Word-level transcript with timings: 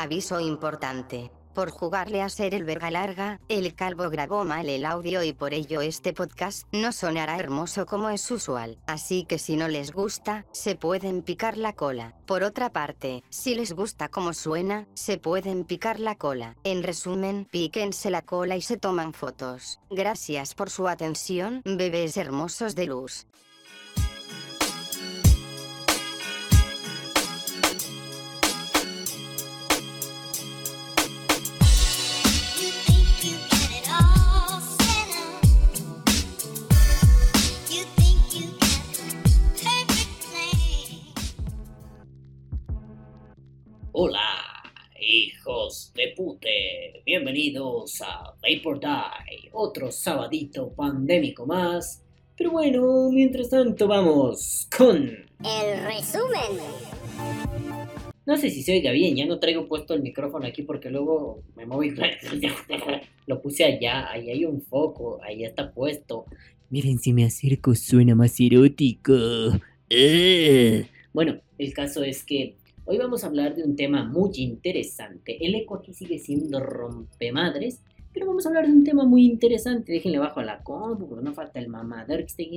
Aviso 0.00 0.40
importante. 0.40 1.30
Por 1.54 1.70
jugarle 1.70 2.22
a 2.22 2.30
ser 2.30 2.54
el 2.54 2.64
verga 2.64 2.90
larga, 2.90 3.38
el 3.50 3.74
calvo 3.74 4.08
grabó 4.08 4.46
mal 4.46 4.70
el 4.70 4.86
audio 4.86 5.22
y 5.22 5.34
por 5.34 5.52
ello 5.52 5.82
este 5.82 6.14
podcast 6.14 6.66
no 6.72 6.90
sonará 6.92 7.38
hermoso 7.38 7.84
como 7.84 8.08
es 8.08 8.30
usual. 8.30 8.78
Así 8.86 9.26
que 9.26 9.38
si 9.38 9.56
no 9.56 9.68
les 9.68 9.92
gusta, 9.92 10.46
se 10.52 10.74
pueden 10.74 11.20
picar 11.20 11.58
la 11.58 11.74
cola. 11.74 12.14
Por 12.24 12.44
otra 12.44 12.72
parte, 12.72 13.22
si 13.28 13.54
les 13.54 13.74
gusta 13.74 14.08
como 14.08 14.32
suena, 14.32 14.88
se 14.94 15.18
pueden 15.18 15.64
picar 15.64 16.00
la 16.00 16.14
cola. 16.14 16.56
En 16.64 16.82
resumen, 16.82 17.46
píquense 17.50 18.08
la 18.08 18.22
cola 18.22 18.56
y 18.56 18.62
se 18.62 18.78
toman 18.78 19.12
fotos. 19.12 19.80
Gracias 19.90 20.54
por 20.54 20.70
su 20.70 20.88
atención, 20.88 21.60
bebés 21.66 22.16
hermosos 22.16 22.74
de 22.74 22.86
luz. 22.86 23.26
Hola, 44.02 44.62
hijos 44.98 45.92
de 45.94 46.14
pute. 46.16 47.02
Bienvenidos 47.04 48.00
a 48.00 48.34
Vapor 48.40 48.80
Die, 48.80 49.50
otro 49.52 49.92
sabadito 49.92 50.72
pandémico 50.72 51.44
más. 51.44 52.02
Pero 52.34 52.52
bueno, 52.52 53.10
mientras 53.12 53.50
tanto 53.50 53.86
vamos 53.86 54.66
con... 54.74 54.96
El 54.96 55.84
resumen. 55.84 56.64
No 58.24 58.38
sé 58.38 58.48
si 58.48 58.62
se 58.62 58.72
oiga 58.72 58.90
bien, 58.92 59.16
ya 59.16 59.26
no 59.26 59.38
traigo 59.38 59.68
puesto 59.68 59.92
el 59.92 60.00
micrófono 60.00 60.46
aquí 60.46 60.62
porque 60.62 60.88
luego 60.88 61.42
me 61.54 61.64
y 61.86 61.90
lo 63.26 63.42
puse 63.42 63.64
allá, 63.64 64.10
ahí 64.10 64.30
hay 64.30 64.46
un 64.46 64.62
foco, 64.62 65.20
ahí 65.22 65.44
está 65.44 65.74
puesto. 65.74 66.24
Miren, 66.70 66.98
si 67.00 67.12
me 67.12 67.26
acerco 67.26 67.74
suena 67.74 68.14
más 68.14 68.40
erótico. 68.40 69.12
Eh. 69.90 70.86
Bueno, 71.12 71.38
el 71.58 71.74
caso 71.74 72.02
es 72.02 72.24
que 72.24 72.56
hoy 72.90 72.98
vamos 72.98 73.22
a 73.22 73.28
hablar 73.28 73.54
de 73.54 73.62
un 73.62 73.76
tema 73.76 74.04
muy 74.04 74.32
interesante. 74.38 75.46
El 75.46 75.54
eco 75.54 75.76
aquí 75.76 75.94
sigue 75.94 76.18
siendo 76.18 76.58
rompemadres, 76.58 77.80
pero 78.12 78.26
vamos 78.26 78.44
a 78.44 78.48
hablar 78.48 78.66
de 78.66 78.72
un 78.72 78.82
tema 78.82 79.04
muy 79.04 79.26
interesante. 79.26 79.92
Déjenle 79.92 80.18
bajo 80.18 80.40
a 80.40 80.44
la 80.44 80.64
compu, 80.64 81.08
porque 81.08 81.24
no 81.24 81.32
falta 81.32 81.60
el 81.60 81.68
mamador 81.68 82.18
que 82.18 82.24
esté... 82.24 82.50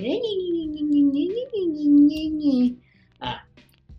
Ah, 3.19 3.45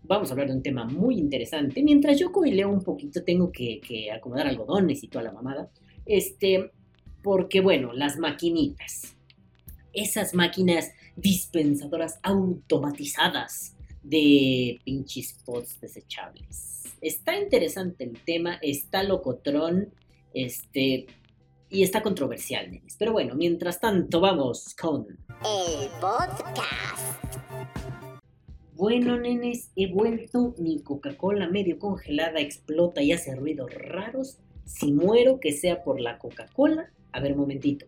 vamos 0.02 0.28
a 0.28 0.32
hablar 0.32 0.48
de 0.48 0.54
un 0.54 0.62
tema 0.62 0.84
muy 0.84 1.18
interesante. 1.18 1.84
Mientras 1.84 2.18
yo 2.18 2.32
coileo 2.32 2.68
un 2.68 2.82
poquito, 2.82 3.22
tengo 3.22 3.52
que, 3.52 3.80
que 3.80 4.10
acomodar 4.10 4.48
algodones 4.48 5.04
y 5.04 5.08
toda 5.08 5.22
la 5.22 5.32
mamada. 5.32 5.70
Este, 6.04 6.72
porque 7.22 7.60
bueno, 7.60 7.92
las 7.92 8.18
maquinitas. 8.18 9.14
Esas 9.92 10.34
máquinas 10.34 10.90
dispensadoras 11.14 12.18
automatizadas 12.24 13.73
de 14.04 14.80
pinches 14.84 15.40
pods 15.44 15.80
desechables. 15.80 16.84
Está 17.00 17.36
interesante 17.38 18.04
el 18.04 18.18
tema, 18.22 18.58
está 18.62 19.02
locotrón, 19.02 19.92
este, 20.32 21.06
y 21.70 21.82
está 21.82 22.02
controversial, 22.02 22.70
nenes. 22.70 22.96
Pero 22.98 23.12
bueno, 23.12 23.34
mientras 23.34 23.80
tanto, 23.80 24.20
vamos 24.20 24.74
con 24.80 25.06
El 25.08 25.88
podcast. 26.00 27.34
Bueno, 28.74 29.18
nenes, 29.18 29.70
he 29.76 29.92
vuelto. 29.92 30.54
Mi 30.58 30.82
Coca-Cola 30.82 31.48
medio 31.48 31.78
congelada 31.78 32.40
explota 32.40 33.02
y 33.02 33.12
hace 33.12 33.34
ruidos 33.34 33.72
raros. 33.74 34.38
Si 34.64 34.92
muero, 34.92 35.40
que 35.40 35.52
sea 35.52 35.82
por 35.82 36.00
la 36.00 36.18
Coca-Cola. 36.18 36.90
A 37.12 37.20
ver, 37.20 37.36
momentito. 37.36 37.86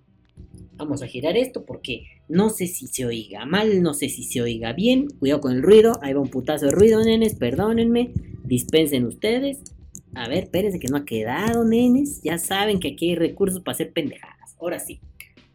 Vamos 0.77 1.03
a 1.03 1.07
girar 1.07 1.37
esto 1.37 1.65
porque 1.65 2.07
no 2.29 2.51
sé 2.51 2.67
si 2.67 2.87
se 2.89 3.07
oiga 3.07 3.45
mal, 3.47 3.83
no 3.83 3.95
sé 3.95 4.09
si 4.09 4.25
se 4.25 4.43
oiga 4.43 4.73
bien. 4.73 5.09
Cuidado 5.09 5.41
con 5.41 5.53
el 5.53 5.63
ruido. 5.63 5.99
Ahí 6.03 6.13
va 6.13 6.21
un 6.21 6.31
putazo 6.31 6.67
de 6.67 6.73
ruido, 6.73 7.03
nenes. 7.05 7.35
Perdónenme. 7.35 8.13
Dispensen 8.45 9.07
ustedes. 9.07 9.63
A 10.15 10.29
ver, 10.29 10.45
espérense 10.45 10.79
que 10.79 10.89
no 10.89 10.97
ha 10.97 11.05
quedado, 11.05 11.65
nenes. 11.65 12.23
Ya 12.23 12.39
saben 12.39 12.81
que 12.81 12.89
aquí 12.89 13.11
hay 13.11 13.15
recursos 13.17 13.61
para 13.61 13.75
hacer 13.75 13.93
pendejadas. 13.93 14.57
Ahora 14.59 14.79
sí. 14.79 15.01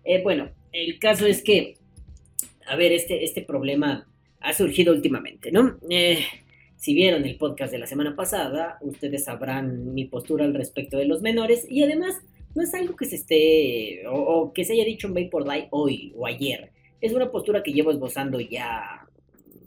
Eh, 0.04 0.22
bueno, 0.24 0.50
el 0.72 1.00
caso 1.00 1.26
es 1.26 1.44
que, 1.44 1.78
a 2.68 2.76
ver, 2.76 2.92
este, 2.92 3.24
este 3.24 3.42
problema 3.42 4.08
ha 4.40 4.54
surgido 4.54 4.94
últimamente, 4.94 5.52
¿no? 5.52 5.78
Eh, 5.90 6.20
si 6.78 6.94
vieron 6.94 7.26
el 7.26 7.38
podcast 7.38 7.72
de 7.72 7.80
la 7.80 7.86
semana 7.86 8.16
pasada, 8.16 8.78
ustedes 8.82 9.26
sabrán 9.26 9.94
mi 9.94 10.06
postura 10.06 10.46
al 10.46 10.54
respecto 10.54 10.98
de 10.98 11.06
los 11.06 11.22
menores 11.22 11.68
y 11.70 11.84
además 11.84 12.16
no 12.56 12.64
es 12.64 12.74
algo 12.74 12.96
que 12.96 13.06
se 13.06 13.16
esté 13.16 14.04
o, 14.08 14.52
que 14.54 14.64
se 14.64 14.74
haya 14.74 14.86
dicho 14.86 15.08
en 15.08 15.14
Vapor 15.14 15.50
Die 15.50 15.68
hoy 15.72 16.14
o 16.16 16.26
ayer. 16.26 16.72
Es 17.00 17.14
una 17.14 17.32
postura 17.32 17.64
que 17.64 17.74
llevo 17.74 17.92
esbozando 17.92 18.40
ya 18.40 19.08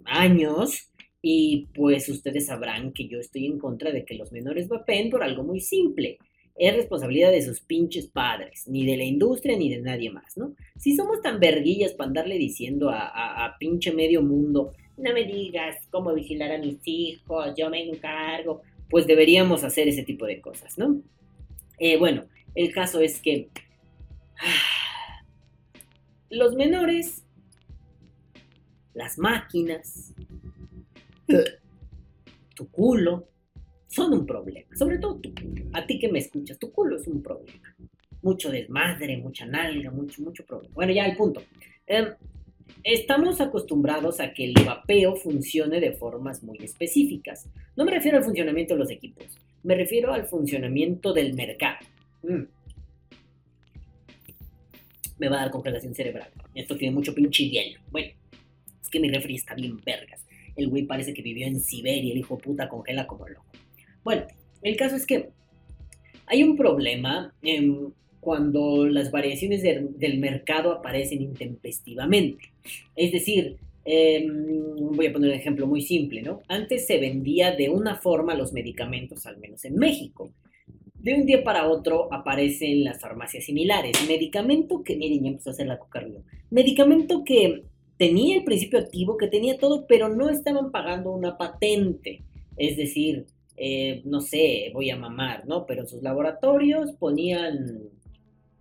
años 0.05 0.91
y 1.23 1.69
pues 1.75 2.09
ustedes 2.09 2.47
sabrán 2.47 2.93
que 2.93 3.09
yo 3.09 3.19
estoy 3.19 3.47
en 3.47 3.59
contra 3.59 3.91
de 3.91 4.05
que 4.05 4.15
los 4.15 4.31
menores 4.33 4.69
vapen 4.69 5.11
por 5.11 5.23
algo 5.23 5.43
muy 5.43 5.61
simple. 5.61 6.19
Es 6.57 6.77
responsabilidad 6.77 7.33
de 7.33 7.43
sus 7.43 7.61
pinches 7.61 8.07
padres, 8.07 8.69
ni 8.69 8.87
de 8.87 8.97
la 8.97 9.05
industria 9.05 9.57
ni 9.57 9.69
de 9.71 9.81
nadie 9.81 10.11
más, 10.11 10.37
¿no? 10.37 10.55
Si 10.79 10.95
somos 10.95 11.21
tan 11.21 11.41
verguillas 11.41 11.95
para 11.95 12.09
andarle 12.09 12.39
diciendo 12.39 12.91
a 12.91 13.57
pinche 13.59 13.93
medio 13.93 14.23
mundo, 14.23 14.71
no 14.97 15.13
me 15.13 15.25
digas 15.25 15.77
cómo 15.91 16.15
vigilar 16.15 16.53
a 16.53 16.59
mis 16.59 16.79
hijos, 16.85 17.55
yo 17.57 17.69
me 17.71 17.83
encargo, 17.83 18.63
pues 18.89 19.07
deberíamos 19.07 19.65
hacer 19.65 19.89
ese 19.89 20.05
tipo 20.05 20.27
de 20.27 20.41
cosas, 20.41 20.79
¿no? 20.79 21.01
Eh, 21.79 21.97
bueno, 21.97 22.25
el 22.55 22.73
caso 22.73 23.01
es 23.01 23.21
que 23.21 23.49
los 26.31 26.55
menores, 26.55 27.25
las 28.93 29.19
máquinas, 29.19 30.15
tu 32.55 32.69
culo, 32.71 33.29
son 33.87 34.13
un 34.13 34.27
problema. 34.27 34.75
Sobre 34.77 34.99
todo 34.99 35.21
tu 35.21 35.35
culo. 35.35 35.65
A 35.73 35.87
ti 35.87 35.99
que 35.99 36.11
me 36.11 36.19
escuchas, 36.19 36.59
tu 36.59 36.73
culo 36.73 36.97
es 36.97 37.07
un 37.07 37.23
problema. 37.23 37.75
Mucho 38.23 38.51
desmadre, 38.51 39.17
mucha 39.19 39.47
nalga, 39.47 39.91
mucho, 39.91 40.23
mucho 40.23 40.45
problema. 40.45 40.75
Bueno, 40.75 40.93
ya 40.93 41.07
el 41.07 41.17
punto. 41.17 41.43
Em, 41.87 42.09
estamos 42.83 43.41
acostumbrados 43.41 44.21
a 44.21 44.33
que 44.33 44.45
el 44.45 44.55
vapeo 44.65 45.17
funcione 45.17 45.81
de 45.81 45.93
formas 45.93 46.43
muy 46.43 46.59
específicas. 46.59 47.49
No 47.77 47.85
me 47.85 47.93
refiero 47.93 48.19
al 48.19 48.25
funcionamiento 48.25 48.75
de 48.75 48.81
los 48.81 48.91
equipos, 48.91 49.27
me 49.63 49.75
refiero 49.75 50.13
al 50.13 50.27
funcionamiento 50.27 51.13
del 51.13 51.35
mercado. 51.35 51.79
Mm. 52.29 52.45
Me 55.19 55.29
va 55.29 55.37
a 55.37 55.41
dar 55.43 55.51
congelación 55.51 55.95
cerebral. 55.95 56.29
Esto 56.55 56.77
tiene 56.77 56.95
mucho 56.95 57.15
pinche 57.15 57.49
hielo. 57.49 57.81
Bueno, 57.91 58.13
es 58.83 58.89
que 58.89 58.99
mi 59.01 59.09
refri 59.11 59.37
está 59.37 59.55
bien 59.55 59.81
vergas. 59.85 60.21
El 60.57 60.69
güey 60.69 60.85
parece 60.85 61.15
que 61.15 61.23
vivió 61.23 61.47
en 61.47 61.61
Siberia, 61.61 62.13
el 62.13 62.19
hijo 62.19 62.39
puta 62.39 62.69
congela 62.69 63.07
como 63.07 63.29
loco. 63.29 63.45
Bueno, 64.03 64.27
el 64.63 64.77
caso 64.77 64.97
es 64.97 65.07
que 65.07 65.31
hay 66.27 66.43
un 66.43 66.57
problema 66.57 67.33
em, 67.43 67.91
cuando 68.21 68.87
las 68.87 69.11
variaciones 69.11 69.63
de- 69.63 69.87
del 69.99 70.19
mercado 70.19 70.73
aparecen 70.73 71.23
intempestivamente. 71.23 72.53
Es 72.97 73.13
decir, 73.13 73.57
em, 73.85 74.77
voy 74.77 75.07
a 75.07 75.13
poner 75.13 75.31
un 75.31 75.37
ejemplo 75.37 75.67
muy 75.67 75.83
simple, 75.83 76.23
¿no? 76.23 76.41
Antes 76.49 76.87
se 76.87 76.99
vendía 76.99 77.55
de 77.55 77.69
una 77.69 77.97
forma 77.97 78.35
los 78.35 78.53
medicamentos, 78.53 79.27
al 79.27 79.37
menos 79.39 79.65
en 79.65 79.77
México. 79.77 80.31
De 81.05 81.13
un 81.13 81.27
día 81.27 81.45
para 81.45 81.69
otro 81.69 82.11
aparecen 82.11 82.83
las 82.83 82.99
farmacias 82.99 83.45
similares. 83.45 83.93
Medicamento 84.09 84.83
que, 84.83 84.97
miren, 84.97 85.23
ya 85.23 85.29
empezó 85.33 85.51
a 85.51 85.53
hacer 85.53 85.67
la 85.67 85.79
coca 85.79 85.99
arriba. 85.99 86.23
Medicamento 86.49 87.25
que 87.25 87.65
tenía 87.99 88.39
el 88.39 88.45
principio 88.45 88.79
activo, 88.79 89.19
que 89.19 89.27
tenía 89.27 89.59
todo, 89.59 89.85
pero 89.87 90.09
no 90.09 90.31
estaban 90.31 90.71
pagando 90.71 91.13
una 91.13 91.37
patente. 91.37 92.23
Es 92.57 92.79
decir, 92.79 93.27
eh, 93.59 94.01
no 94.07 94.23
sé, 94.23 94.71
voy 94.73 94.89
a 94.89 94.97
mamar, 94.97 95.47
¿no? 95.47 95.67
Pero 95.67 95.87
sus 95.87 96.03
laboratorios 96.03 96.93
ponían 96.93 97.83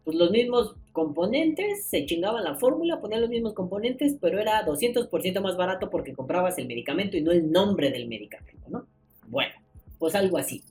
pues, 0.04 0.18
los 0.18 0.30
mismos 0.30 0.76
componentes, 0.92 1.86
se 1.86 2.06
chingaban 2.06 2.44
la 2.44 2.56
fórmula, 2.56 3.00
ponían 3.00 3.22
los 3.22 3.30
mismos 3.30 3.54
componentes, 3.54 4.18
pero 4.20 4.38
era 4.38 4.66
200% 4.66 5.40
más 5.40 5.56
barato 5.56 5.90
porque 5.90 6.12
comprabas 6.12 6.58
el 6.58 6.68
medicamento 6.68 7.16
y 7.16 7.22
no 7.22 7.32
el 7.32 7.50
nombre 7.50 7.90
del 7.90 8.10
medicamento, 8.10 8.70
¿no? 8.70 8.86
Bueno, 9.30 9.54
pues 9.98 10.14
algo 10.14 10.38
así. 10.38 10.62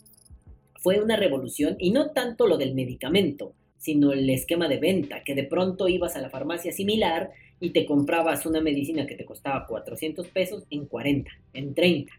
Fue 0.83 1.01
una 1.01 1.17
revolución 1.17 1.77
y 1.79 1.91
no 1.91 2.11
tanto 2.11 2.47
lo 2.47 2.59
del 2.59 2.75
medicamento, 2.75 3.55
sino 3.79 4.13
el 4.13 4.29
esquema 4.31 4.69
de 4.69 4.79
venta, 4.79 5.23
que 5.25 5.35
de 5.35 5.45
pronto 5.45 5.89
ibas 5.89 6.17
a 6.17 6.21
la 6.21 6.31
farmacia 6.31 6.73
similar 6.73 7.31
y 7.61 7.71
te 7.71 7.87
comprabas 7.87 8.47
una 8.47 8.61
medicina 8.61 9.07
que 9.07 9.15
te 9.15 9.25
costaba 9.25 9.67
400 9.67 10.27
pesos 10.29 10.65
en 10.71 10.87
40, 10.87 11.31
en 11.55 11.75
30. 11.75 12.13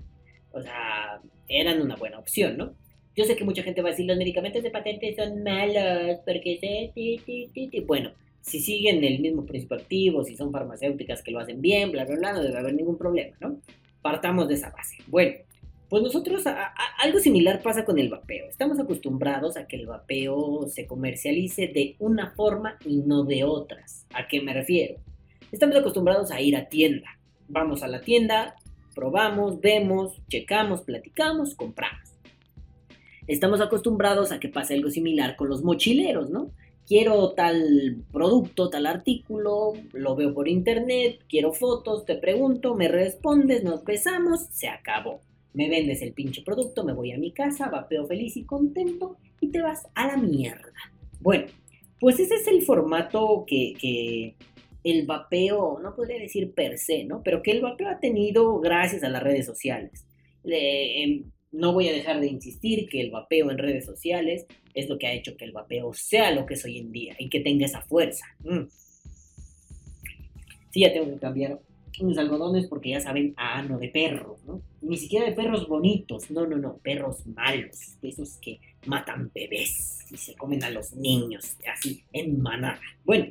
O 0.51 0.61
sea, 0.61 1.21
eran 1.47 1.81
una 1.81 1.95
buena 1.95 2.19
opción, 2.19 2.57
¿no? 2.57 2.73
Yo 3.15 3.25
sé 3.25 3.35
que 3.35 3.43
mucha 3.43 3.63
gente 3.63 3.81
va 3.81 3.89
a 3.89 3.91
decir 3.91 4.07
los 4.07 4.17
medicamentos 4.17 4.63
de 4.63 4.71
patente 4.71 5.15
son 5.15 5.43
malos 5.43 6.19
porque 6.25 6.57
se... 6.59 6.91
ti, 6.95 7.21
ti, 7.25 7.49
ti, 7.53 7.67
ti". 7.67 7.79
Bueno, 7.81 8.11
si 8.41 8.59
siguen 8.59 9.03
el 9.03 9.19
mismo 9.19 9.45
principio 9.45 9.77
activo, 9.77 10.23
si 10.23 10.35
son 10.35 10.51
farmacéuticas 10.51 11.21
que 11.21 11.31
lo 11.31 11.39
hacen 11.39 11.61
bien, 11.61 11.91
bla, 11.91 12.05
bla, 12.05 12.15
bla, 12.15 12.33
no 12.33 12.43
debe 12.43 12.57
haber 12.57 12.73
ningún 12.73 12.97
problema, 12.97 13.35
¿no? 13.39 13.59
Partamos 14.01 14.47
de 14.47 14.55
esa 14.55 14.69
base. 14.71 14.97
Bueno, 15.07 15.35
pues 15.93 16.01
nosotros, 16.01 16.47
a- 16.47 16.63
a- 16.69 16.95
algo 17.03 17.19
similar 17.19 17.61
pasa 17.61 17.85
con 17.85 17.99
el 17.99 18.09
vapeo. 18.09 18.47
Estamos 18.49 18.79
acostumbrados 18.79 19.57
a 19.57 19.67
que 19.67 19.75
el 19.75 19.85
vapeo 19.85 20.65
se 20.67 20.87
comercialice 20.87 21.67
de 21.67 21.95
una 21.99 22.31
forma 22.31 22.79
y 22.83 22.97
no 22.97 23.25
de 23.25 23.43
otras. 23.43 24.07
¿A 24.11 24.27
qué 24.27 24.41
me 24.41 24.55
refiero? 24.55 24.95
Estamos 25.51 25.75
acostumbrados 25.75 26.31
a 26.31 26.41
ir 26.41 26.55
a 26.57 26.67
tienda. 26.67 27.19
Vamos 27.47 27.83
a 27.83 27.87
la 27.87 28.01
tienda, 28.01 28.55
probamos, 28.95 29.61
vemos, 29.61 30.19
checamos, 30.29 30.81
platicamos, 30.81 31.53
compramos. 31.53 32.09
Estamos 33.27 33.61
acostumbrados 33.61 34.31
a 34.31 34.39
que 34.39 34.49
pase 34.49 34.73
algo 34.73 34.89
similar 34.89 35.35
con 35.35 35.47
los 35.47 35.63
mochileros, 35.63 36.31
¿no? 36.31 36.49
Quiero 36.87 37.33
tal 37.33 37.97
producto, 38.11 38.71
tal 38.71 38.87
artículo, 38.87 39.73
lo 39.91 40.15
veo 40.15 40.33
por 40.33 40.47
internet, 40.47 41.19
quiero 41.29 41.53
fotos, 41.53 42.03
te 42.05 42.15
pregunto, 42.15 42.73
me 42.73 42.87
respondes, 42.87 43.63
nos 43.63 43.83
besamos, 43.83 44.47
se 44.49 44.67
acabó. 44.69 45.21
Me 45.53 45.69
vendes 45.69 46.01
el 46.01 46.13
pinche 46.13 46.41
producto, 46.41 46.83
me 46.83 46.93
voy 46.93 47.11
a 47.11 47.17
mi 47.17 47.31
casa, 47.31 47.69
vapeo 47.69 48.07
feliz 48.07 48.35
y 48.37 48.43
contento 48.43 49.17
y 49.39 49.49
te 49.49 49.61
vas 49.61 49.87
a 49.93 50.07
la 50.07 50.17
mierda. 50.17 50.73
Bueno, 51.19 51.45
pues 51.99 52.19
ese 52.19 52.35
es 52.35 52.47
el 52.47 52.63
formato 52.63 53.45
que, 53.47 54.35
el 54.83 55.05
vapeo, 55.05 55.79
no 55.81 55.95
podría 55.95 56.19
decir 56.19 56.53
per 56.53 56.77
se, 56.77 57.05
¿no? 57.05 57.21
Pero 57.23 57.41
que 57.41 57.51
el 57.51 57.61
vapeo 57.61 57.87
ha 57.87 57.99
tenido 57.99 58.59
gracias 58.59 59.03
a 59.03 59.09
las 59.09 59.23
redes 59.23 59.45
sociales. 59.45 60.05
Le- 60.43 61.03
em, 61.03 61.23
no 61.51 61.71
voy 61.71 61.87
a 61.87 61.93
dejar 61.93 62.19
de 62.19 62.27
insistir 62.27 62.89
que 62.89 62.99
el 62.99 63.11
vapeo 63.11 63.51
en 63.51 63.59
redes 63.59 63.85
sociales 63.85 64.45
es 64.73 64.89
lo 64.89 64.97
que 64.97 65.07
ha 65.07 65.13
hecho 65.13 65.37
que 65.37 65.45
el 65.45 65.51
vapeo 65.51 65.93
sea 65.93 66.31
lo 66.31 66.45
que 66.47 66.55
es 66.55 66.65
hoy 66.65 66.79
en 66.79 66.91
día 66.91 67.15
y 67.19 67.29
que 67.29 67.39
tenga 67.41 67.65
esa 67.65 67.81
fuerza. 67.83 68.25
Mm. 68.43 68.63
Sí, 70.71 70.79
ya 70.81 70.91
tengo 70.91 71.13
que 71.13 71.19
cambiar 71.19 71.59
unos 72.01 72.17
algodones 72.17 72.67
porque 72.67 72.89
ya 72.91 72.99
saben 72.99 73.33
a 73.37 73.59
ano 73.59 73.77
de 73.77 73.89
perro, 73.89 74.37
¿no? 74.47 74.61
Ni 74.81 74.97
siquiera 74.97 75.25
de 75.25 75.33
perros 75.33 75.67
bonitos, 75.67 76.29
no, 76.31 76.45
no, 76.47 76.57
no, 76.57 76.77
perros 76.77 77.25
malos, 77.27 77.99
de 78.01 78.09
esos 78.09 78.37
que 78.37 78.59
matan 78.85 79.31
bebés 79.33 79.99
y 80.11 80.17
se 80.17 80.35
comen 80.35 80.63
a 80.63 80.69
los 80.69 80.93
niños, 80.93 81.57
así, 81.71 82.03
en 82.11 82.41
manada. 82.41 82.79
Bueno, 83.05 83.27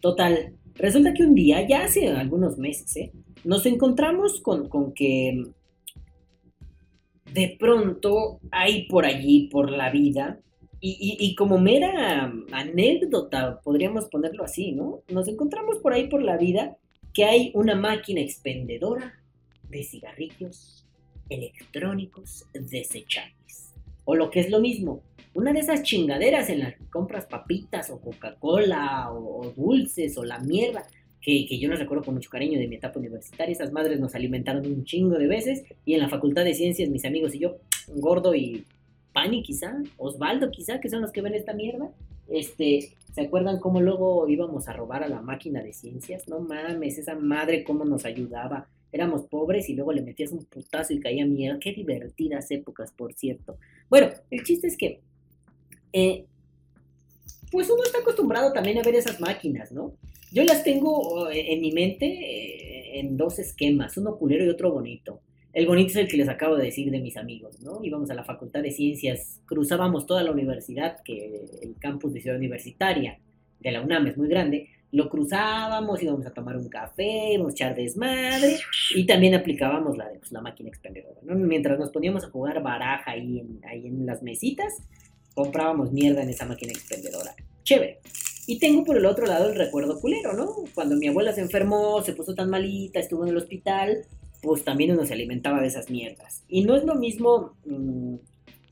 total, 0.00 0.54
resulta 0.74 1.12
que 1.12 1.24
un 1.24 1.34
día, 1.34 1.66
ya 1.66 1.84
hace 1.84 2.08
algunos 2.08 2.56
meses, 2.58 2.96
¿eh? 2.96 3.12
Nos 3.44 3.66
encontramos 3.66 4.40
con, 4.40 4.68
con 4.68 4.92
que 4.94 5.44
de 7.32 7.56
pronto 7.58 8.38
hay 8.50 8.86
por 8.86 9.04
allí, 9.04 9.48
por 9.48 9.70
la 9.70 9.90
vida, 9.90 10.38
y- 10.80 11.16
y 11.18 11.34
como 11.34 11.58
mera 11.58 12.30
anécdota, 12.52 13.60
podríamos 13.62 14.04
ponerlo 14.06 14.44
así, 14.44 14.72
¿no? 14.72 15.00
Nos 15.08 15.28
encontramos 15.28 15.78
por 15.78 15.94
ahí 15.94 16.08
por 16.08 16.22
la 16.22 16.36
vida 16.36 16.76
que 17.14 17.24
hay 17.24 17.52
una 17.54 17.76
máquina 17.76 18.20
expendedora 18.20 19.14
de 19.70 19.84
cigarrillos 19.84 20.84
electrónicos 21.30 22.44
desechables. 22.52 23.72
O 24.04 24.16
lo 24.16 24.30
que 24.30 24.40
es 24.40 24.50
lo 24.50 24.60
mismo, 24.60 25.02
una 25.32 25.52
de 25.52 25.60
esas 25.60 25.84
chingaderas 25.84 26.50
en 26.50 26.58
las 26.60 26.74
que 26.74 26.84
compras 26.90 27.26
papitas 27.26 27.88
o 27.90 28.00
Coca-Cola 28.00 29.12
o, 29.12 29.52
dulces 29.56 30.18
o 30.18 30.24
la 30.24 30.40
mierda, 30.40 30.86
que, 31.20 31.46
que 31.48 31.58
yo 31.58 31.70
no 31.70 31.76
recuerdo 31.76 32.04
con 32.04 32.14
mucho 32.14 32.28
cariño 32.28 32.58
de 32.58 32.68
mi 32.68 32.76
etapa 32.76 32.98
universitaria. 32.98 33.52
Esas 33.52 33.72
madres 33.72 33.98
nos 34.00 34.14
alimentaron 34.14 34.66
un 34.66 34.84
chingo 34.84 35.16
de 35.16 35.28
veces 35.28 35.64
y 35.84 35.94
en 35.94 36.00
la 36.00 36.08
Facultad 36.08 36.44
de 36.44 36.54
Ciencias 36.54 36.90
mis 36.90 37.04
amigos 37.04 37.34
y 37.34 37.38
yo, 37.38 37.56
Gordo 37.88 38.34
y 38.34 38.64
Pani 39.12 39.42
quizá, 39.42 39.80
Osvaldo 39.96 40.50
quizá, 40.50 40.80
que 40.80 40.90
son 40.90 41.00
los 41.00 41.12
que 41.12 41.22
ven 41.22 41.34
esta 41.34 41.54
mierda, 41.54 41.90
este, 42.28 42.94
¿se 43.14 43.20
acuerdan 43.20 43.60
cómo 43.60 43.80
luego 43.80 44.28
íbamos 44.28 44.68
a 44.68 44.72
robar 44.72 45.02
a 45.02 45.08
la 45.08 45.20
máquina 45.20 45.62
de 45.62 45.72
ciencias? 45.72 46.28
No 46.28 46.40
mames, 46.40 46.98
esa 46.98 47.14
madre 47.14 47.64
cómo 47.64 47.84
nos 47.84 48.04
ayudaba. 48.04 48.68
Éramos 48.92 49.26
pobres 49.26 49.68
y 49.68 49.74
luego 49.74 49.92
le 49.92 50.02
metías 50.02 50.32
un 50.32 50.44
putazo 50.44 50.92
y 50.92 51.00
caía 51.00 51.26
mierda. 51.26 51.58
Qué 51.58 51.72
divertidas 51.72 52.50
épocas, 52.50 52.92
por 52.92 53.12
cierto. 53.12 53.58
Bueno, 53.90 54.08
el 54.30 54.44
chiste 54.44 54.68
es 54.68 54.76
que, 54.76 55.00
eh, 55.92 56.26
pues 57.50 57.68
uno 57.70 57.82
está 57.84 57.98
acostumbrado 57.98 58.52
también 58.52 58.78
a 58.78 58.82
ver 58.82 58.94
esas 58.96 59.20
máquinas, 59.20 59.72
¿no? 59.72 59.94
Yo 60.32 60.42
las 60.42 60.64
tengo 60.64 61.30
eh, 61.30 61.52
en 61.52 61.60
mi 61.60 61.70
mente 61.70 62.06
eh, 62.06 62.98
en 62.98 63.16
dos 63.16 63.38
esquemas, 63.38 63.96
uno 63.96 64.16
culero 64.16 64.44
y 64.44 64.48
otro 64.48 64.72
bonito. 64.72 65.20
El 65.54 65.68
bonito 65.68 65.90
es 65.90 65.96
el 65.96 66.08
que 66.08 66.16
les 66.16 66.28
acabo 66.28 66.56
de 66.56 66.64
decir 66.64 66.90
de 66.90 66.98
mis 66.98 67.16
amigos, 67.16 67.60
¿no? 67.60 67.78
Íbamos 67.82 68.10
a 68.10 68.14
la 68.14 68.24
Facultad 68.24 68.60
de 68.60 68.72
Ciencias, 68.72 69.40
cruzábamos 69.46 70.04
toda 70.04 70.24
la 70.24 70.32
universidad, 70.32 71.00
que 71.04 71.46
el 71.62 71.76
campus 71.78 72.12
de 72.12 72.20
Ciudad 72.20 72.36
Universitaria 72.36 73.20
de 73.60 73.70
la 73.70 73.80
UNAM 73.80 74.08
es 74.08 74.16
muy 74.16 74.28
grande, 74.28 74.68
lo 74.90 75.08
cruzábamos, 75.08 76.02
íbamos 76.02 76.26
a 76.26 76.32
tomar 76.32 76.56
un 76.56 76.68
café, 76.68 77.36
a 77.36 77.50
echar 77.50 77.76
desmadre 77.76 78.58
y 78.96 79.06
también 79.06 79.34
aplicábamos 79.34 79.96
la 79.96 80.08
pues, 80.18 80.32
la 80.32 80.40
máquina 80.40 80.70
expendedora, 80.70 81.20
¿no? 81.22 81.36
Mientras 81.36 81.78
nos 81.78 81.90
poníamos 81.90 82.24
a 82.24 82.30
jugar 82.30 82.60
baraja 82.60 83.12
ahí 83.12 83.38
en, 83.38 83.60
ahí 83.64 83.86
en 83.86 84.06
las 84.06 84.24
mesitas, 84.24 84.72
comprábamos 85.34 85.92
mierda 85.92 86.22
en 86.22 86.30
esa 86.30 86.46
máquina 86.46 86.72
expendedora. 86.72 87.32
Chévere. 87.62 88.00
Y 88.48 88.58
tengo 88.58 88.84
por 88.84 88.96
el 88.96 89.06
otro 89.06 89.24
lado 89.26 89.50
el 89.50 89.56
recuerdo 89.56 90.00
culero, 90.00 90.32
¿no? 90.32 90.48
Cuando 90.74 90.96
mi 90.96 91.06
abuela 91.06 91.32
se 91.32 91.40
enfermó, 91.40 92.02
se 92.02 92.12
puso 92.12 92.34
tan 92.34 92.50
malita, 92.50 92.98
estuvo 92.98 93.22
en 93.22 93.30
el 93.30 93.36
hospital, 93.36 94.04
pues 94.44 94.62
también 94.62 94.92
uno 94.92 95.06
se 95.06 95.14
alimentaba 95.14 95.60
de 95.60 95.68
esas 95.68 95.90
mierdas. 95.90 96.44
Y 96.48 96.64
no 96.64 96.76
es 96.76 96.84
lo 96.84 96.94
mismo 96.94 97.56
mm, 97.64 98.16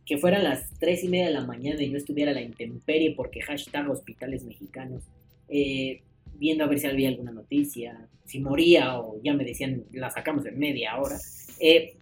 que 0.04 0.18
fueran 0.18 0.44
las 0.44 0.70
tres 0.78 1.02
y 1.02 1.08
media 1.08 1.26
de 1.26 1.32
la 1.32 1.46
mañana 1.46 1.82
y 1.82 1.90
yo 1.90 1.96
estuviera 1.96 2.30
a 2.30 2.34
la 2.34 2.42
intemperie 2.42 3.14
porque 3.16 3.40
hashtag 3.40 3.90
hospitales 3.90 4.44
mexicanos, 4.44 5.02
eh, 5.48 6.02
viendo 6.34 6.64
a 6.64 6.68
ver 6.68 6.78
si 6.78 6.86
había 6.86 7.08
alguna 7.08 7.32
noticia, 7.32 8.06
si 8.24 8.38
moría 8.38 8.98
o 9.00 9.20
ya 9.22 9.32
me 9.32 9.44
decían, 9.44 9.84
la 9.92 10.10
sacamos 10.10 10.44
en 10.44 10.58
media 10.58 11.00
hora. 11.00 11.18
Eh, 11.58 11.94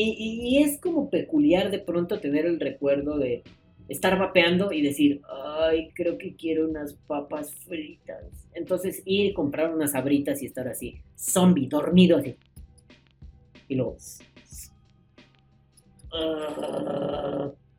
y 0.00 0.62
es 0.62 0.78
como 0.78 1.10
peculiar 1.10 1.72
de 1.72 1.80
pronto 1.80 2.20
tener 2.20 2.46
el 2.46 2.60
recuerdo 2.60 3.18
de 3.18 3.42
estar 3.88 4.18
vapeando 4.18 4.72
y 4.72 4.82
decir, 4.82 5.22
ay, 5.60 5.90
creo 5.94 6.18
que 6.18 6.36
quiero 6.36 6.68
unas 6.68 6.94
papas 6.94 7.54
fritas. 7.54 8.24
Entonces 8.52 9.02
ir 9.04 9.32
comprar 9.34 9.74
unas 9.74 9.92
sabritas 9.92 10.42
y 10.42 10.46
estar 10.46 10.68
así, 10.68 11.00
zombie, 11.16 11.68
dormido 11.68 12.18
así. 12.18 12.36
Y 13.68 13.74
luego... 13.74 13.96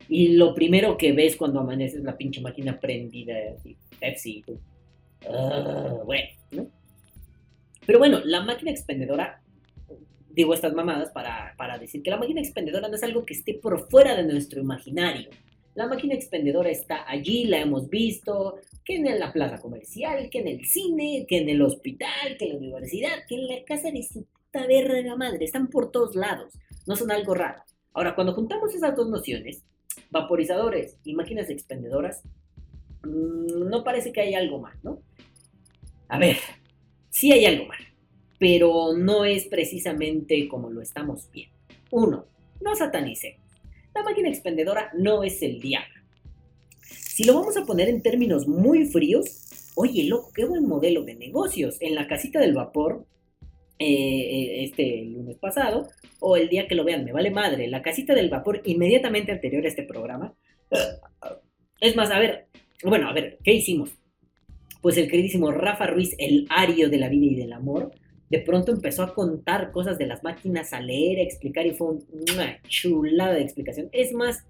Y 0.08 0.30
lo 0.36 0.54
primero 0.54 0.96
que 0.96 1.12
ves 1.12 1.36
cuando 1.36 1.60
amaneces 1.60 2.00
es 2.00 2.04
la 2.04 2.16
pinche 2.16 2.40
máquina 2.40 2.80
prendida, 2.80 3.34
así, 3.56 3.76
Pepsi. 4.00 4.44
bueno, 6.04 6.28
¿no? 6.50 6.66
Pero 7.86 7.98
bueno, 8.00 8.20
la 8.24 8.42
máquina 8.42 8.72
expendedora, 8.72 9.40
digo 10.28 10.52
estas 10.52 10.72
mamadas 10.74 11.10
para, 11.10 11.54
para 11.56 11.78
decir 11.78 12.02
que 12.02 12.10
la 12.10 12.16
máquina 12.16 12.40
expendedora 12.40 12.88
no 12.88 12.96
es 12.96 13.02
algo 13.04 13.24
que 13.24 13.34
esté 13.34 13.54
por 13.54 13.88
fuera 13.88 14.16
de 14.16 14.24
nuestro 14.24 14.60
imaginario. 14.60 15.30
La 15.74 15.86
máquina 15.86 16.14
expendedora 16.14 16.70
está 16.70 17.08
allí, 17.08 17.44
la 17.44 17.60
hemos 17.60 17.88
visto, 17.88 18.56
que 18.84 18.96
en 18.96 19.18
la 19.18 19.32
plaza 19.32 19.58
comercial, 19.58 20.28
que 20.30 20.40
en 20.40 20.48
el 20.48 20.66
cine, 20.66 21.26
que 21.28 21.38
en 21.38 21.48
el 21.48 21.62
hospital, 21.62 22.36
que 22.38 22.46
en 22.46 22.52
la 22.52 22.58
universidad, 22.58 23.26
que 23.28 23.36
en 23.36 23.46
la 23.46 23.64
casa 23.64 23.90
de 23.90 24.02
su 24.02 24.24
puta 24.24 24.66
verga 24.66 25.16
madre. 25.16 25.44
Están 25.44 25.68
por 25.68 25.90
todos 25.90 26.16
lados, 26.16 26.52
no 26.86 26.96
son 26.96 27.10
algo 27.12 27.34
raro. 27.34 27.62
Ahora, 27.92 28.14
cuando 28.14 28.34
juntamos 28.34 28.74
esas 28.74 28.96
dos 28.96 29.08
nociones, 29.08 29.62
vaporizadores 30.10 30.98
y 31.04 31.14
máquinas 31.14 31.50
expendedoras, 31.50 32.22
mm, 33.04 33.68
no 33.68 33.84
parece 33.84 34.12
que 34.12 34.20
haya 34.20 34.38
algo 34.38 34.60
mal, 34.60 34.76
¿no? 34.82 35.00
A 36.08 36.18
ver, 36.18 36.36
sí 37.10 37.32
hay 37.32 37.44
algo 37.44 37.66
mal, 37.66 37.78
pero 38.38 38.96
no 38.96 39.24
es 39.24 39.44
precisamente 39.46 40.48
como 40.48 40.70
lo 40.70 40.82
estamos 40.82 41.30
viendo. 41.30 41.56
Uno, 41.90 42.26
no 42.60 42.74
satanicemos. 42.74 43.39
La 43.94 44.02
máquina 44.02 44.28
expendedora 44.28 44.90
no 44.96 45.22
es 45.22 45.42
el 45.42 45.60
diablo. 45.60 46.00
Si 46.80 47.24
lo 47.24 47.34
vamos 47.34 47.56
a 47.56 47.64
poner 47.64 47.88
en 47.88 48.02
términos 48.02 48.48
muy 48.48 48.86
fríos, 48.86 49.72
oye, 49.74 50.04
loco, 50.04 50.30
qué 50.34 50.44
buen 50.44 50.66
modelo 50.66 51.02
de 51.02 51.14
negocios. 51.14 51.76
En 51.80 51.94
la 51.94 52.06
casita 52.06 52.40
del 52.40 52.54
vapor, 52.54 53.06
eh, 53.78 53.86
eh, 53.86 54.64
este 54.64 55.04
lunes 55.04 55.36
pasado, 55.38 55.88
o 56.20 56.36
el 56.36 56.48
día 56.48 56.68
que 56.68 56.74
lo 56.74 56.84
vean, 56.84 57.04
me 57.04 57.12
vale 57.12 57.30
madre, 57.30 57.68
la 57.68 57.82
casita 57.82 58.14
del 58.14 58.30
vapor 58.30 58.62
inmediatamente 58.64 59.32
anterior 59.32 59.64
a 59.64 59.68
este 59.68 59.82
programa. 59.82 60.34
Es 61.80 61.96
más, 61.96 62.10
a 62.10 62.18
ver, 62.18 62.46
bueno, 62.84 63.08
a 63.08 63.12
ver, 63.12 63.38
¿qué 63.42 63.54
hicimos? 63.54 63.90
Pues 64.80 64.96
el 64.96 65.10
queridísimo 65.10 65.50
Rafa 65.50 65.86
Ruiz, 65.86 66.14
el 66.18 66.46
ario 66.50 66.88
de 66.88 66.98
la 66.98 67.08
vida 67.08 67.26
y 67.26 67.34
del 67.34 67.52
amor, 67.52 67.92
de 68.30 68.38
pronto 68.38 68.72
empezó 68.72 69.02
a 69.02 69.12
contar 69.14 69.72
cosas 69.72 69.98
de 69.98 70.06
las 70.06 70.22
máquinas, 70.22 70.72
a 70.72 70.80
leer, 70.80 71.18
a 71.18 71.22
explicar 71.22 71.66
y 71.66 71.72
fue 71.74 71.88
un- 71.88 72.04
una 72.32 72.58
chulada 72.68 73.34
de 73.34 73.42
explicación. 73.42 73.88
Es 73.92 74.12
más, 74.12 74.44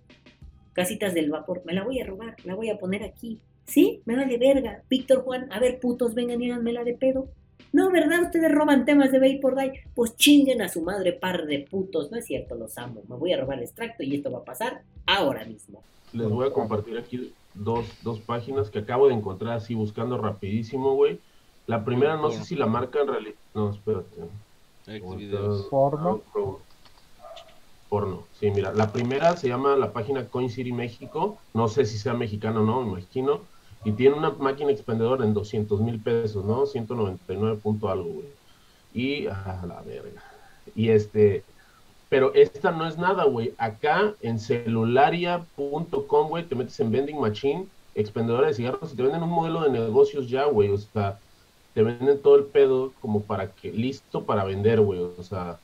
casitas 0.72 1.14
del 1.14 1.30
vapor, 1.30 1.62
me 1.64 1.72
la 1.72 1.84
voy 1.84 2.00
a 2.00 2.06
robar, 2.06 2.37
la 2.44 2.54
voy 2.54 2.70
a 2.70 2.78
poner 2.78 3.02
aquí. 3.02 3.40
¿Sí? 3.66 4.00
Me 4.04 4.16
vale 4.16 4.37
verga. 4.37 4.82
Víctor 4.90 5.22
Juan, 5.22 5.46
a 5.52 5.60
ver, 5.60 5.78
putos, 5.78 6.14
vengan 6.14 6.42
y 6.42 6.50
háganmela 6.50 6.82
de 6.82 6.94
pedo. 6.94 7.28
No, 7.72 7.90
¿verdad? 7.92 8.22
Ustedes 8.25 8.50
roban 8.50 8.84
temas 8.84 9.12
de 9.12 9.20
Vapor 9.20 9.54
Day. 9.54 9.70
Pues 9.94 10.16
chinguen 10.16 10.60
a 10.60 10.68
su 10.68 10.82
madre, 10.82 11.12
par 11.12 11.46
de 11.46 11.60
putos. 11.70 12.10
No 12.10 12.18
es 12.18 12.25
cierto, 12.26 12.56
los 12.56 12.76
amo. 12.78 13.02
Me 13.08 13.14
voy 13.14 13.32
a 13.32 13.40
robar 13.40 13.58
el 13.58 13.64
extracto 13.64 14.02
y 14.02 14.16
esto 14.16 14.30
va 14.32 14.38
a 14.38 14.44
pasar 14.44 14.82
ahora 15.06 15.44
mismo. 15.44 15.84
Les 16.12 16.28
voy 16.28 16.49
a 16.49 16.52
compartir 16.52 16.99
aquí 16.99 17.32
dos, 17.54 17.87
dos 18.02 18.18
páginas 18.18 18.70
que 18.70 18.80
acabo 18.80 19.06
de 19.06 19.14
encontrar 19.14 19.52
así 19.52 19.75
buscando 19.75 20.18
rapidísimo, 20.18 20.96
güey. 20.96 21.20
La 21.67 21.85
primera 21.85 22.17
no 22.17 22.31
sé 22.31 22.45
si 22.45 22.57
la 22.57 22.67
marca 22.67 23.00
en 23.00 23.09
realidad... 23.09 23.35
No, 23.55 23.71
espérate. 23.71 24.23
Xvideos. 24.87 25.67
Porno. 25.67 26.09
Outro. 26.09 26.61
porno. 27.88 28.25
Sí, 28.38 28.50
mira, 28.50 28.73
la 28.73 28.93
primera 28.93 29.37
se 29.37 29.49
llama 29.49 29.76
la 29.76 29.93
página 29.93 30.26
Coin 30.26 30.50
City 30.50 30.73
México. 30.73 31.38
No 31.55 31.69
sé 31.69 31.85
si 31.85 31.99
sea 31.99 32.14
mexicano 32.14 32.62
o 32.62 32.64
no, 32.64 32.83
me 32.83 33.00
imagino. 33.00 33.40
Y 33.85 33.93
tiene 33.93 34.17
una 34.17 34.31
máquina 34.31 34.73
expendedora 34.73 35.25
en 35.25 35.33
200 35.33 35.81
mil 35.81 36.00
pesos, 36.00 36.45
¿no? 36.45 36.67
199 36.67 37.57
punto 37.62 37.88
algo, 37.88 38.09
güey. 38.09 38.26
Y, 38.93 39.26
a 39.26 39.64
la 39.67 39.81
verga. 39.83 40.23
Y 40.75 40.88
este, 40.88 41.45
pero 42.11 42.35
esta 42.35 42.73
no 42.73 42.87
es 42.87 42.99
nada, 42.99 43.25
güey. 43.25 43.55
Acá 43.57 44.14
en 44.21 44.38
celularia.com, 44.38 46.29
güey, 46.29 46.45
te 46.45 46.57
metes 46.57 46.79
en 46.81 46.90
vending 46.90 47.21
machine, 47.21 47.69
expendedora 47.95 48.49
de 48.49 48.55
cigarros 48.55 48.93
y 48.93 48.97
te 48.97 49.02
venden 49.02 49.23
un 49.23 49.31
modelo 49.31 49.62
de 49.62 49.71
negocios 49.71 50.29
ya, 50.29 50.45
güey. 50.47 50.71
O 50.71 50.79
sea, 50.79 51.19
te 51.74 51.82
venden 51.82 52.20
todo 52.22 52.36
el 52.36 52.44
pedo 52.46 52.92
como 53.00 53.22
para 53.22 53.52
que, 53.52 53.72
listo 53.72 54.24
para 54.26 54.44
vender, 54.44 54.80
güey. 54.80 55.00
O 55.00 55.22
sea, 55.22 55.58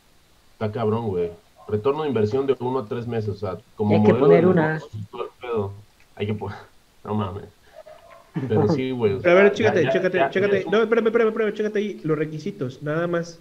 está 0.52 0.70
cabrón, 0.72 1.08
güey. 1.08 1.30
Retorno 1.68 2.02
de 2.02 2.08
inversión 2.08 2.46
de 2.46 2.56
uno 2.60 2.78
a 2.80 2.86
tres 2.86 3.06
meses, 3.08 3.30
o 3.30 3.34
sea, 3.34 3.58
como 3.74 3.96
Hay 3.96 4.02
que 4.02 4.12
modelo 4.12 4.26
poner 4.26 4.46
una. 4.46 4.80
todo 5.10 5.24
el 5.24 5.30
pedo. 5.40 5.72
Hay 6.14 6.26
que 6.26 6.34
poner, 6.34 6.56
no 7.04 7.14
mames. 7.14 7.48
Pero 8.48 8.68
sí, 8.68 8.90
güey. 8.90 9.14
o 9.14 9.20
Pero 9.22 9.38
a 9.38 9.42
ver, 9.42 9.52
chécate, 9.52 9.82
ya- 9.84 9.90
chécate, 9.90 10.18
ya- 10.18 10.30
chécate. 10.30 10.64
ya 10.64 10.70
No, 10.70 10.82
espérame, 10.82 11.06
espérame, 11.06 11.28
espérame, 11.28 11.52
chécate 11.54 11.78
ahí 11.78 12.00
los 12.04 12.18
requisitos, 12.18 12.82
nada 12.82 13.06
más 13.06 13.40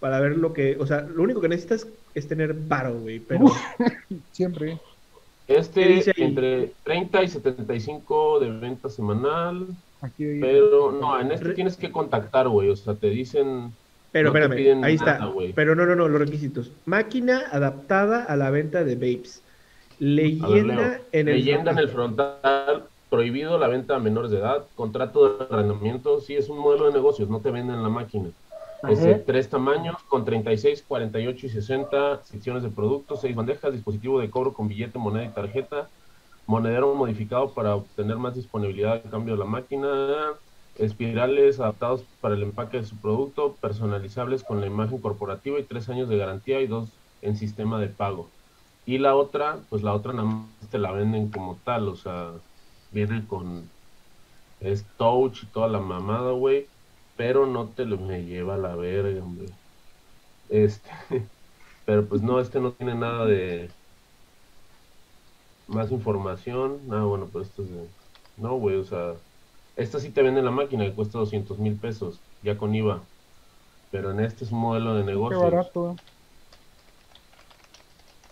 para 0.00 0.20
ver 0.20 0.36
lo 0.36 0.52
que, 0.52 0.76
o 0.78 0.86
sea, 0.86 1.00
lo 1.00 1.22
único 1.22 1.40
que 1.40 1.48
necesitas 1.48 1.88
es 2.14 2.28
tener 2.28 2.52
varo, 2.52 3.00
güey, 3.00 3.20
pero 3.20 3.46
Siempre. 4.32 4.78
¿Qué 5.46 5.54
¿Qué 5.72 5.98
Este 5.98 6.22
entre 6.24 6.74
30 6.84 7.22
y 7.22 7.28
75 7.28 8.40
de 8.40 8.50
venta 8.50 8.88
semanal, 8.90 9.66
Aquí 10.04 10.38
pero 10.40 10.92
no, 10.92 11.18
en 11.18 11.32
este 11.32 11.54
tienes 11.54 11.76
que 11.76 11.90
contactar, 11.90 12.48
güey, 12.48 12.68
o 12.68 12.76
sea, 12.76 12.94
te 12.94 13.08
dicen, 13.08 13.72
pero 14.12 14.32
No 14.32 14.38
espérame, 14.38 14.84
ahí 14.84 14.96
nada, 14.96 15.12
está. 15.14 15.26
güey. 15.26 15.52
Pero 15.54 15.74
no, 15.74 15.86
no, 15.86 15.96
no, 15.96 16.08
los 16.08 16.20
requisitos. 16.20 16.70
Máquina 16.84 17.42
adaptada 17.50 18.22
a 18.22 18.36
la 18.36 18.50
venta 18.50 18.84
de 18.84 18.94
vapes. 18.96 19.42
ver, 19.98 20.08
Leyenda 20.10 21.00
en 21.12 21.28
el 21.28 21.36
leyenda 21.36 21.72
en 21.72 21.78
el 21.78 21.88
frontal, 21.88 22.84
prohibido 23.08 23.58
la 23.58 23.68
venta 23.68 23.96
a 23.96 23.98
menores 23.98 24.30
de 24.30 24.38
edad, 24.38 24.64
contrato 24.74 25.38
de 25.38 25.44
arrendamiento, 25.50 26.20
sí, 26.20 26.34
es 26.36 26.48
un 26.48 26.58
modelo 26.58 26.86
de 26.86 26.92
negocios, 26.92 27.28
no 27.30 27.40
te 27.40 27.50
venden 27.50 27.82
la 27.82 27.88
máquina. 27.88 28.28
Es 28.88 29.02
de 29.02 29.14
tres 29.14 29.48
tamaños, 29.48 29.96
con 30.08 30.26
36, 30.26 30.84
48 30.86 31.46
y 31.46 31.48
60 31.48 32.22
secciones 32.24 32.62
de 32.62 32.68
productos, 32.68 33.22
seis 33.22 33.34
bandejas, 33.34 33.72
dispositivo 33.72 34.20
de 34.20 34.28
cobro 34.28 34.52
con 34.52 34.68
billete, 34.68 34.98
moneda 34.98 35.24
y 35.24 35.28
tarjeta, 35.30 35.88
monedero 36.46 36.94
modificado 36.94 37.52
para 37.54 37.74
obtener 37.76 38.16
más 38.16 38.34
disponibilidad 38.34 38.94
a 38.94 39.10
cambio 39.10 39.34
de 39.34 39.40
la 39.40 39.46
máquina, 39.46 40.34
espirales 40.76 41.60
adaptados 41.60 42.04
para 42.20 42.34
el 42.34 42.42
empaque 42.42 42.78
de 42.78 42.86
su 42.86 42.96
producto, 42.96 43.54
personalizables 43.60 44.42
con 44.42 44.60
la 44.60 44.66
imagen 44.66 44.98
corporativa 44.98 45.58
y 45.58 45.64
tres 45.64 45.88
años 45.88 46.08
de 46.08 46.18
garantía 46.18 46.60
y 46.60 46.66
dos 46.66 46.88
en 47.22 47.36
sistema 47.36 47.80
de 47.80 47.88
pago. 47.88 48.28
Y 48.86 48.98
la 48.98 49.16
otra, 49.16 49.58
pues 49.70 49.82
la 49.82 49.94
otra 49.94 50.12
nada 50.12 50.28
más 50.28 50.70
te 50.70 50.78
la 50.78 50.92
venden 50.92 51.30
como 51.30 51.56
tal, 51.64 51.88
o 51.88 51.96
sea, 51.96 52.32
viene 52.90 53.26
con 53.26 53.70
es 54.60 54.84
touch 54.96 55.44
y 55.44 55.46
toda 55.46 55.68
la 55.68 55.80
mamada, 55.80 56.32
güey, 56.32 56.68
pero 57.16 57.46
no 57.46 57.68
te 57.68 57.84
lo 57.84 57.98
me 57.98 58.24
lleva 58.24 58.54
a 58.54 58.58
la 58.58 58.76
verga, 58.76 59.22
hombre. 59.22 59.48
Este, 60.48 60.90
pero 61.84 62.06
pues 62.06 62.22
no, 62.22 62.40
este 62.40 62.60
no 62.60 62.72
tiene 62.72 62.94
nada 62.94 63.26
de 63.26 63.70
más 65.66 65.90
información, 65.90 66.78
nada, 66.86 67.04
bueno, 67.04 67.28
pues 67.32 67.48
esto 67.48 67.62
es 67.62 67.70
de, 67.70 67.86
no, 68.36 68.56
güey, 68.56 68.76
o 68.76 68.84
sea, 68.84 69.14
esta 69.76 69.98
sí 69.98 70.10
te 70.10 70.22
vende 70.22 70.42
la 70.42 70.50
máquina 70.50 70.84
que 70.84 70.92
cuesta 70.92 71.18
200 71.18 71.58
mil 71.58 71.74
pesos, 71.76 72.20
ya 72.42 72.56
con 72.56 72.74
IVA, 72.74 73.02
pero 73.90 74.10
en 74.10 74.20
este 74.20 74.44
es 74.44 74.52
un 74.52 74.60
modelo 74.60 74.94
de 74.94 75.02
Qué 75.02 75.06
negocios. 75.06 75.42
barato. 75.42 75.96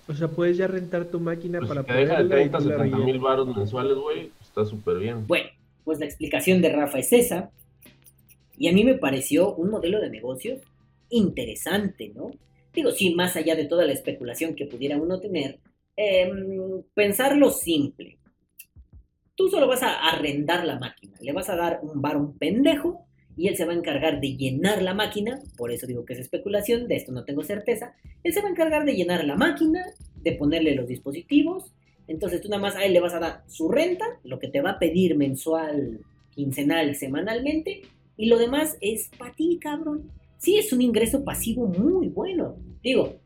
O 0.09 0.15
sea, 0.15 0.29
puedes 0.29 0.57
ya 0.57 0.67
rentar 0.67 1.05
tu 1.07 1.21
máquina 1.21 1.59
Pues 1.59 1.69
para 1.69 1.83
si 1.83 1.87
te 1.87 1.95
deja 1.95 2.15
de 2.19 2.25
ponerla 2.25 2.43
y 2.45 2.49
30 2.51 2.59
tú 2.59 2.69
la 2.69 2.77
70 2.77 2.97
mil 2.99 3.19
baros 3.21 3.57
mensuales, 3.57 3.97
güey, 3.97 4.31
está 4.41 4.65
súper 4.65 4.99
bien. 4.99 5.27
Bueno, 5.27 5.49
pues 5.85 6.01
la 6.01 6.07
explicación 6.07 6.61
de 6.61 6.71
Rafa 6.71 6.99
es 6.99 7.13
esa. 7.13 7.51
Y 8.59 8.69
a 8.69 8.73
mí 8.73 8.85
me 8.85 8.95
pareció 8.95 9.55
un 9.55 9.71
modelo 9.71 10.01
de 10.01 10.11
negocios 10.11 10.61
interesante, 11.09 12.13
¿no? 12.15 12.31
Digo, 12.75 12.91
sí, 12.91 13.15
más 13.15 13.37
allá 13.37 13.55
de 13.55 13.65
toda 13.65 13.85
la 13.85 13.93
especulación 13.93 14.55
que 14.55 14.67
pudiera 14.67 14.97
uno 14.97 15.21
tener, 15.21 15.59
em, 16.03 16.83
pensarlo 16.95 17.51
simple. 17.51 18.19
Tú 19.35 19.49
solo 19.49 19.67
vas 19.67 19.83
a 19.83 20.11
arrendar 20.11 20.65
la 20.65 20.79
máquina, 20.79 21.17
le 21.21 21.33
vas 21.33 21.49
a 21.49 21.57
dar 21.57 21.81
un 21.83 22.03
bar 22.03 22.19
pendejo 22.39 23.07
y 23.37 23.49
él 23.49 23.57
se 23.57 23.65
va 23.65 23.73
a 23.73 23.77
encargar 23.77 24.21
de 24.21 24.37
llenar 24.37 24.83
la 24.83 24.95
máquina, 24.95 25.41
por 25.57 25.73
eso 25.73 25.87
digo 25.87 26.05
que 26.05 26.13
es 26.13 26.19
especulación, 26.19 26.87
de 26.87 26.97
esto 26.97 27.13
no 27.13 27.25
tengo 27.25 27.43
certeza, 27.43 27.95
él 28.23 28.33
se 28.33 28.43
va 28.43 28.49
a 28.49 28.51
encargar 28.51 28.85
de 28.85 28.95
llenar 28.95 29.25
la 29.25 29.37
máquina, 29.37 29.85
de 30.17 30.33
ponerle 30.33 30.75
los 30.75 30.87
dispositivos, 30.87 31.73
entonces 32.09 32.41
tú 32.41 32.49
nada 32.49 32.61
más 32.61 32.77
a 32.77 32.85
él 32.85 32.93
le 32.93 33.01
vas 33.01 33.15
a 33.15 33.21
dar 33.21 33.45
su 33.47 33.69
renta, 33.71 34.05
lo 34.25 34.39
que 34.39 34.49
te 34.49 34.61
va 34.61 34.73
a 34.73 34.79
pedir 34.79 35.17
mensual, 35.17 36.01
quincenal, 36.35 36.95
semanalmente, 36.95 37.83
y 38.17 38.27
lo 38.27 38.39
demás 38.39 38.77
es 38.81 39.11
para 39.19 39.33
ti, 39.35 39.59
cabrón. 39.61 40.11
Sí, 40.39 40.59
es 40.59 40.73
un 40.73 40.83
ingreso 40.83 41.25
pasivo 41.25 41.67
muy 41.67 42.09
bueno. 42.09 42.57
Digo, 42.83 43.21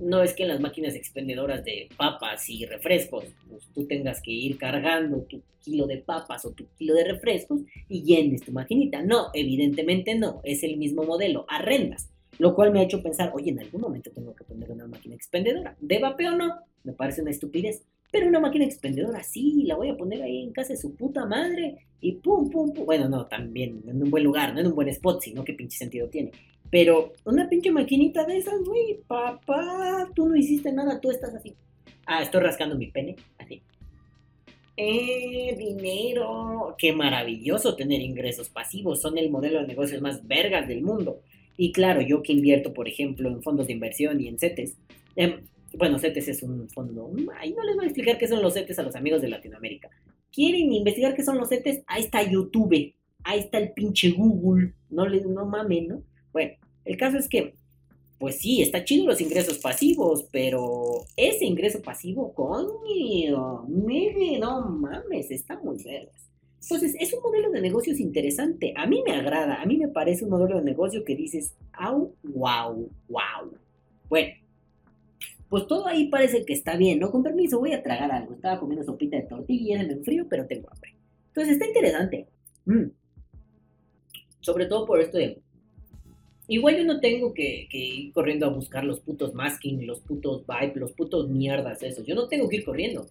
no 0.00 0.22
es 0.22 0.34
que 0.34 0.44
en 0.44 0.50
las 0.50 0.60
máquinas 0.60 0.94
expendedoras 0.94 1.64
de 1.64 1.88
papas 1.96 2.48
y 2.48 2.64
refrescos, 2.66 3.24
pues 3.48 3.64
tú 3.74 3.86
tengas 3.86 4.20
que 4.22 4.30
ir 4.30 4.58
cargando 4.58 5.22
tu 5.22 5.42
kilo 5.62 5.86
de 5.86 5.98
papas 5.98 6.44
o 6.44 6.52
tu 6.52 6.66
kilo 6.78 6.94
de 6.94 7.04
refrescos 7.04 7.60
y 7.88 8.02
llenes 8.02 8.42
tu 8.42 8.52
maquinita. 8.52 9.02
No, 9.02 9.28
evidentemente 9.34 10.14
no, 10.14 10.40
es 10.44 10.62
el 10.62 10.76
mismo 10.76 11.04
modelo, 11.04 11.44
arrendas. 11.48 12.08
Lo 12.38 12.54
cual 12.54 12.72
me 12.72 12.80
ha 12.80 12.84
hecho 12.84 13.02
pensar, 13.02 13.32
oye, 13.34 13.50
en 13.50 13.58
algún 13.58 13.80
momento 13.80 14.10
tengo 14.12 14.34
que 14.34 14.44
poner 14.44 14.70
una 14.70 14.86
máquina 14.86 15.14
expendedora. 15.14 15.76
¿De 15.80 15.98
vapeo 15.98 16.36
no? 16.36 16.54
Me 16.84 16.92
parece 16.92 17.22
una 17.22 17.30
estupidez. 17.30 17.82
Pero 18.10 18.28
una 18.28 18.40
máquina 18.40 18.64
expendedora 18.64 19.22
sí, 19.22 19.64
la 19.66 19.76
voy 19.76 19.90
a 19.90 19.96
poner 19.96 20.22
ahí 20.22 20.42
en 20.42 20.52
casa 20.52 20.72
de 20.72 20.78
su 20.78 20.94
puta 20.94 21.26
madre. 21.26 21.76
Y 22.00 22.12
pum, 22.12 22.48
pum, 22.50 22.72
pum. 22.72 22.86
Bueno, 22.86 23.08
no, 23.08 23.26
también 23.26 23.82
en 23.86 24.02
un 24.02 24.10
buen 24.10 24.24
lugar, 24.24 24.54
no 24.54 24.60
en 24.60 24.68
un 24.68 24.74
buen 24.74 24.88
spot, 24.88 25.20
sino 25.20 25.44
qué 25.44 25.52
pinche 25.52 25.76
sentido 25.76 26.08
tiene. 26.08 26.30
Pero 26.70 27.12
una 27.24 27.48
pinche 27.48 27.70
maquinita 27.70 28.24
de 28.24 28.38
esas, 28.38 28.62
güey, 28.64 29.00
papá, 29.06 30.08
tú 30.14 30.28
no 30.28 30.36
hiciste 30.36 30.72
nada, 30.72 31.00
tú 31.00 31.10
estás 31.10 31.34
así. 31.34 31.54
Ah, 32.06 32.22
estoy 32.22 32.40
rascando 32.42 32.76
mi 32.76 32.86
pene, 32.86 33.16
así. 33.38 33.62
Eh, 34.76 35.56
dinero. 35.58 36.76
Qué 36.78 36.92
maravilloso 36.92 37.74
tener 37.74 38.00
ingresos 38.00 38.48
pasivos. 38.48 39.00
Son 39.00 39.18
el 39.18 39.28
modelo 39.28 39.60
de 39.60 39.66
negocios 39.66 40.00
más 40.00 40.26
vergas 40.26 40.68
del 40.68 40.82
mundo. 40.82 41.20
Y 41.56 41.72
claro, 41.72 42.00
yo 42.00 42.22
que 42.22 42.32
invierto, 42.32 42.72
por 42.72 42.86
ejemplo, 42.86 43.28
en 43.28 43.42
fondos 43.42 43.66
de 43.66 43.72
inversión 43.72 44.20
y 44.20 44.28
en 44.28 44.38
CETES. 44.38 44.76
em, 45.16 45.40
bueno, 45.76 45.98
CETES 45.98 46.28
es 46.28 46.42
un 46.42 46.68
fondo. 46.68 47.12
Ay, 47.38 47.52
no 47.52 47.62
les 47.64 47.76
voy 47.76 47.84
a 47.84 47.88
explicar 47.88 48.18
qué 48.18 48.28
son 48.28 48.42
los 48.42 48.54
CETES 48.54 48.78
a 48.78 48.82
los 48.82 48.96
amigos 48.96 49.20
de 49.20 49.28
Latinoamérica. 49.28 49.90
¿Quieren 50.32 50.72
investigar 50.72 51.14
qué 51.14 51.24
son 51.24 51.38
los 51.38 51.48
CETES? 51.48 51.82
Ahí 51.86 52.04
está 52.04 52.22
YouTube. 52.22 52.94
Ahí 53.24 53.40
está 53.40 53.58
el 53.58 53.72
pinche 53.72 54.10
Google. 54.12 54.72
No 54.90 55.06
le 55.06 55.20
no 55.20 55.44
mamen, 55.44 55.88
¿no? 55.88 56.02
Bueno, 56.32 56.52
el 56.84 56.96
caso 56.96 57.18
es 57.18 57.28
que, 57.28 57.54
pues 58.18 58.38
sí, 58.38 58.62
está 58.62 58.84
chido 58.84 59.06
los 59.06 59.20
ingresos 59.20 59.58
pasivos, 59.58 60.26
pero 60.32 61.04
ese 61.16 61.44
ingreso 61.44 61.82
pasivo, 61.82 62.32
coño, 62.32 63.66
mire, 63.68 64.38
no 64.38 64.68
mames, 64.68 65.30
está 65.30 65.58
muy 65.58 65.82
vergas. 65.82 66.28
Entonces, 66.62 66.96
es 66.98 67.12
un 67.12 67.22
modelo 67.22 67.50
de 67.50 67.60
negocios 67.60 68.00
interesante. 68.00 68.74
A 68.76 68.86
mí 68.86 69.02
me 69.06 69.12
agrada, 69.12 69.62
a 69.62 69.66
mí 69.66 69.76
me 69.76 69.88
parece 69.88 70.24
un 70.24 70.30
modelo 70.30 70.56
de 70.56 70.64
negocio 70.64 71.04
que 71.04 71.14
dices, 71.14 71.54
au, 71.72 72.12
wow, 72.24 72.90
wow. 73.08 73.52
Bueno, 74.08 74.34
pues 75.48 75.66
todo 75.66 75.86
ahí 75.86 76.08
parece 76.08 76.44
que 76.44 76.52
está 76.52 76.76
bien, 76.76 76.98
¿no? 76.98 77.10
Con 77.10 77.22
permiso, 77.22 77.58
voy 77.58 77.72
a 77.72 77.82
tragar 77.82 78.12
algo. 78.12 78.34
Estaba 78.34 78.60
comiendo 78.60 78.84
sopita 78.84 79.16
de 79.16 79.22
tortilla, 79.22 79.82
me 79.82 79.92
enfrío, 79.92 80.26
pero 80.28 80.46
tengo 80.46 80.68
hambre. 80.70 80.94
Entonces, 81.28 81.54
está 81.54 81.66
interesante. 81.66 82.26
Mm. 82.66 82.90
Sobre 84.40 84.66
todo 84.66 84.86
por 84.86 85.00
esto 85.00 85.18
de 85.18 85.40
Igual 86.50 86.78
yo 86.78 86.84
no 86.84 86.98
tengo 86.98 87.34
que, 87.34 87.68
ir 87.70 88.12
corriendo 88.14 88.46
a 88.46 88.48
buscar 88.48 88.82
los 88.82 89.00
putos 89.00 89.34
masking, 89.34 89.86
los 89.86 90.00
putos 90.00 90.44
vibe, 90.46 90.80
los 90.80 90.92
putos 90.92 91.28
mierdas 91.28 91.82
esos. 91.82 92.06
Yo 92.06 92.14
no 92.14 92.26
tengo 92.26 92.48
que 92.48 92.56
ir 92.56 92.64
corriendo. 92.64 93.06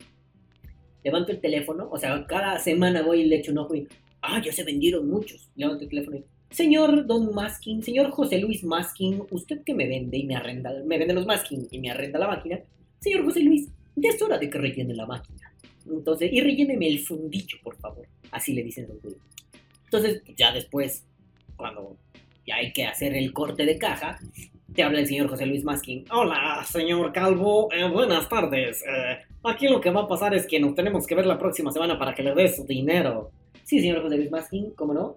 Levanto 1.04 1.32
el 1.32 1.40
teléfono, 1.40 1.88
o 1.92 2.00
sea, 2.00 2.26
cada 2.26 2.58
semana 2.58 3.04
voy 3.04 3.22
y 3.22 3.26
le 3.26 3.38
echo 3.38 3.52
un 3.52 3.60
ojo 3.60 3.76
y, 3.76 3.88
ah, 4.24 4.42
ya 4.44 4.52
se 4.52 4.64
vendieron 4.64 5.08
muchos. 5.08 5.52
Levanto 5.56 5.84
el 5.84 5.90
teléfono 5.90 6.18
y, 6.18 6.26
señor 6.50 7.06
Don 7.06 7.34
Masking, 7.34 7.84
señor 7.84 8.12
José 8.12 8.40
Luis 8.40 8.64
Masking, 8.64 9.24
usted 9.32 9.64
que 9.64 9.74
me 9.74 9.88
vende 9.88 10.18
y 10.18 10.26
me 10.26 10.36
arrenda, 10.36 10.72
me 10.86 10.98
vende 10.98 11.14
los 11.14 11.26
masking 11.26 11.68
y 11.72 11.80
me 11.80 11.92
arrenda 11.92 12.20
la 12.20 12.28
máquina. 12.28 12.60
Señor 13.00 13.26
José 13.26 13.42
Luis, 13.42 13.70
ya 13.96 14.10
es 14.10 14.22
hora 14.22 14.38
de 14.38 14.50
que 14.50 14.58
rellene 14.58 14.96
la 14.96 15.06
máquina. 15.06 15.54
Entonces, 15.90 16.32
y 16.32 16.42
relléneme 16.42 16.88
el 16.88 17.00
fundillo, 17.00 17.58
por 17.64 17.76
favor. 17.78 18.06
Así 18.32 18.54
le 18.54 18.64
dicen 18.64 18.88
los 18.88 19.02
güeyes. 19.02 19.22
Entonces, 19.86 20.22
ya 20.36 20.52
después, 20.52 21.06
cuando 21.56 21.98
ya 22.46 22.56
hay 22.56 22.74
que 22.74 22.86
hacer 22.86 23.16
el 23.16 23.32
corte 23.34 23.66
de 23.66 23.78
caja, 23.78 24.20
te 24.74 24.84
habla 24.84 25.00
el 25.00 25.08
señor 25.08 25.28
José 25.28 25.46
Luis 25.46 25.64
Maskin. 25.64 26.06
Hola, 26.12 26.66
señor 26.70 27.12
Calvo, 27.12 27.70
eh, 27.72 27.90
buenas 27.90 28.28
tardes. 28.30 28.84
Eh, 28.84 29.18
aquí 29.44 29.68
lo 29.68 29.82
que 29.82 29.90
va 29.90 30.02
a 30.02 30.08
pasar 30.08 30.34
es 30.34 30.46
que 30.46 30.60
nos 30.60 30.76
tenemos 30.76 31.08
que 31.08 31.16
ver 31.16 31.26
la 31.26 31.40
próxima 31.40 31.72
semana 31.72 31.98
para 31.98 32.14
que 32.14 32.24
le 32.24 32.36
des 32.36 32.58
su 32.58 32.66
dinero. 32.66 33.32
Sí, 33.64 33.80
señor 33.80 34.02
José 34.02 34.18
Luis 34.18 34.32
Maskin, 34.32 34.72
¿cómo 34.72 34.94
no? 34.94 35.16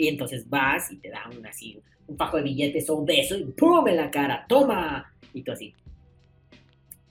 Y 0.00 0.08
entonces 0.08 0.48
vas 0.48 0.90
y 0.90 0.96
te 0.96 1.10
da 1.10 1.28
un 1.28 1.46
así, 1.46 1.78
un 2.06 2.16
fajo 2.16 2.38
de 2.38 2.44
billetes 2.44 2.88
o 2.88 2.96
un 2.96 3.04
beso 3.04 3.36
y 3.36 3.44
¡pum! 3.44 3.86
en 3.86 3.98
la 3.98 4.10
cara, 4.10 4.46
¡toma! 4.48 5.12
Y 5.34 5.42
tú 5.42 5.52
así. 5.52 5.74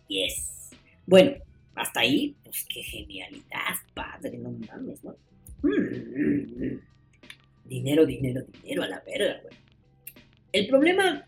Yes. 0.07 0.71
Bueno, 1.05 1.33
hasta 1.75 1.99
ahí, 1.99 2.35
pues 2.43 2.65
qué 2.67 2.81
genialidad, 2.81 3.75
padre, 3.93 4.39
no 4.39 4.49
mames, 4.67 5.03
¿no? 5.03 5.15
Mm. 5.61 6.79
Dinero, 7.65 8.07
dinero, 8.07 8.41
dinero 8.63 8.81
a 8.81 8.87
la 8.87 9.01
verga, 9.01 9.39
güey. 9.43 9.53
El 10.51 10.65
problema 10.67 11.27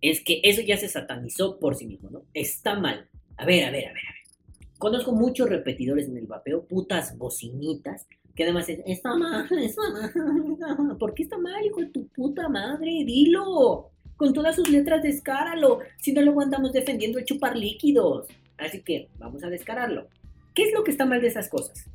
es 0.00 0.20
que 0.20 0.40
eso 0.42 0.62
ya 0.62 0.76
se 0.76 0.88
satanizó 0.88 1.60
por 1.60 1.76
sí 1.76 1.86
mismo, 1.86 2.10
¿no? 2.10 2.24
Está 2.34 2.74
mal. 2.74 3.08
A 3.36 3.44
ver, 3.44 3.66
a 3.66 3.70
ver, 3.70 3.86
a 3.86 3.92
ver, 3.92 4.02
a 4.04 4.12
ver. 4.14 4.68
Conozco 4.78 5.12
muchos 5.12 5.48
repetidores 5.48 6.08
en 6.08 6.16
el 6.16 6.26
vapeo, 6.26 6.66
putas 6.66 7.16
bocinitas, 7.16 8.08
que 8.34 8.44
además 8.44 8.68
es, 8.68 8.80
está 8.86 9.14
mal, 9.14 9.48
está 9.58 9.82
mal. 9.90 10.96
¿Por 10.98 11.14
qué 11.14 11.24
está 11.24 11.38
mal, 11.38 11.64
hijo 11.64 11.80
de 11.80 11.86
tu 11.86 12.06
puta 12.08 12.48
madre? 12.48 13.04
Dilo. 13.04 13.90
Con 14.16 14.32
todas 14.32 14.56
sus 14.56 14.68
letras, 14.68 15.02
descáralo. 15.02 15.80
Si 15.98 16.12
no, 16.12 16.22
luego 16.22 16.42
andamos 16.42 16.72
defendiendo 16.72 17.18
el 17.18 17.24
chupar 17.24 17.56
líquidos. 17.56 18.26
Así 18.58 18.82
que 18.82 19.08
vamos 19.18 19.42
a 19.44 19.48
descararlo. 19.48 20.08
¿Qué 20.54 20.64
es 20.64 20.74
lo 20.74 20.84
que 20.84 20.90
está 20.90 21.06
mal 21.06 21.20
de 21.20 21.28
esas 21.28 21.48
cosas? 21.48 21.86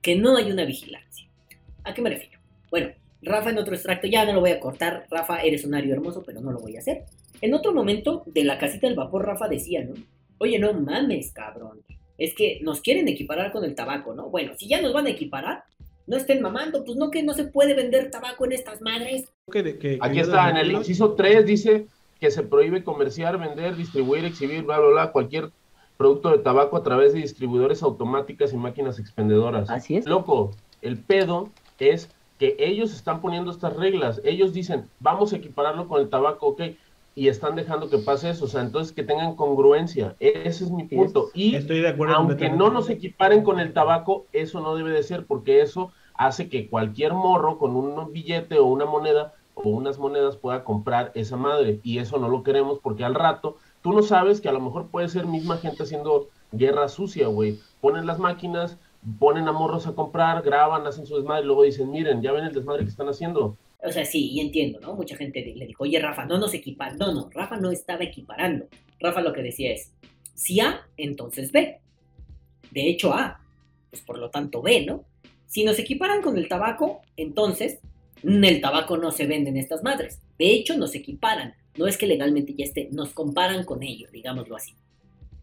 Que 0.00 0.16
no 0.16 0.36
hay 0.36 0.50
una 0.50 0.64
vigilancia. 0.64 1.28
¿A 1.84 1.92
qué 1.92 2.00
me 2.00 2.10
refiero? 2.10 2.40
Bueno, 2.70 2.92
Rafa 3.22 3.50
en 3.50 3.58
otro 3.58 3.74
extracto, 3.74 4.06
ya 4.06 4.24
no 4.24 4.32
lo 4.32 4.40
voy 4.40 4.50
a 4.50 4.60
cortar. 4.60 5.06
Rafa, 5.10 5.42
eres 5.42 5.64
un 5.64 5.74
ario 5.74 5.92
hermoso, 5.92 6.22
pero 6.24 6.40
no 6.40 6.52
lo 6.52 6.60
voy 6.60 6.76
a 6.76 6.80
hacer. 6.80 7.04
En 7.40 7.54
otro 7.54 7.72
momento 7.72 8.22
de 8.26 8.44
la 8.44 8.58
casita 8.58 8.86
del 8.86 8.96
vapor, 8.96 9.26
Rafa 9.26 9.48
decía, 9.48 9.84
¿no? 9.84 9.94
Oye, 10.38 10.58
no 10.58 10.72
mames, 10.72 11.32
cabrón. 11.32 11.82
Es 12.22 12.34
que 12.34 12.60
nos 12.62 12.80
quieren 12.80 13.08
equiparar 13.08 13.50
con 13.50 13.64
el 13.64 13.74
tabaco, 13.74 14.14
¿no? 14.14 14.28
Bueno, 14.30 14.52
si 14.56 14.68
ya 14.68 14.80
nos 14.80 14.92
van 14.92 15.06
a 15.06 15.10
equiparar, 15.10 15.64
no 16.06 16.16
estén 16.16 16.40
mamando, 16.40 16.84
pues 16.84 16.96
no 16.96 17.10
que 17.10 17.22
no 17.22 17.34
se 17.34 17.44
puede 17.44 17.74
vender 17.74 18.10
tabaco 18.10 18.44
en 18.44 18.52
estas 18.52 18.80
madres. 18.80 19.28
Que- 19.50 19.62
que- 19.64 19.78
que 19.78 19.98
Aquí 20.00 20.20
está, 20.20 20.50
en 20.50 20.56
el 20.56 20.70
inciso 20.72 21.14
3 21.14 21.44
dice 21.44 21.86
que 22.20 22.30
se 22.30 22.42
prohíbe 22.44 22.84
comerciar, 22.84 23.38
vender, 23.38 23.74
distribuir, 23.76 24.24
exhibir, 24.24 24.62
bla, 24.62 24.78
bla, 24.78 24.88
bla, 24.90 25.12
cualquier 25.12 25.50
producto 25.96 26.30
de 26.30 26.38
tabaco 26.38 26.76
a 26.76 26.82
través 26.84 27.12
de 27.12 27.20
distribuidores 27.20 27.82
automáticas 27.82 28.52
y 28.52 28.56
máquinas 28.56 28.98
expendedoras. 29.00 29.68
Así 29.68 29.96
es. 29.96 30.06
Loco, 30.06 30.52
el 30.80 30.98
pedo 30.98 31.50
es 31.80 32.08
que 32.38 32.54
ellos 32.58 32.92
están 32.94 33.20
poniendo 33.20 33.50
estas 33.50 33.74
reglas. 33.76 34.20
Ellos 34.24 34.52
dicen, 34.52 34.84
vamos 35.00 35.32
a 35.32 35.36
equipararlo 35.36 35.88
con 35.88 36.00
el 36.00 36.08
tabaco, 36.08 36.46
ok, 36.48 36.62
y 37.14 37.28
están 37.28 37.56
dejando 37.56 37.90
que 37.90 37.98
pase 37.98 38.30
eso. 38.30 38.44
O 38.46 38.48
sea, 38.48 38.62
entonces 38.62 38.92
que 38.92 39.02
tengan 39.02 39.36
congruencia. 39.36 40.16
Ese 40.20 40.64
es 40.64 40.70
mi 40.70 40.84
punto. 40.84 41.30
Y 41.34 41.54
Estoy 41.54 41.80
de 41.80 41.88
acuerdo 41.88 42.14
aunque 42.14 42.50
no 42.50 42.70
nos 42.70 42.88
equiparen 42.90 43.42
con 43.42 43.60
el 43.60 43.72
tabaco, 43.72 44.26
eso 44.32 44.60
no 44.60 44.74
debe 44.74 44.90
de 44.90 45.02
ser, 45.02 45.26
porque 45.26 45.60
eso 45.60 45.92
hace 46.14 46.48
que 46.48 46.68
cualquier 46.68 47.12
morro 47.14 47.58
con 47.58 47.76
un 47.76 48.12
billete 48.12 48.58
o 48.58 48.66
una 48.66 48.84
moneda 48.84 49.34
o 49.54 49.68
unas 49.68 49.98
monedas 49.98 50.36
pueda 50.36 50.64
comprar 50.64 51.12
esa 51.14 51.36
madre. 51.36 51.80
Y 51.82 51.98
eso 51.98 52.18
no 52.18 52.28
lo 52.28 52.42
queremos 52.42 52.78
porque 52.80 53.04
al 53.04 53.14
rato 53.14 53.56
tú 53.82 53.92
no 53.92 54.02
sabes 54.02 54.40
que 54.40 54.48
a 54.48 54.52
lo 54.52 54.60
mejor 54.60 54.88
puede 54.88 55.08
ser 55.08 55.26
misma 55.26 55.58
gente 55.58 55.82
haciendo 55.82 56.28
guerra 56.52 56.88
sucia, 56.88 57.26
güey. 57.28 57.58
Ponen 57.80 58.06
las 58.06 58.18
máquinas, 58.18 58.78
ponen 59.18 59.48
a 59.48 59.52
morros 59.52 59.86
a 59.86 59.94
comprar, 59.94 60.42
graban, 60.42 60.86
hacen 60.86 61.06
su 61.06 61.16
desmadre 61.16 61.42
y 61.42 61.46
luego 61.46 61.64
dicen, 61.64 61.90
miren, 61.90 62.22
ya 62.22 62.32
ven 62.32 62.44
el 62.44 62.54
desmadre 62.54 62.84
que 62.84 62.90
están 62.90 63.08
haciendo. 63.08 63.56
O 63.84 63.90
sea, 63.90 64.04
sí, 64.04 64.30
y 64.30 64.40
entiendo, 64.40 64.78
¿no? 64.80 64.94
Mucha 64.94 65.16
gente 65.16 65.52
le 65.56 65.66
dijo, 65.66 65.84
oye, 65.84 65.98
Rafa, 65.98 66.24
no 66.24 66.38
nos 66.38 66.54
equipan. 66.54 66.96
No, 66.98 67.12
no, 67.12 67.28
Rafa 67.30 67.56
no 67.56 67.70
estaba 67.70 68.04
equiparando. 68.04 68.66
Rafa 69.00 69.20
lo 69.20 69.32
que 69.32 69.42
decía 69.42 69.72
es, 69.72 69.92
si 70.34 70.60
A, 70.60 70.86
entonces 70.96 71.50
B. 71.50 71.80
De 72.70 72.88
hecho, 72.88 73.12
A, 73.12 73.40
pues 73.90 74.02
por 74.02 74.18
lo 74.18 74.30
tanto 74.30 74.62
B, 74.62 74.86
¿no? 74.86 75.04
Si 75.46 75.64
nos 75.64 75.78
equiparan 75.78 76.22
con 76.22 76.38
el 76.38 76.48
tabaco, 76.48 77.02
entonces 77.16 77.80
el 78.22 78.60
tabaco 78.60 78.96
no 78.96 79.10
se 79.10 79.26
vende 79.26 79.50
en 79.50 79.56
estas 79.56 79.82
madres. 79.82 80.20
De 80.38 80.50
hecho, 80.50 80.76
nos 80.76 80.94
equiparan. 80.94 81.54
No 81.76 81.86
es 81.86 81.98
que 81.98 82.06
legalmente 82.06 82.54
ya 82.54 82.64
esté, 82.64 82.88
nos 82.92 83.12
comparan 83.12 83.64
con 83.64 83.82
ello, 83.82 84.08
digámoslo 84.12 84.56
así. 84.56 84.74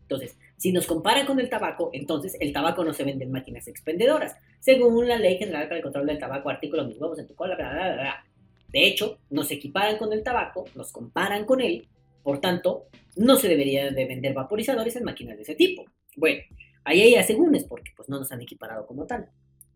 Entonces, 0.03 0.37
si 0.57 0.71
nos 0.71 0.87
comparan 0.87 1.27
con 1.27 1.39
el 1.39 1.49
tabaco, 1.49 1.91
entonces 1.93 2.35
el 2.39 2.51
tabaco 2.51 2.83
no 2.83 2.93
se 2.93 3.03
vende 3.03 3.25
en 3.25 3.31
máquinas 3.31 3.67
expendedoras, 3.67 4.35
según 4.59 5.07
la 5.07 5.17
Ley 5.17 5.37
General 5.37 5.65
para 5.65 5.77
el 5.77 5.83
Control 5.83 6.07
del 6.07 6.17
Tabaco, 6.17 6.49
artículo 6.49 6.83
mis 6.85 6.99
huevos 6.99 7.19
en 7.19 7.27
tu 7.27 7.35
cola, 7.35 7.55
bla, 7.55 7.71
bla, 7.71 7.93
bla. 7.93 8.25
De 8.71 8.85
hecho, 8.85 9.19
nos 9.29 9.51
equiparan 9.51 9.97
con 9.97 10.13
el 10.13 10.23
tabaco, 10.23 10.65
nos 10.75 10.91
comparan 10.91 11.45
con 11.45 11.61
él, 11.61 11.87
por 12.23 12.39
tanto, 12.39 12.85
no 13.15 13.35
se 13.35 13.47
debería 13.47 13.91
de 13.91 14.05
vender 14.05 14.33
vaporizadores 14.33 14.95
en 14.95 15.03
máquinas 15.03 15.37
de 15.37 15.43
ese 15.43 15.55
tipo. 15.55 15.85
Bueno, 16.15 16.41
ahí 16.83 17.01
hay 17.01 17.15
asegúnes 17.15 17.63
porque 17.63 17.91
pues 17.95 18.09
no 18.09 18.19
nos 18.19 18.31
han 18.31 18.41
equiparado 18.41 18.85
como 18.85 19.05
tal. 19.05 19.29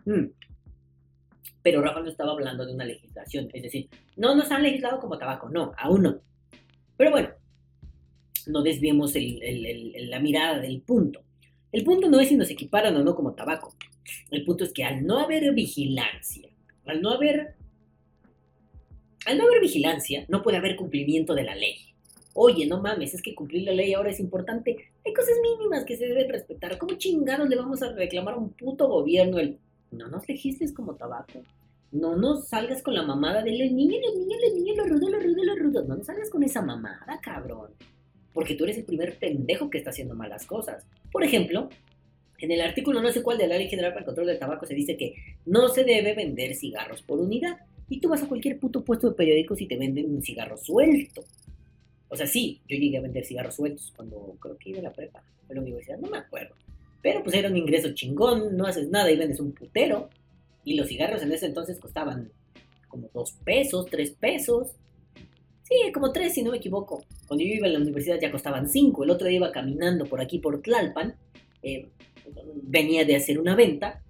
Mm. 0.05 0.27
Pero 1.61 1.81
Rafa 1.81 2.01
no 2.01 2.09
estaba 2.09 2.33
hablando 2.33 2.65
de 2.65 2.73
una 2.73 2.85
legislación, 2.85 3.49
es 3.53 3.63
decir, 3.63 3.89
no 4.17 4.35
nos 4.35 4.51
han 4.51 4.63
legislado 4.63 4.99
como 4.99 5.17
tabaco, 5.17 5.49
no, 5.49 5.71
aún 5.77 6.03
no. 6.03 6.21
Pero 6.97 7.11
bueno, 7.11 7.29
no 8.47 8.61
desviemos 8.61 9.13
la 9.15 10.19
mirada 10.19 10.59
del 10.59 10.81
punto. 10.81 11.23
El 11.71 11.83
punto 11.83 12.09
no 12.09 12.19
es 12.19 12.29
si 12.29 12.35
nos 12.35 12.49
equiparan 12.49 12.95
o 12.97 13.03
no 13.03 13.15
como 13.15 13.33
tabaco. 13.33 13.75
El 14.29 14.43
punto 14.43 14.63
es 14.63 14.73
que 14.73 14.83
al 14.83 15.05
no 15.05 15.19
haber 15.19 15.53
vigilancia, 15.53 16.49
al 16.85 17.01
no 17.01 17.11
haber, 17.11 17.55
al 19.25 19.37
no 19.37 19.45
haber 19.45 19.61
vigilancia, 19.61 20.25
no 20.27 20.41
puede 20.41 20.57
haber 20.57 20.75
cumplimiento 20.75 21.33
de 21.33 21.43
la 21.43 21.55
ley. 21.55 21.75
Oye, 22.33 22.65
no 22.65 22.81
mames, 22.81 23.13
es 23.13 23.21
que 23.21 23.35
cumplir 23.35 23.63
la 23.63 23.73
ley 23.73 23.93
ahora 23.93 24.09
es 24.09 24.19
importante. 24.19 24.75
Hay 25.05 25.13
cosas 25.13 25.35
mínimas 25.41 25.85
que 25.85 25.97
se 25.97 26.07
deben 26.07 26.29
respetar. 26.29 26.77
¿Cómo 26.77 26.95
chingados 26.95 27.47
le 27.47 27.55
vamos 27.55 27.83
a 27.83 27.91
reclamar 27.91 28.33
a 28.33 28.37
un 28.37 28.49
puto 28.49 28.87
gobierno 28.87 29.39
el 29.39 29.59
no 29.91 30.07
nos 30.07 30.27
legisles 30.27 30.73
como 30.73 30.95
tabaco? 30.95 31.43
No 31.91 32.15
nos 32.15 32.47
salgas 32.47 32.81
con 32.81 32.95
la 32.95 33.03
mamada 33.03 33.43
de 33.43 33.55
los 33.55 33.71
niños, 33.71 34.01
los 34.03 34.15
niños, 34.15 34.39
los 34.43 34.53
niños, 34.55 34.77
los 34.77 34.89
rudos, 34.89 35.11
los 35.11 35.23
rudos, 35.23 35.45
los 35.45 35.59
rudos. 35.59 35.87
No 35.87 35.95
nos 35.95 36.07
salgas 36.07 36.29
con 36.31 36.43
esa 36.43 36.63
mamada, 36.63 37.19
cabrón. 37.21 37.69
Porque 38.33 38.55
tú 38.55 38.63
eres 38.63 38.79
el 38.79 38.85
primer 38.85 39.19
pendejo 39.19 39.69
que 39.69 39.77
está 39.77 39.91
haciendo 39.91 40.15
malas 40.15 40.47
cosas. 40.47 40.87
Por 41.11 41.23
ejemplo, 41.23 41.69
en 42.39 42.51
el 42.51 42.61
artículo 42.61 42.99
no 42.99 43.11
sé 43.11 43.21
cuál 43.21 43.37
de 43.37 43.47
la 43.47 43.57
Ley 43.57 43.69
General 43.69 43.91
para 43.91 44.01
el 44.01 44.05
Control 44.05 44.27
del 44.27 44.39
Tabaco 44.39 44.65
se 44.65 44.73
dice 44.73 44.97
que 44.97 45.13
no 45.45 45.69
se 45.69 45.83
debe 45.83 46.15
vender 46.15 46.55
cigarros 46.55 47.03
por 47.03 47.19
unidad. 47.19 47.57
Y 47.93 47.99
tú 47.99 48.09
vas 48.09 48.23
a 48.23 48.27
cualquier 48.27 48.57
puto 48.57 48.83
puesto 48.83 49.07
de 49.07 49.15
periódicos 49.15 49.61
y 49.61 49.67
te 49.67 49.77
venden 49.77 50.11
un 50.11 50.23
cigarro 50.23 50.57
suelto. 50.57 51.23
O 52.09 52.15
sea, 52.15 52.25
sí, 52.25 52.59
yo 52.67 52.75
llegué 52.75 52.97
a 52.97 53.01
vender 53.01 53.23
cigarros 53.23 53.53
sueltos 53.53 53.93
cuando 53.95 54.35
creo 54.39 54.57
que 54.57 54.71
iba 54.71 54.79
a 54.79 54.81
la 54.81 54.91
prepa, 54.91 55.19
a 55.19 55.53
la 55.53 55.61
universidad, 55.61 55.99
no 55.99 56.09
me 56.09 56.17
acuerdo. 56.17 56.55
Pero 57.03 57.21
pues 57.21 57.35
era 57.35 57.49
un 57.49 57.55
ingreso 57.55 57.93
chingón, 57.93 58.57
no 58.57 58.65
haces 58.65 58.89
nada 58.89 59.11
y 59.11 59.15
vendes 59.15 59.39
un 59.39 59.51
putero. 59.51 60.09
Y 60.65 60.73
los 60.73 60.87
cigarros 60.87 61.21
en 61.21 61.33
ese 61.33 61.45
entonces 61.45 61.79
costaban 61.79 62.31
como 62.87 63.11
dos 63.13 63.33
pesos, 63.43 63.85
tres 63.85 64.09
pesos. 64.09 64.69
Sí, 65.61 65.91
como 65.93 66.11
tres 66.11 66.33
si 66.33 66.41
no 66.41 66.49
me 66.49 66.57
equivoco. 66.57 67.05
Cuando 67.27 67.45
yo 67.45 67.53
iba 67.53 67.67
a 67.67 67.69
la 67.69 67.77
universidad 67.77 68.19
ya 68.19 68.31
costaban 68.31 68.69
cinco. 68.69 69.03
El 69.03 69.11
otro 69.11 69.27
día 69.27 69.37
iba 69.37 69.51
caminando 69.51 70.05
por 70.05 70.19
aquí 70.19 70.39
por 70.39 70.63
Tlalpan. 70.63 71.13
eh, 71.61 71.89
venía 72.63 73.05
de 73.05 73.17
hacer 73.17 73.37
una 73.39 73.55
venta. 73.55 74.01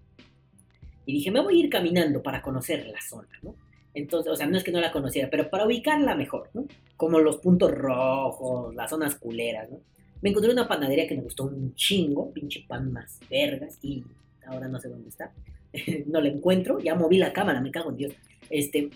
Y 1.06 1.12
dije, 1.12 1.32
me 1.32 1.42
voy 1.42 1.58
a 1.58 1.64
ir 1.66 1.70
caminando 1.70 2.24
para 2.24 2.42
conocer 2.42 2.88
la 2.88 3.02
zona, 3.02 3.28
¿no? 3.42 3.56
Entonces, 3.94 4.32
o 4.32 4.36
sea, 4.36 4.48
no 4.48 4.58
es 4.58 4.64
que 4.64 4.72
no 4.72 4.82
la 4.82 4.92
conociera, 4.92 5.30
pero 5.30 5.50
para 5.50 5.66
ubicarla 5.66 6.16
mejor, 6.16 6.50
¿no? 6.54 6.66
Como 6.98 7.20
los 7.20 7.38
puntos 7.38 7.72
rojos, 7.72 8.74
las 8.74 8.90
zonas 8.90 9.16
culeras, 9.16 9.70
¿no? 9.70 9.80
Me 10.22 10.30
encontré 10.30 10.52
una 10.52 10.68
panadería 10.68 11.08
que 11.08 11.16
me 11.16 11.22
gustó 11.22 11.44
un 11.44 11.76
chingo, 11.76 12.32
pinche 12.32 12.64
pan 12.68 12.92
más 12.92 13.20
vergas, 13.30 13.78
y 13.82 14.04
ahora 14.48 14.68
no 14.68 14.80
sé 14.80 14.90
dónde 14.90 15.10
está. 15.10 15.32
no 16.08 16.22
la 16.22 16.30
encuentro, 16.30 16.80
ya 16.80 16.96
moví 16.96 17.18
la 17.18 17.34
cámara, 17.34 17.62
me 17.62 17.72
cago 17.72 17.92
en 17.92 17.98
Dios. 17.98 18.14
Este, 18.50 18.90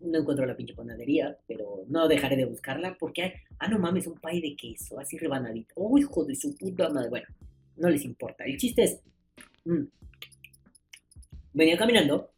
no 0.00 0.18
encuentro 0.18 0.46
la 0.46 0.56
pinche 0.56 0.74
panadería, 0.74 1.36
pero 1.46 1.84
no 1.88 2.06
dejaré 2.08 2.36
de 2.36 2.44
buscarla 2.44 2.96
porque 2.98 3.22
hay, 3.22 3.32
ah, 3.58 3.68
no 3.68 3.78
mames, 3.78 4.06
un 4.06 4.18
pay 4.18 4.40
de 4.40 4.54
queso, 4.54 4.98
así 5.00 5.16
rebanadito. 5.18 5.74
Oh, 5.76 5.98
hijo 5.98 6.24
de 6.24 6.36
su 6.36 6.56
puta 6.56 6.88
madre. 6.90 7.08
Bueno, 7.08 7.26
no 7.76 7.88
les 7.88 8.04
importa. 8.04 8.44
El 8.44 8.56
chiste 8.58 8.84
es, 8.84 9.00
mm, 9.64 9.84
venía 11.54 11.76
caminando 11.76 12.30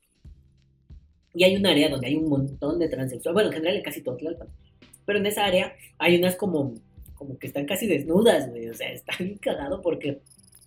y 1.39 1.45
hay 1.45 1.55
un 1.55 1.65
área 1.67 1.89
donde 1.89 2.09
hay 2.09 2.17
un 2.17 2.29
montón 2.29 2.81
de 2.81 2.89
transexuales. 2.89 3.33
Bueno, 3.33 3.51
en 3.51 3.55
general 3.55 3.77
en 3.77 3.83
casi 3.85 4.03
todo 4.03 4.17
Tlalpan. 4.17 4.49
Pero 5.07 5.21
en 5.21 5.27
esa 5.27 5.45
área 5.45 5.73
hay 5.97 6.17
unas 6.17 6.35
como, 6.35 6.75
como 7.15 7.39
que 7.39 7.47
están 7.47 7.65
casi 7.65 7.87
desnudas, 7.87 8.51
güey. 8.51 8.69
O 8.69 8.75
sea, 8.75 8.91
está 8.91 9.13
bien 9.21 9.39
cagado 9.41 9.81
porque 9.81 10.19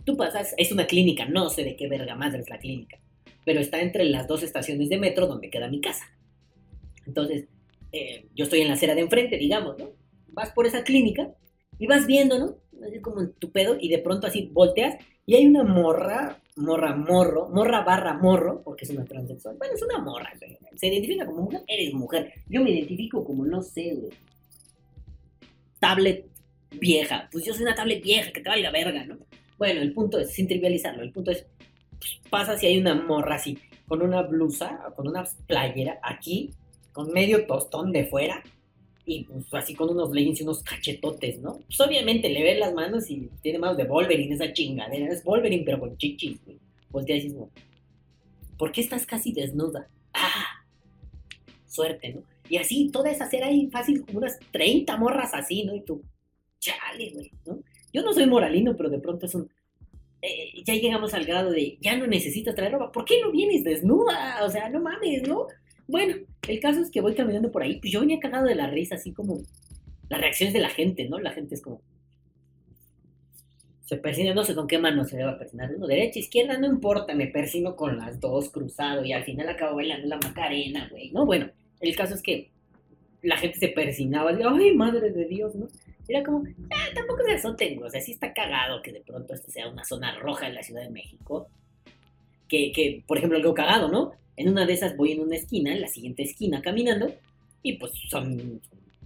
tú 0.05 0.15
pasas, 0.15 0.55
es 0.55 0.71
una 0.71 0.87
clínica, 0.87 1.25
no 1.25 1.49
sé 1.49 1.65
de 1.65 1.75
qué 1.75 1.89
verga 1.89 2.15
madre 2.15 2.39
es 2.39 2.49
la 2.49 2.57
clínica, 2.57 2.99
pero 3.43 3.59
está 3.59 3.81
entre 3.81 4.05
las 4.05 4.27
dos 4.27 4.43
estaciones 4.43 4.87
de 4.87 4.97
metro 4.97 5.27
donde 5.27 5.49
queda 5.49 5.67
mi 5.67 5.81
casa. 5.81 6.05
Entonces, 7.05 7.47
eh, 7.91 8.27
yo 8.33 8.45
estoy 8.45 8.61
en 8.61 8.69
la 8.69 8.75
acera 8.75 8.95
de 8.95 9.01
enfrente, 9.01 9.37
digamos, 9.37 9.77
¿no? 9.77 9.89
Vas 10.29 10.51
por 10.51 10.65
esa 10.67 10.85
clínica 10.85 11.33
y 11.79 11.85
vas 11.85 12.07
viendo, 12.07 12.39
¿no? 12.39 12.55
Así 12.85 12.99
como 12.99 13.21
en 13.21 13.33
tu 13.33 13.51
pedo 13.51 13.77
y 13.79 13.89
de 13.89 13.99
pronto 13.99 14.27
así 14.27 14.49
volteas 14.51 14.95
y 15.25 15.35
hay 15.35 15.45
una 15.45 15.63
morra, 15.63 16.41
morra 16.55 16.95
morro, 16.95 17.49
morra 17.49 17.83
barra 17.83 18.13
morro, 18.17 18.61
porque 18.63 18.85
es 18.85 18.91
una 18.91 19.05
transexual. 19.05 19.57
Bueno, 19.57 19.75
es 19.75 19.81
una 19.83 19.99
morra. 19.99 20.31
Se 20.75 20.87
identifica 20.87 21.25
como 21.25 21.43
mujer, 21.43 21.61
eres 21.67 21.93
mujer. 21.93 22.33
Yo 22.47 22.61
me 22.61 22.71
identifico 22.71 23.23
como, 23.23 23.45
no 23.45 23.61
sé, 23.61 23.93
güey. 23.93 24.11
Tablet 25.79 26.25
vieja. 26.71 27.29
Pues 27.31 27.45
yo 27.45 27.53
soy 27.53 27.63
una 27.63 27.75
tablet 27.75 28.03
vieja, 28.03 28.31
que 28.31 28.41
te 28.41 28.49
valga 28.49 28.71
verga, 28.71 29.05
¿no? 29.05 29.17
Bueno, 29.57 29.81
el 29.81 29.93
punto 29.93 30.19
es, 30.19 30.31
sin 30.31 30.47
trivializarlo, 30.47 31.03
el 31.03 31.11
punto 31.11 31.31
es, 31.31 31.45
pues, 31.99 32.19
pasa 32.29 32.57
si 32.57 32.65
hay 32.65 32.79
una 32.79 32.95
morra 32.95 33.35
así, 33.35 33.57
con 33.87 34.01
una 34.01 34.23
blusa, 34.23 34.79
con 34.95 35.07
una 35.07 35.23
playera 35.45 35.99
aquí, 36.01 36.51
con 36.91 37.11
medio 37.11 37.45
tostón 37.45 37.91
de 37.91 38.05
fuera, 38.05 38.41
Y 39.05 39.23
pues 39.23 39.45
así 39.53 39.73
con 39.73 39.89
unos 39.89 40.11
leggings 40.11 40.39
y 40.39 40.43
unos 40.43 40.61
cachetotes, 40.63 41.39
¿no? 41.39 41.59
Pues 41.67 41.79
obviamente 41.81 42.29
le 42.29 42.43
ven 42.43 42.59
las 42.59 42.73
manos 42.73 43.09
y 43.09 43.29
tiene 43.41 43.59
manos 43.59 43.77
de 43.77 43.85
Wolverine 43.85 44.35
esa 44.35 44.53
chingadera. 44.53 45.11
Es 45.11 45.23
Wolverine 45.23 45.63
pero 45.65 45.79
con 45.79 45.97
chichis, 45.97 46.43
güey. 46.45 46.59
Voltea 46.89 47.15
y 47.17 47.21
dices, 47.21 47.37
¿por 48.57 48.71
qué 48.71 48.81
estás 48.81 49.05
casi 49.05 49.31
desnuda? 49.31 49.87
¡Ah! 50.13 50.63
Suerte, 51.67 52.13
¿no? 52.13 52.23
Y 52.49 52.57
así, 52.57 52.89
toda 52.91 53.09
esa 53.09 53.29
cera 53.29 53.47
ahí 53.47 53.69
fácil, 53.71 54.05
como 54.05 54.19
unas 54.19 54.37
30 54.51 54.97
morras 54.97 55.33
así, 55.33 55.63
¿no? 55.63 55.73
Y 55.73 55.81
tú, 55.81 56.03
chale, 56.59 57.11
güey, 57.11 57.31
¿no? 57.45 57.59
Yo 57.93 58.01
no 58.03 58.13
soy 58.13 58.25
moralino, 58.27 58.75
pero 58.75 58.89
de 58.89 58.99
pronto 58.99 59.25
es 59.25 59.35
un... 59.35 59.49
eh, 60.21 60.61
ya 60.65 60.75
llegamos 60.75 61.13
al 61.13 61.25
grado 61.25 61.51
de, 61.51 61.77
ya 61.81 61.95
no 61.97 62.07
necesitas 62.07 62.53
traer 62.53 62.73
ropa, 62.73 62.91
¿por 62.91 63.05
qué 63.05 63.21
no 63.21 63.31
vienes 63.31 63.63
desnuda? 63.63 64.43
O 64.43 64.49
sea, 64.49 64.69
no 64.69 64.81
mames, 64.81 65.27
¿no? 65.27 65.47
Bueno, 65.91 66.15
el 66.47 66.59
caso 66.61 66.79
es 66.79 66.89
que 66.89 67.01
voy 67.01 67.13
caminando 67.13 67.51
por 67.51 67.63
ahí, 67.63 67.79
pues 67.81 67.91
yo 67.91 67.99
venía 67.99 68.19
cagado 68.19 68.45
de 68.45 68.55
la 68.55 68.67
risa, 68.67 68.95
así 68.95 69.11
como 69.11 69.41
las 70.07 70.21
reacciones 70.21 70.53
de 70.53 70.61
la 70.61 70.69
gente, 70.69 71.07
¿no? 71.09 71.19
La 71.19 71.31
gente 71.31 71.55
es 71.55 71.61
como... 71.61 71.81
Se 73.83 73.97
persina, 73.97 74.33
no 74.33 74.45
sé 74.45 74.55
con 74.55 74.67
qué 74.67 74.79
mano 74.79 75.03
se 75.03 75.17
debe 75.17 75.33
persinar, 75.33 75.69
uno 75.75 75.85
derecha, 75.85 76.19
izquierda, 76.19 76.57
no 76.57 76.65
importa, 76.65 77.13
me 77.13 77.27
persino 77.27 77.75
con 77.75 77.97
las 77.97 78.21
dos 78.21 78.49
cruzado 78.49 79.03
y 79.03 79.11
al 79.11 79.25
final 79.25 79.49
acabo 79.49 79.75
bailando 79.75 80.07
la 80.07 80.15
macarena, 80.15 80.87
güey, 80.89 81.11
¿no? 81.11 81.25
Bueno, 81.25 81.49
el 81.81 81.93
caso 81.93 82.15
es 82.15 82.21
que 82.21 82.51
la 83.21 83.35
gente 83.35 83.59
se 83.59 83.67
persinaba, 83.67 84.31
de, 84.31 84.45
ay, 84.45 84.73
madre 84.73 85.11
de 85.11 85.25
Dios, 85.25 85.55
¿no? 85.55 85.67
Era 86.07 86.23
como, 86.23 86.45
ah, 86.71 86.87
tampoco 86.95 87.23
se 87.25 87.33
azoten, 87.33 87.75
güey, 87.75 87.87
o 87.87 87.91
sea, 87.91 87.99
sí 87.99 88.13
está 88.13 88.31
cagado 88.31 88.81
que 88.81 88.93
de 88.93 89.01
pronto 89.01 89.33
este 89.33 89.51
sea 89.51 89.67
una 89.67 89.83
zona 89.83 90.17
roja 90.17 90.47
en 90.47 90.55
la 90.55 90.63
Ciudad 90.63 90.83
de 90.83 90.89
México, 90.89 91.49
que, 92.51 92.73
que 92.73 93.01
por 93.07 93.17
ejemplo, 93.17 93.37
algo 93.37 93.53
cagado, 93.53 93.87
¿no? 93.87 94.11
En 94.35 94.49
una 94.49 94.65
de 94.65 94.73
esas 94.73 94.97
voy 94.97 95.13
en 95.13 95.21
una 95.21 95.37
esquina, 95.37 95.71
en 95.71 95.79
la 95.79 95.87
siguiente 95.87 96.23
esquina 96.23 96.61
caminando, 96.61 97.09
y 97.63 97.77
pues 97.77 97.93
son, 98.09 98.59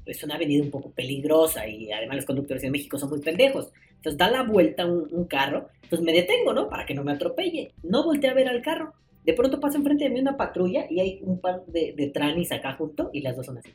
es 0.04 0.24
una 0.24 0.34
avenida 0.34 0.64
un 0.64 0.72
poco 0.72 0.90
peligrosa 0.90 1.68
y 1.68 1.92
además 1.92 2.18
los 2.18 2.26
conductores 2.26 2.64
en 2.64 2.72
México 2.72 2.98
son 2.98 3.10
muy 3.10 3.22
pendejos. 3.22 3.72
Entonces 3.98 4.18
da 4.18 4.32
la 4.32 4.42
vuelta 4.42 4.88
un, 4.88 5.08
un 5.12 5.26
carro, 5.26 5.70
entonces 5.84 6.04
me 6.04 6.12
detengo, 6.12 6.54
¿no? 6.54 6.68
Para 6.70 6.88
que 6.88 6.96
no 6.96 7.04
me 7.04 7.12
atropelle. 7.12 7.72
No 7.84 8.04
volteé 8.04 8.32
a 8.32 8.34
ver 8.34 8.48
al 8.48 8.64
carro. 8.64 8.94
De 9.24 9.34
pronto 9.34 9.60
pasa 9.60 9.78
enfrente 9.78 10.06
de 10.06 10.10
mí 10.10 10.20
una 10.20 10.38
patrulla 10.38 10.88
y 10.90 11.00
hay 11.00 11.20
un 11.22 11.40
par 11.40 11.66
de, 11.68 11.94
de 11.96 12.08
tranis 12.08 12.52
acá 12.52 12.74
junto 12.74 13.12
y 13.14 13.22
las 13.22 13.36
dos 13.36 13.46
son 13.46 13.60
así. 13.60 13.70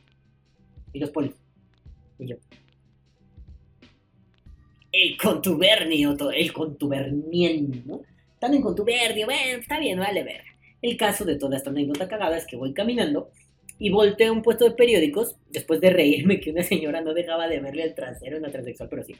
Y 0.91 0.99
los 0.99 1.11
polis. 1.11 1.33
Y 2.19 2.27
yo. 2.27 2.35
El 4.91 5.17
contubernio, 5.17 6.17
el 6.31 6.51
contubernien, 6.51 7.83
¿no? 7.85 8.01
Están 8.41 8.55
en 8.55 8.63
contubernio, 8.63 9.27
bueno, 9.27 9.59
está 9.59 9.79
bien, 9.79 9.99
vale 9.99 10.23
ver. 10.23 10.41
El 10.81 10.97
caso 10.97 11.25
de 11.25 11.35
toda 11.35 11.57
esta 11.57 11.69
anécdota 11.69 12.07
cagada 12.07 12.37
es 12.37 12.47
que 12.47 12.55
voy 12.55 12.73
caminando 12.73 13.29
y 13.77 13.91
volteo 13.91 14.29
a 14.31 14.35
un 14.35 14.41
puesto 14.41 14.65
de 14.65 14.71
periódicos 14.71 15.35
después 15.51 15.79
de 15.79 15.91
reírme 15.91 16.39
que 16.39 16.49
una 16.49 16.63
señora 16.63 17.01
no 17.01 17.13
dejaba 17.13 17.47
de 17.47 17.59
verle 17.59 17.83
el 17.83 17.93
trasero 17.93 18.37
en 18.37 18.41
la 18.41 18.49
transexual, 18.49 18.89
pero 18.89 19.03
sí. 19.03 19.13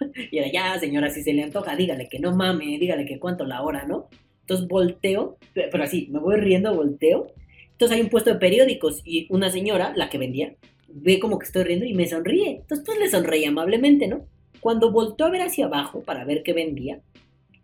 Y 0.32 0.38
era, 0.38 0.50
ya, 0.50 0.80
señora, 0.80 1.10
si 1.10 1.22
se 1.22 1.32
le 1.32 1.44
antoja, 1.44 1.76
dígale 1.76 2.08
que 2.08 2.18
no 2.18 2.34
mame, 2.34 2.76
dígale 2.80 3.06
que 3.06 3.20
cuánto 3.20 3.44
la 3.44 3.62
hora, 3.62 3.84
¿no? 3.86 4.08
Entonces 4.40 4.66
volteo, 4.66 5.38
pe- 5.54 5.68
pero 5.70 5.84
así, 5.84 6.08
me 6.10 6.18
voy 6.18 6.36
riendo, 6.38 6.74
volteo. 6.74 7.28
Entonces 7.70 7.96
hay 7.96 8.02
un 8.02 8.08
puesto 8.10 8.30
de 8.32 8.40
periódicos 8.40 9.00
y 9.04 9.28
una 9.30 9.48
señora, 9.50 9.92
la 9.94 10.08
que 10.10 10.18
vendía, 10.18 10.56
ve 10.88 11.20
como 11.20 11.38
que 11.38 11.46
estoy 11.46 11.62
riendo 11.62 11.84
y 11.84 11.94
me 11.94 12.08
sonríe. 12.08 12.50
Entonces 12.62 12.98
le 12.98 13.08
sonreí 13.08 13.44
amablemente, 13.44 14.08
¿no? 14.08 14.26
Cuando 14.60 14.90
volteo 14.90 15.26
a 15.26 15.30
ver 15.30 15.42
hacia 15.42 15.66
abajo 15.66 16.02
para 16.02 16.24
ver 16.24 16.42
qué 16.42 16.52
vendía, 16.52 17.00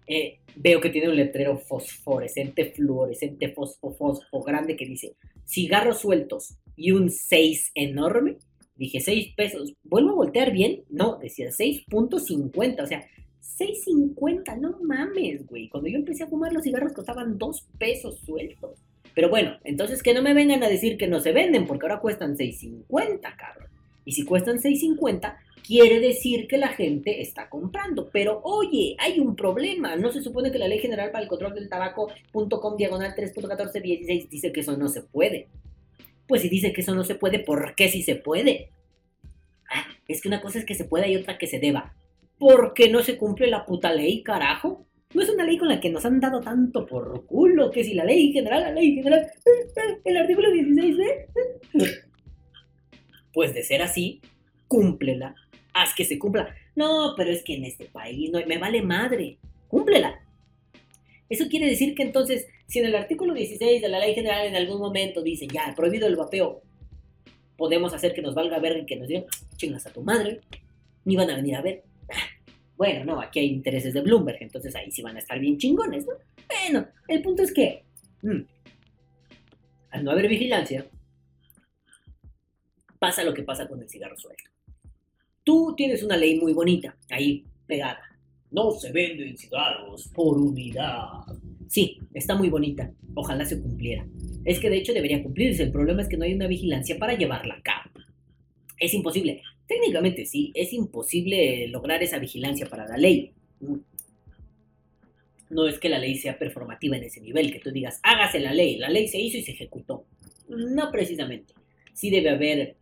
eh, 0.06 0.38
veo 0.56 0.80
que 0.80 0.90
tiene 0.90 1.08
un 1.08 1.16
letrero 1.16 1.58
fosforescente, 1.58 2.72
fluorescente, 2.72 3.52
fosfo, 3.52 3.92
fosfo, 3.92 4.42
grande 4.42 4.76
que 4.76 4.86
dice 4.86 5.16
cigarros 5.44 6.00
sueltos 6.00 6.56
y 6.76 6.92
un 6.92 7.10
6 7.10 7.72
enorme. 7.74 8.38
Dije, 8.76 9.00
6 9.00 9.34
pesos. 9.36 9.74
¿Vuelvo 9.84 10.10
a 10.10 10.14
voltear 10.14 10.52
bien? 10.52 10.82
No, 10.88 11.18
decía 11.18 11.48
6.50. 11.50 12.82
O 12.82 12.86
sea, 12.86 13.06
6.50, 13.58 14.58
no 14.58 14.78
mames, 14.82 15.46
güey. 15.46 15.68
Cuando 15.68 15.88
yo 15.88 15.98
empecé 15.98 16.24
a 16.24 16.28
fumar 16.28 16.52
los 16.52 16.64
cigarros 16.64 16.92
costaban 16.92 17.38
2 17.38 17.68
pesos 17.78 18.20
sueltos. 18.20 18.78
Pero 19.14 19.28
bueno, 19.28 19.58
entonces 19.64 20.02
que 20.02 20.14
no 20.14 20.22
me 20.22 20.34
vengan 20.34 20.62
a 20.62 20.68
decir 20.68 20.96
que 20.96 21.06
no 21.06 21.20
se 21.20 21.32
venden, 21.32 21.66
porque 21.66 21.86
ahora 21.86 22.00
cuestan 22.00 22.36
6.50, 22.36 23.20
cabrón. 23.36 23.68
Y 24.04 24.12
si 24.12 24.24
cuestan 24.24 24.58
6.50, 24.58 25.36
quiere 25.62 26.00
decir 26.00 26.46
que 26.46 26.58
la 26.58 26.68
gente 26.68 27.20
está 27.20 27.48
comprando. 27.48 28.10
Pero 28.12 28.40
oye, 28.44 28.96
hay 28.98 29.20
un 29.20 29.36
problema. 29.36 29.96
No 29.96 30.12
se 30.12 30.22
supone 30.22 30.50
que 30.50 30.58
la 30.58 30.68
Ley 30.68 30.78
General 30.78 31.10
para 31.10 31.22
el 31.22 31.28
Control 31.28 31.54
del 31.54 31.68
Tabaco.com 31.68 32.76
diagonal 32.76 33.14
3.1416 33.14 34.28
dice 34.28 34.52
que 34.52 34.60
eso 34.60 34.76
no 34.76 34.88
se 34.88 35.02
puede. 35.02 35.48
Pues 36.26 36.42
si 36.42 36.48
dice 36.48 36.72
que 36.72 36.80
eso 36.80 36.94
no 36.94 37.04
se 37.04 37.14
puede, 37.14 37.40
¿por 37.40 37.74
qué 37.74 37.88
si 37.88 38.02
se 38.02 38.16
puede? 38.16 38.70
Ah, 39.70 39.86
es 40.08 40.20
que 40.20 40.28
una 40.28 40.40
cosa 40.40 40.58
es 40.58 40.64
que 40.64 40.74
se 40.74 40.84
pueda 40.84 41.06
y 41.06 41.16
otra 41.16 41.38
que 41.38 41.46
se 41.46 41.58
deba. 41.58 41.94
¿Por 42.38 42.74
qué 42.74 42.90
no 42.90 43.02
se 43.02 43.16
cumple 43.16 43.48
la 43.48 43.64
puta 43.64 43.92
ley, 43.92 44.22
carajo? 44.22 44.86
No 45.14 45.22
es 45.22 45.28
una 45.28 45.44
ley 45.44 45.58
con 45.58 45.68
la 45.68 45.80
que 45.80 45.90
nos 45.90 46.04
han 46.04 46.20
dado 46.20 46.40
tanto 46.40 46.86
por 46.86 47.26
culo, 47.26 47.70
que 47.70 47.84
si 47.84 47.94
la 47.94 48.04
ley 48.04 48.32
general, 48.32 48.62
la 48.62 48.72
ley 48.72 48.94
general, 48.94 49.30
el 50.04 50.16
artículo 50.16 50.50
16 50.50 50.98
eh, 50.98 51.28
eh. 51.74 51.84
Pues 53.32 53.54
de 53.54 53.62
ser 53.62 53.82
así, 53.82 54.20
cúmplela, 54.68 55.34
haz 55.72 55.94
que 55.94 56.04
se 56.04 56.18
cumpla. 56.18 56.54
No, 56.74 57.14
pero 57.16 57.30
es 57.30 57.42
que 57.42 57.54
en 57.54 57.64
este 57.64 57.86
país 57.86 58.30
no, 58.30 58.44
me 58.46 58.58
vale 58.58 58.82
madre, 58.82 59.38
cúmplela. 59.68 60.20
Eso 61.28 61.48
quiere 61.48 61.66
decir 61.66 61.94
que 61.94 62.02
entonces, 62.02 62.46
si 62.66 62.80
en 62.80 62.86
el 62.86 62.94
artículo 62.94 63.34
16 63.34 63.80
de 63.80 63.88
la 63.88 63.98
ley 63.98 64.14
general 64.14 64.46
en 64.46 64.56
algún 64.56 64.78
momento 64.78 65.22
dice, 65.22 65.46
ya, 65.46 65.72
prohibido 65.74 66.06
el 66.06 66.16
vapeo, 66.16 66.62
podemos 67.56 67.94
hacer 67.94 68.12
que 68.12 68.22
nos 68.22 68.34
valga 68.34 68.58
ver 68.58 68.78
y 68.78 68.86
que 68.86 68.96
nos 68.96 69.08
digan, 69.08 69.24
chingas 69.56 69.86
a 69.86 69.92
tu 69.92 70.02
madre, 70.02 70.40
ni 71.04 71.16
van 71.16 71.30
a 71.30 71.36
venir 71.36 71.56
a 71.56 71.62
ver. 71.62 71.84
Bueno, 72.76 73.04
no, 73.04 73.20
aquí 73.20 73.38
hay 73.38 73.46
intereses 73.46 73.94
de 73.94 74.00
Bloomberg, 74.00 74.42
entonces 74.42 74.74
ahí 74.74 74.90
sí 74.90 75.02
van 75.02 75.14
a 75.14 75.20
estar 75.20 75.38
bien 75.38 75.56
chingones, 75.56 76.04
¿no? 76.04 76.14
Bueno, 76.48 76.88
el 77.06 77.22
punto 77.22 77.42
es 77.42 77.52
que, 77.52 77.84
mm, 78.22 78.40
al 79.90 80.04
no 80.04 80.10
haber 80.10 80.26
vigilancia, 80.26 80.86
pasa 82.98 83.22
lo 83.22 83.34
que 83.34 83.42
pasa 83.42 83.68
con 83.68 83.80
el 83.80 83.88
cigarro 83.88 84.18
suelto. 84.18 84.51
Tú 85.44 85.74
tienes 85.76 86.02
una 86.02 86.16
ley 86.16 86.38
muy 86.40 86.52
bonita, 86.52 86.96
ahí 87.10 87.44
pegada. 87.66 88.00
No 88.50 88.70
se 88.72 88.92
venden 88.92 89.36
cigarros 89.36 90.08
por 90.08 90.38
unidad. 90.38 91.06
Sí, 91.68 91.98
está 92.12 92.36
muy 92.36 92.50
bonita. 92.50 92.92
Ojalá 93.14 93.44
se 93.44 93.60
cumpliera. 93.60 94.06
Es 94.44 94.60
que 94.60 94.68
de 94.68 94.76
hecho 94.76 94.92
debería 94.92 95.22
cumplirse. 95.22 95.62
El 95.62 95.72
problema 95.72 96.02
es 96.02 96.08
que 96.08 96.16
no 96.16 96.24
hay 96.24 96.34
una 96.34 96.46
vigilancia 96.46 96.98
para 96.98 97.16
llevarla 97.16 97.54
a 97.54 97.62
cabo. 97.62 97.90
Es 98.78 98.92
imposible. 98.94 99.42
Técnicamente 99.66 100.26
sí, 100.26 100.52
es 100.54 100.72
imposible 100.72 101.66
lograr 101.68 102.02
esa 102.02 102.18
vigilancia 102.18 102.66
para 102.66 102.86
la 102.86 102.98
ley. 102.98 103.32
No 105.48 105.66
es 105.66 105.78
que 105.78 105.88
la 105.88 105.98
ley 105.98 106.16
sea 106.16 106.38
performativa 106.38 106.96
en 106.96 107.04
ese 107.04 107.20
nivel, 107.20 107.52
que 107.52 107.60
tú 107.60 107.70
digas, 107.70 108.00
hágase 108.02 108.40
la 108.40 108.52
ley, 108.52 108.76
la 108.76 108.90
ley 108.90 109.08
se 109.08 109.20
hizo 109.20 109.38
y 109.38 109.42
se 109.42 109.52
ejecutó. 109.52 110.04
No 110.48 110.90
precisamente. 110.90 111.54
Sí 111.94 112.10
debe 112.10 112.30
haber 112.30 112.76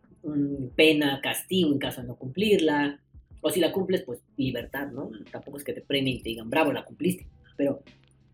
pena, 0.75 1.19
castigo 1.21 1.71
en 1.71 1.79
caso 1.79 2.01
de 2.01 2.07
no 2.07 2.15
cumplirla. 2.15 2.99
O 3.41 3.49
si 3.49 3.59
la 3.59 3.71
cumples, 3.71 4.03
pues 4.03 4.19
libertad, 4.37 4.87
¿no? 4.91 5.11
Tampoco 5.31 5.57
es 5.57 5.63
que 5.63 5.73
te 5.73 5.81
premien 5.81 6.17
y 6.17 6.21
te 6.21 6.29
digan, 6.29 6.49
bravo, 6.49 6.71
la 6.71 6.85
cumpliste. 6.85 7.27
Pero 7.57 7.81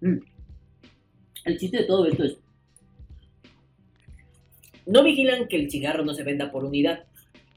mm, 0.02 0.18
el 1.46 1.58
chiste 1.58 1.78
de 1.78 1.84
todo 1.86 2.06
esto 2.06 2.26
es, 2.26 2.38
no 4.86 5.04
vigilan 5.04 5.48
que 5.48 5.58
el 5.58 5.70
cigarro 5.70 6.04
no 6.04 6.14
se 6.14 6.24
venda 6.24 6.52
por 6.52 6.66
unidad. 6.66 7.06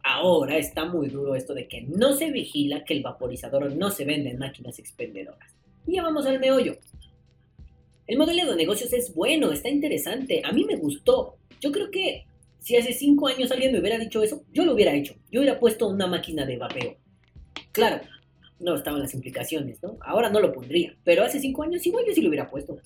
Ahora 0.02 0.58
está 0.58 0.84
muy 0.84 1.08
duro 1.08 1.34
esto 1.34 1.54
de 1.54 1.68
que 1.68 1.82
no 1.82 2.14
se 2.14 2.30
vigila 2.30 2.84
que 2.84 2.94
el 2.94 3.02
vaporizador 3.02 3.74
no 3.76 3.90
se 3.90 4.04
vende 4.04 4.30
en 4.30 4.38
máquinas 4.38 4.78
expendedoras. 4.78 5.54
Y 5.86 5.94
ya 5.94 6.02
vamos 6.02 6.26
al 6.26 6.40
meollo. 6.40 6.76
El 8.06 8.18
modelo 8.18 8.50
de 8.50 8.56
negocios 8.56 8.92
es 8.92 9.14
bueno, 9.14 9.52
está 9.52 9.68
interesante. 9.68 10.42
A 10.44 10.52
mí 10.52 10.64
me 10.64 10.76
gustó. 10.76 11.36
Yo 11.60 11.70
creo 11.70 11.90
que 11.90 12.26
si 12.60 12.76
hace 12.76 12.92
cinco 12.92 13.28
años 13.28 13.50
alguien 13.50 13.72
me 13.72 13.80
hubiera 13.80 13.98
dicho 13.98 14.22
eso, 14.22 14.42
yo 14.52 14.64
lo 14.64 14.74
hubiera 14.74 14.94
hecho. 14.94 15.14
Yo 15.30 15.40
hubiera 15.40 15.58
puesto 15.58 15.88
una 15.88 16.06
máquina 16.06 16.44
de 16.44 16.56
vapeo. 16.56 16.96
Claro, 17.72 18.00
no 18.58 18.76
estaban 18.76 19.00
las 19.00 19.14
implicaciones, 19.14 19.82
¿no? 19.82 19.96
Ahora 20.02 20.30
no 20.30 20.40
lo 20.40 20.52
pondría. 20.52 20.94
Pero 21.02 21.24
hace 21.24 21.40
cinco 21.40 21.62
años 21.62 21.84
igual 21.86 22.04
yo 22.06 22.12
sí 22.12 22.20
lo 22.20 22.28
hubiera 22.28 22.50
puesto. 22.50 22.78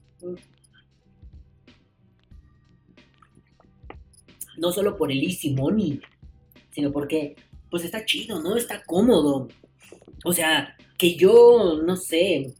No 4.56 4.70
solo 4.70 4.96
por 4.96 5.10
el 5.10 5.22
easy 5.22 5.50
money, 5.50 6.00
sino 6.70 6.92
porque, 6.92 7.34
pues 7.70 7.84
está 7.84 8.04
chido, 8.04 8.40
¿no? 8.40 8.56
Está 8.56 8.82
cómodo. 8.84 9.48
O 10.24 10.32
sea, 10.32 10.76
que 10.96 11.16
yo, 11.16 11.82
no 11.84 11.96
sé, 11.96 12.54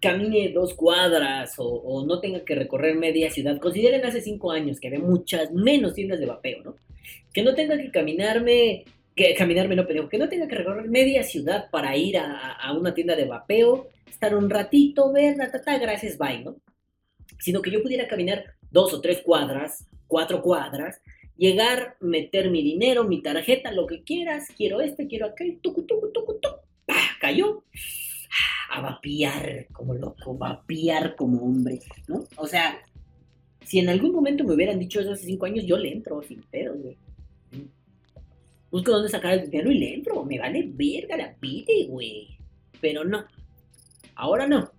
camine 0.00 0.50
dos 0.50 0.74
cuadras 0.74 1.58
o, 1.58 1.66
o 1.66 2.06
no 2.06 2.20
tenga 2.20 2.44
que 2.44 2.54
recorrer 2.54 2.94
media 2.94 3.30
ciudad. 3.30 3.58
Consideren 3.58 4.04
hace 4.04 4.20
cinco 4.20 4.50
años 4.50 4.80
que 4.80 4.88
había 4.88 5.00
muchas 5.00 5.52
menos 5.52 5.94
tiendas 5.94 6.20
de 6.20 6.26
vapeo, 6.26 6.62
¿no? 6.62 6.76
Que 7.32 7.42
no 7.42 7.54
tenga 7.54 7.76
que 7.76 7.90
caminarme, 7.90 8.84
que 9.14 9.34
caminarme 9.34 9.76
no, 9.76 9.86
pero 9.86 10.08
que 10.08 10.18
no 10.18 10.28
tenga 10.28 10.46
que 10.48 10.56
recorrer 10.56 10.88
media 10.88 11.22
ciudad 11.22 11.70
para 11.70 11.96
ir 11.96 12.18
a, 12.18 12.52
a 12.52 12.72
una 12.72 12.94
tienda 12.94 13.16
de 13.16 13.24
vapeo, 13.24 13.88
estar 14.08 14.34
un 14.34 14.48
ratito, 14.48 15.12
ver, 15.12 15.36
ta, 15.36 15.50
ta, 15.50 15.62
ta, 15.62 15.78
gracias, 15.78 16.16
bye, 16.16 16.42
¿no? 16.42 16.56
Sino 17.38 17.62
que 17.62 17.70
yo 17.70 17.82
pudiera 17.82 18.08
caminar 18.08 18.44
dos 18.70 18.92
o 18.94 19.00
tres 19.00 19.20
cuadras, 19.22 19.86
cuatro 20.06 20.42
cuadras, 20.42 21.00
Llegar, 21.38 21.96
meter 22.00 22.50
mi 22.50 22.64
dinero, 22.64 23.04
mi 23.04 23.22
tarjeta, 23.22 23.70
lo 23.70 23.86
que 23.86 24.02
quieras, 24.02 24.48
quiero 24.56 24.80
este, 24.80 25.06
quiero 25.06 25.26
aquel, 25.26 25.60
tucu, 25.60 25.82
tucu, 25.82 26.10
tucu, 26.10 26.34
tucu, 26.40 26.56
¡pah! 26.84 27.16
cayó. 27.20 27.62
A 28.70 28.80
vapear 28.80 29.66
como 29.72 29.94
loco, 29.94 30.36
vapear 30.36 31.16
como 31.16 31.42
hombre, 31.42 31.80
¿no? 32.06 32.24
O 32.36 32.46
sea, 32.46 32.78
si 33.64 33.78
en 33.78 33.88
algún 33.88 34.12
momento 34.12 34.44
me 34.44 34.54
hubieran 34.54 34.78
dicho 34.78 35.00
eso 35.00 35.12
hace 35.12 35.24
cinco 35.24 35.46
años, 35.46 35.64
yo 35.66 35.76
le 35.76 35.92
entro 35.92 36.22
sin 36.22 36.42
pedo, 36.42 36.74
güey. 36.74 36.96
Busco 38.70 38.92
dónde 38.92 39.08
sacar 39.08 39.32
el 39.34 39.50
dinero 39.50 39.70
y 39.70 39.78
le 39.78 39.94
entro. 39.94 40.24
Me 40.24 40.38
vale 40.38 40.70
verga 40.72 41.16
la 41.16 41.34
pide, 41.34 41.86
güey. 41.86 42.38
Pero 42.80 43.04
no. 43.04 43.24
Ahora 44.14 44.46
no. 44.46 44.70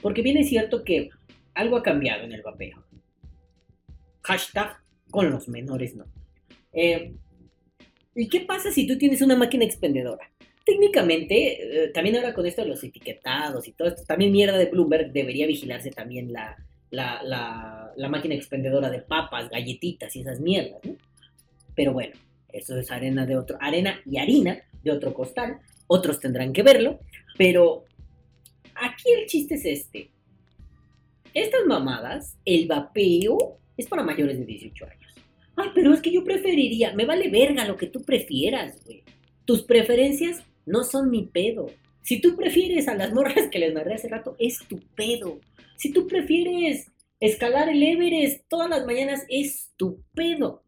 Porque 0.00 0.22
bien 0.22 0.36
es 0.36 0.48
cierto 0.48 0.82
que 0.82 1.10
algo 1.54 1.76
ha 1.76 1.82
cambiado 1.82 2.24
en 2.24 2.32
el 2.32 2.42
vapeo. 2.42 2.84
Hashtag 4.22 4.78
con 5.10 5.30
los 5.30 5.48
menores 5.48 5.94
no. 5.94 6.06
Eh, 6.72 7.14
¿Y 8.14 8.28
qué 8.28 8.40
pasa 8.40 8.70
si 8.72 8.86
tú 8.86 8.98
tienes 8.98 9.22
una 9.22 9.36
máquina 9.36 9.64
expendedora? 9.64 10.30
Técnicamente, 10.64 11.84
eh, 11.84 11.88
también 11.88 12.16
ahora 12.16 12.34
con 12.34 12.46
esto 12.46 12.62
de 12.62 12.68
los 12.68 12.84
etiquetados 12.84 13.66
y 13.66 13.72
todo 13.72 13.88
esto, 13.88 14.04
también 14.04 14.30
mierda 14.30 14.58
de 14.58 14.66
Bloomberg 14.66 15.12
debería 15.12 15.46
vigilarse 15.46 15.90
también 15.90 16.32
la, 16.32 16.56
la, 16.90 17.92
la, 17.96 18.08
máquina 18.08 18.34
expendedora 18.34 18.90
de 18.90 19.00
papas, 19.00 19.48
galletitas 19.48 20.14
y 20.14 20.20
esas 20.20 20.40
mierdas, 20.40 20.80
¿no? 20.84 20.96
Pero 21.74 21.92
bueno, 21.92 22.14
eso 22.52 22.78
es 22.78 22.90
arena 22.90 23.26
de 23.26 23.36
otro, 23.36 23.56
arena 23.60 24.00
y 24.04 24.18
harina 24.18 24.62
de 24.84 24.90
otro 24.90 25.14
costal. 25.14 25.58
Otros 25.86 26.20
tendrán 26.20 26.52
que 26.52 26.62
verlo, 26.62 27.00
pero 27.36 27.84
aquí 28.74 29.10
el 29.10 29.26
chiste 29.26 29.54
es 29.54 29.64
este. 29.64 30.10
Estas 31.34 31.64
mamadas, 31.66 32.36
el 32.44 32.66
vapeo 32.66 33.58
es 33.76 33.86
para 33.86 34.02
mayores 34.02 34.38
de 34.38 34.44
18 34.44 34.84
años. 34.84 35.14
Ay, 35.56 35.70
pero 35.74 35.92
es 35.92 36.00
que 36.00 36.12
yo 36.12 36.24
preferiría, 36.24 36.92
me 36.94 37.06
vale 37.06 37.30
verga 37.30 37.66
lo 37.66 37.76
que 37.76 37.86
tú 37.86 38.02
prefieras, 38.02 38.84
güey. 38.84 39.02
Tus 39.44 39.62
preferencias 39.62 40.42
no 40.66 40.84
son 40.84 41.10
mi 41.10 41.24
pedo. 41.24 41.70
Si 42.02 42.20
tú 42.20 42.36
prefieres 42.36 42.88
a 42.88 42.94
las 42.94 43.12
morras 43.12 43.48
que 43.50 43.58
les 43.58 43.74
narré 43.74 43.94
hace 43.94 44.08
rato, 44.08 44.36
es 44.38 44.58
tu 44.68 44.80
pedo. 44.94 45.40
Si 45.76 45.92
tú 45.92 46.06
prefieres 46.06 46.90
escalar 47.20 47.68
el 47.68 47.82
Everest 47.82 48.44
todas 48.48 48.68
las 48.68 48.84
mañanas, 48.86 49.24
es 49.28 49.70
tu 49.76 50.02
pedo. 50.14 50.62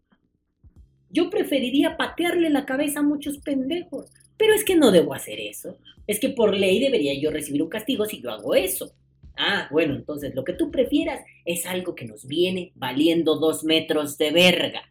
Yo 1.10 1.30
preferiría 1.30 1.96
patearle 1.96 2.50
la 2.50 2.66
cabeza 2.66 3.00
a 3.00 3.04
muchos 3.04 3.38
pendejos. 3.38 4.10
Pero 4.36 4.54
es 4.54 4.64
que 4.64 4.76
no 4.76 4.90
debo 4.90 5.14
hacer 5.14 5.38
eso. 5.40 5.78
Es 6.06 6.18
que 6.18 6.30
por 6.30 6.56
ley 6.56 6.80
debería 6.80 7.14
yo 7.14 7.30
recibir 7.30 7.62
un 7.62 7.68
castigo 7.68 8.04
si 8.04 8.20
yo 8.20 8.30
hago 8.30 8.54
eso. 8.54 8.92
Ah, 9.36 9.68
bueno, 9.70 9.94
entonces 9.94 10.34
lo 10.34 10.44
que 10.44 10.52
tú 10.52 10.70
prefieras 10.70 11.24
es 11.44 11.66
algo 11.66 11.94
que 11.94 12.04
nos 12.04 12.26
viene 12.26 12.72
valiendo 12.74 13.36
dos 13.36 13.64
metros 13.64 14.18
de 14.18 14.30
verga. 14.30 14.82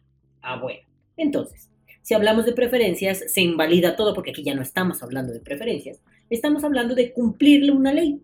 Ah, 0.42 0.60
bueno. 0.60 0.80
Entonces, 1.16 1.70
si 2.04 2.12
hablamos 2.12 2.44
de 2.44 2.52
preferencias, 2.52 3.24
se 3.32 3.40
invalida 3.40 3.96
todo 3.96 4.12
porque 4.12 4.30
aquí 4.30 4.42
ya 4.42 4.54
no 4.54 4.60
estamos 4.60 5.02
hablando 5.02 5.32
de 5.32 5.40
preferencias. 5.40 6.02
Estamos 6.28 6.62
hablando 6.62 6.94
de 6.94 7.14
cumplirle 7.14 7.72
una 7.72 7.94
ley. 7.94 8.20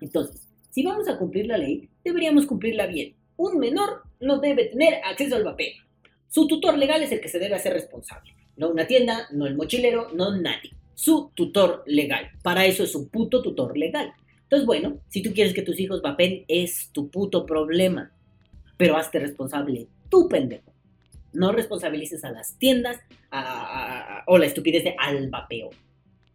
Entonces, 0.00 0.46
si 0.70 0.84
vamos 0.84 1.08
a 1.08 1.18
cumplir 1.18 1.46
la 1.46 1.58
ley, 1.58 1.88
deberíamos 2.04 2.46
cumplirla 2.46 2.86
bien. 2.86 3.16
Un 3.36 3.58
menor 3.58 4.04
no 4.20 4.38
debe 4.38 4.66
tener 4.66 5.00
acceso 5.02 5.34
al 5.34 5.42
vapeo. 5.42 5.74
Su 6.28 6.46
tutor 6.46 6.78
legal 6.78 7.02
es 7.02 7.10
el 7.10 7.20
que 7.20 7.28
se 7.28 7.40
debe 7.40 7.56
hacer 7.56 7.72
responsable. 7.72 8.36
No 8.56 8.70
una 8.70 8.86
tienda, 8.86 9.26
no 9.32 9.48
el 9.48 9.56
mochilero, 9.56 10.12
no 10.14 10.36
nadie. 10.36 10.70
Su 10.94 11.32
tutor 11.34 11.82
legal. 11.86 12.30
Para 12.44 12.66
eso 12.66 12.84
es 12.84 12.92
su 12.92 13.08
puto 13.08 13.42
tutor 13.42 13.76
legal. 13.76 14.12
Entonces, 14.44 14.64
bueno, 14.64 14.98
si 15.08 15.24
tú 15.24 15.32
quieres 15.34 15.54
que 15.54 15.62
tus 15.62 15.80
hijos 15.80 16.02
vapeen, 16.02 16.44
es 16.46 16.90
tu 16.92 17.10
puto 17.10 17.46
problema. 17.46 18.12
Pero 18.76 18.96
hazte 18.96 19.18
responsable, 19.18 19.88
tú 20.08 20.28
pendejo. 20.28 20.71
No 21.32 21.52
responsabilices 21.52 22.24
a 22.24 22.30
las 22.30 22.58
tiendas 22.58 23.00
o 24.26 24.38
la 24.38 24.46
estupidez 24.46 24.84
de 24.84 24.94
al 24.98 25.30
vapeo. 25.30 25.70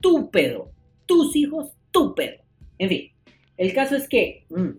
Tu 0.01 0.29
pedo. 0.31 0.71
Tus 1.05 1.36
hijos, 1.36 1.71
tu 1.91 2.13
pedo. 2.15 2.38
En 2.79 2.89
fin, 2.89 3.12
el 3.57 3.73
caso 3.73 3.95
es 3.95 4.07
que 4.07 4.45
mm, 4.49 4.69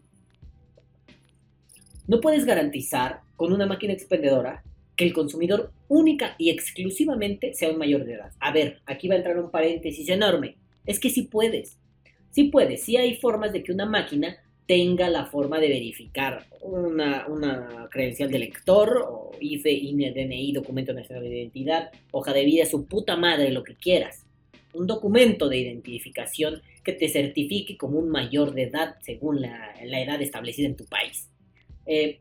no 2.07 2.20
puedes 2.20 2.44
garantizar 2.44 3.20
con 3.37 3.52
una 3.52 3.66
máquina 3.66 3.92
expendedora 3.92 4.62
que 4.96 5.04
el 5.04 5.12
consumidor 5.12 5.72
única 5.88 6.35
y 6.38 6.50
exclusivamente 6.50 7.54
sea 7.54 7.70
un 7.70 7.78
mayor 7.78 8.04
de 8.04 8.14
edad. 8.14 8.33
A 8.40 8.52
ver, 8.52 8.83
aquí 8.85 9.09
va 9.09 9.14
a 9.14 9.18
entrar 9.18 9.38
un 9.38 9.50
paréntesis 9.50 10.09
enorme. 10.09 10.57
Es 10.87 10.98
que 10.98 11.11
sí 11.11 11.22
puedes. 11.22 11.78
Sí 12.31 12.44
puedes. 12.44 12.83
Sí 12.83 12.96
hay 12.96 13.16
formas 13.16 13.52
de 13.52 13.62
que 13.62 13.72
una 13.72 13.87
máquina 13.87 14.37
tenga 14.68 15.09
la 15.09 15.24
forma 15.24 15.59
de 15.59 15.68
verificar 15.68 16.46
una, 16.61 17.26
una 17.26 17.88
credencial 17.90 18.31
de 18.31 18.38
lector, 18.38 19.02
o 19.09 19.31
IFE, 19.40 19.72
INE, 19.72 20.12
DNI, 20.12 20.52
Documento 20.52 20.92
Nacional 20.92 21.24
de 21.24 21.38
Identidad, 21.38 21.90
hoja 22.12 22.35
de 22.35 22.44
vida, 22.44 22.66
su 22.66 22.85
puta 22.85 23.16
madre, 23.16 23.50
lo 23.50 23.64
que 23.64 23.74
quieras. 23.74 24.26
Un 24.74 24.87
documento 24.87 25.48
de 25.48 25.57
identificación 25.57 26.61
que 26.85 26.92
te 26.92 27.09
certifique 27.09 27.78
como 27.78 27.98
un 27.98 28.11
mayor 28.11 28.52
de 28.52 28.64
edad 28.64 28.96
según 29.00 29.40
la, 29.40 29.74
la 29.87 30.02
edad 30.02 30.20
establecida 30.20 30.66
en 30.66 30.76
tu 30.76 30.85
país. 30.85 31.31
Eh, 31.87 32.20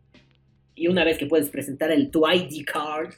y 0.73 0.88
una 0.88 1.03
vez 1.03 1.17
que 1.17 1.25
puedes 1.25 1.49
presentar 1.49 1.91
el 1.91 2.10
tu 2.10 2.25
ID 2.25 2.63
card, 2.65 3.13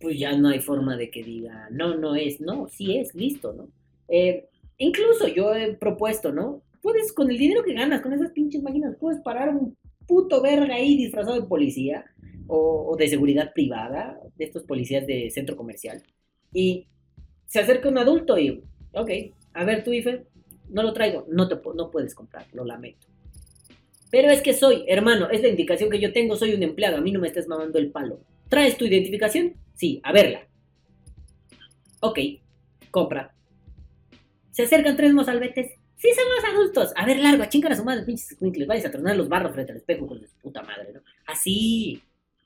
pues 0.00 0.18
ya 0.18 0.36
no 0.36 0.48
hay 0.48 0.58
forma 0.58 0.96
de 0.96 1.08
que 1.08 1.22
diga, 1.22 1.68
no, 1.70 1.94
no 1.94 2.16
es, 2.16 2.40
no, 2.40 2.66
sí 2.66 2.98
es, 2.98 3.14
listo, 3.14 3.52
¿no? 3.52 3.68
Eh, 4.08 4.48
incluso 4.78 5.28
yo 5.28 5.54
he 5.54 5.74
propuesto, 5.74 6.32
¿no? 6.32 6.62
Puedes, 6.86 7.12
con 7.12 7.28
el 7.28 7.36
dinero 7.36 7.64
que 7.64 7.74
ganas, 7.74 8.00
con 8.00 8.12
esas 8.12 8.30
pinches 8.30 8.62
máquinas, 8.62 8.94
puedes 9.00 9.20
parar 9.20 9.48
un 9.48 9.76
puto 10.06 10.40
verga 10.40 10.76
ahí 10.76 10.96
disfrazado 10.96 11.34
de 11.34 11.48
policía 11.48 12.04
o, 12.46 12.94
de 12.96 13.08
seguridad 13.08 13.52
privada, 13.52 14.20
de 14.36 14.44
estos 14.44 14.62
policías 14.62 15.04
de 15.04 15.28
centro 15.30 15.56
comercial, 15.56 16.00
y 16.52 16.86
se 17.44 17.58
acerca 17.58 17.88
un 17.88 17.98
adulto 17.98 18.38
y, 18.38 18.62
ok, 18.92 19.10
a 19.54 19.64
ver 19.64 19.82
tu 19.82 19.92
IFE, 19.92 20.26
no 20.68 20.84
lo 20.84 20.92
traigo, 20.92 21.26
no, 21.28 21.48
te, 21.48 21.56
no 21.74 21.90
puedes 21.90 22.14
comprar, 22.14 22.46
lo 22.52 22.64
lamento. 22.64 23.08
Pero 24.12 24.30
es 24.30 24.40
que 24.40 24.52
soy, 24.52 24.84
hermano, 24.86 25.28
es 25.28 25.42
la 25.42 25.48
indicación 25.48 25.90
que 25.90 25.98
yo 25.98 26.12
tengo, 26.12 26.36
soy 26.36 26.54
un 26.54 26.62
empleado, 26.62 26.98
a 26.98 27.00
mí 27.00 27.10
no 27.10 27.18
me 27.18 27.26
estés 27.26 27.48
mamando 27.48 27.80
el 27.80 27.90
palo. 27.90 28.20
¿Traes 28.48 28.76
tu 28.76 28.84
identificación? 28.84 29.54
Sí, 29.74 30.00
a 30.04 30.12
verla. 30.12 30.46
Ok, 31.98 32.20
compra. 32.92 33.34
Se 34.52 34.62
acercan 34.62 34.96
tres 34.96 35.12
mozalbetes. 35.12 35.75
Sí, 35.96 36.08
son 36.14 36.24
los 36.34 36.54
adultos. 36.54 36.92
A 36.94 37.06
ver, 37.06 37.18
largo, 37.18 37.42
a 37.42 37.48
chingar 37.48 37.72
a 37.72 37.76
su 37.76 37.84
madre, 37.84 38.04
pinches 38.04 38.32
escuincles. 38.32 38.68
Váyanse 38.68 38.88
a 38.88 38.92
tronar 38.92 39.16
los 39.16 39.28
barros 39.28 39.52
frente 39.52 39.72
al 39.72 39.78
espejo 39.78 40.06
con 40.06 40.20
su 40.20 40.36
puta 40.42 40.62
madre, 40.62 40.92
¿no? 40.92 41.00
Así. 41.26 42.02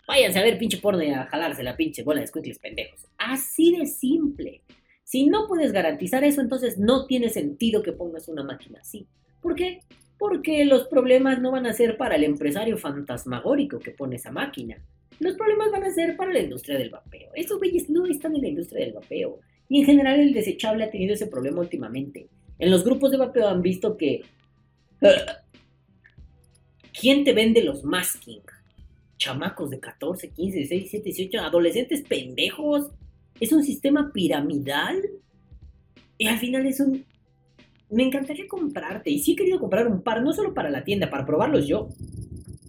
Váyanse 0.07 0.39
a 0.39 0.43
ver 0.43 0.59
pinche 0.59 0.79
porno 0.79 1.03
y 1.03 1.11
a 1.11 1.27
jalarse 1.27 1.63
la 1.63 1.77
pinche 1.77 2.03
bola 2.03 2.21
de 2.21 2.25
escuincles 2.25 2.59
pendejos. 2.59 3.07
Así 3.19 3.77
de 3.77 3.87
simple. 3.87 4.63
Si 5.05 5.27
no 5.27 5.49
puedes 5.49 5.73
garantizar 5.73 6.23
eso, 6.23 6.41
entonces 6.41 6.79
no 6.79 7.07
tiene 7.07 7.31
sentido 7.31 7.83
que 7.83 7.93
pongas 7.93 8.29
una 8.29 8.45
máquina 8.45 8.81
así. 8.81 9.09
¿Por 9.41 9.57
qué? 9.57 9.81
Porque 10.19 10.65
los 10.65 10.87
problemas 10.87 11.41
no 11.41 11.51
van 11.51 11.67
a 11.67 11.73
ser 11.73 11.97
para 11.97 12.17
el 12.17 12.25
empresario 12.25 12.79
fantasmagórico 12.79 13.79
que 13.81 13.91
pone 13.91 14.17
esa 14.17 14.31
máquina. 14.31 14.81
Los 15.19 15.35
problemas 15.35 15.71
van 15.73 15.85
a 15.85 15.91
ser 15.91 16.17
para 16.17 16.33
la 16.33 16.41
industria 16.41 16.79
del 16.79 16.91
vapeo. 16.91 17.31
Esos 17.35 17.59
güeyes 17.59 17.91
no 17.91 18.07
están 18.07 18.37
en 18.37 18.43
la 18.43 18.49
industria 18.49 18.85
del 18.85 18.95
vapeo. 18.95 19.41
Y 19.69 19.81
en 19.81 19.87
general 19.87 20.21
el 20.21 20.33
desechable 20.33 20.85
ha 20.85 20.91
tenido 20.91 21.15
ese 21.15 21.27
problema 21.27 21.61
últimamente. 21.61 22.29
En 22.61 22.71
los 22.71 22.85
grupos 22.85 23.11
de 23.11 23.17
vapeo 23.17 23.49
han 23.49 23.63
visto 23.63 23.97
que... 23.97 24.23
¿Quién 27.01 27.25
te 27.25 27.33
vende 27.33 27.65
los 27.65 27.83
masking? 27.85 28.43
Chamacos 29.17 29.71
de 29.71 29.81
14, 29.81 30.31
15, 30.31 30.59
16, 30.59 30.83
17, 30.83 31.05
18, 31.05 31.41
adolescentes 31.41 32.03
pendejos. 32.03 32.91
Es 33.41 33.53
un 33.53 33.65
sistema 33.65 34.13
piramidal. 34.13 35.01
Y 36.19 36.27
al 36.27 36.39
final 36.39 36.67
es 36.67 36.81
un... 36.81 37.07
Me 37.89 38.03
encantaría 38.03 38.47
comprarte. 38.47 39.11
Y 39.11 39.21
sí 39.21 39.33
he 39.33 39.37
querido 39.37 39.59
comprar 39.59 39.87
un 39.87 40.03
par, 40.03 40.23
no 40.23 40.35
solo 40.35 40.53
para 40.53 40.69
la 40.69 40.85
tienda, 40.85 41.11
para 41.11 41.25
probarlos 41.25 41.67
yo. 41.67 41.89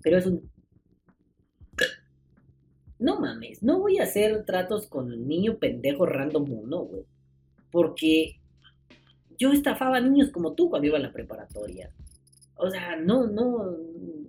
Pero 0.02 0.18
es 0.18 0.26
un... 0.26 0.50
No 2.98 3.20
mames, 3.20 3.62
no 3.64 3.80
voy 3.80 3.98
a 3.98 4.04
hacer 4.04 4.46
tratos 4.46 4.88
con 4.88 5.12
el 5.12 5.28
niño 5.28 5.58
pendejo 5.58 6.06
random 6.06 6.50
uno, 6.50 6.82
güey. 6.82 7.04
Porque 7.72 8.41
yo 9.42 9.52
estafaba 9.52 9.98
a 9.98 10.02
niños 10.02 10.30
como 10.30 10.54
tú 10.54 10.70
cuando 10.70 10.88
iba 10.88 11.00
a 11.00 11.02
la 11.02 11.12
preparatoria. 11.12 11.92
O 12.54 12.70
sea, 12.70 12.96
no, 12.96 13.26
no, 13.26 13.76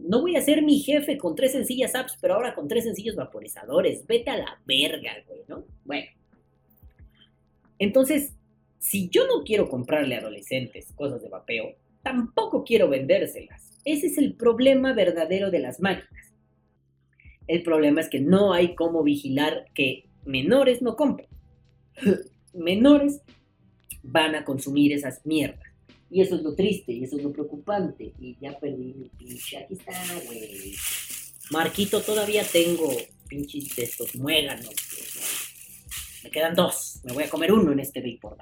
no 0.01 0.21
voy 0.23 0.37
a 0.37 0.41
ser 0.41 0.63
mi 0.63 0.79
jefe 0.79 1.19
con 1.19 1.35
tres 1.35 1.53
sencillas 1.53 1.95
apps, 1.95 2.17
pero 2.19 2.33
ahora 2.33 2.55
con 2.55 2.67
tres 2.67 2.85
sencillos 2.85 3.15
vaporizadores. 3.15 4.07
Vete 4.07 4.31
a 4.31 4.39
la 4.39 4.59
verga, 4.65 5.13
güey, 5.29 5.43
¿no? 5.49 5.65
Bueno. 5.85 6.07
Entonces, 7.79 8.33
si 8.79 9.11
yo 9.11 9.27
no 9.27 9.45
quiero 9.45 9.69
comprarle 9.69 10.15
a 10.15 10.21
adolescentes 10.21 10.91
cosas 10.95 11.21
de 11.21 11.29
vapeo, 11.29 11.75
tampoco 12.03 12.65
quiero 12.65 12.89
vendérselas. 12.89 13.79
Ese 13.85 14.07
es 14.07 14.17
el 14.17 14.33
problema 14.35 14.95
verdadero 14.95 15.51
de 15.51 15.59
las 15.59 15.79
máquinas. 15.81 16.33
El 17.49 17.63
problema 17.63 18.01
es 18.01 18.09
que 18.09 18.21
no 18.21 18.55
hay 18.55 18.75
cómo 18.75 19.03
vigilar 19.03 19.67
que 19.75 20.09
menores 20.25 20.81
no 20.81 20.97
compren. 20.97 21.29
menores 22.55 23.21
van 24.03 24.35
a 24.35 24.45
consumir 24.45 24.93
esas 24.93 25.25
mierdas. 25.25 25.67
Y 26.11 26.21
eso 26.21 26.37
es 26.37 26.43
lo 26.43 26.55
triste, 26.55 26.93
y 26.93 27.05
eso 27.05 27.17
es 27.17 27.23
lo 27.23 27.33
preocupante. 27.33 28.13
Y 28.21 28.37
ya 28.41 28.59
perdí 28.59 28.95
mi 28.95 29.09
pinche. 29.09 29.59
Aquí 29.59 29.75
está, 29.75 29.93
güey. 30.27 30.75
Marquito, 31.51 32.01
todavía 32.03 32.45
tengo 32.45 32.95
pinches 33.29 33.75
de 33.75 33.85
estos 33.85 34.15
muéganos. 34.17 34.75
Me 36.23 36.31
quedan 36.31 36.55
dos. 36.55 37.01
Me 37.05 37.13
voy 37.13 37.25
a 37.25 37.31
comer 37.31 37.53
uno 37.53 37.73
en 37.73 37.81
este 37.81 38.01
Vapor. 38.01 38.37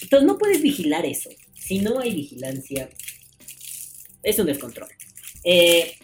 Entonces 0.00 0.26
no 0.26 0.38
puedes 0.38 0.62
vigilar 0.62 1.04
eso. 1.04 1.30
Si 1.54 1.80
no 1.80 2.00
hay 2.00 2.14
vigilancia, 2.14 2.88
es 4.22 4.38
un 4.38 4.46
descontrol. 4.46 4.88
Eh, 5.44 5.94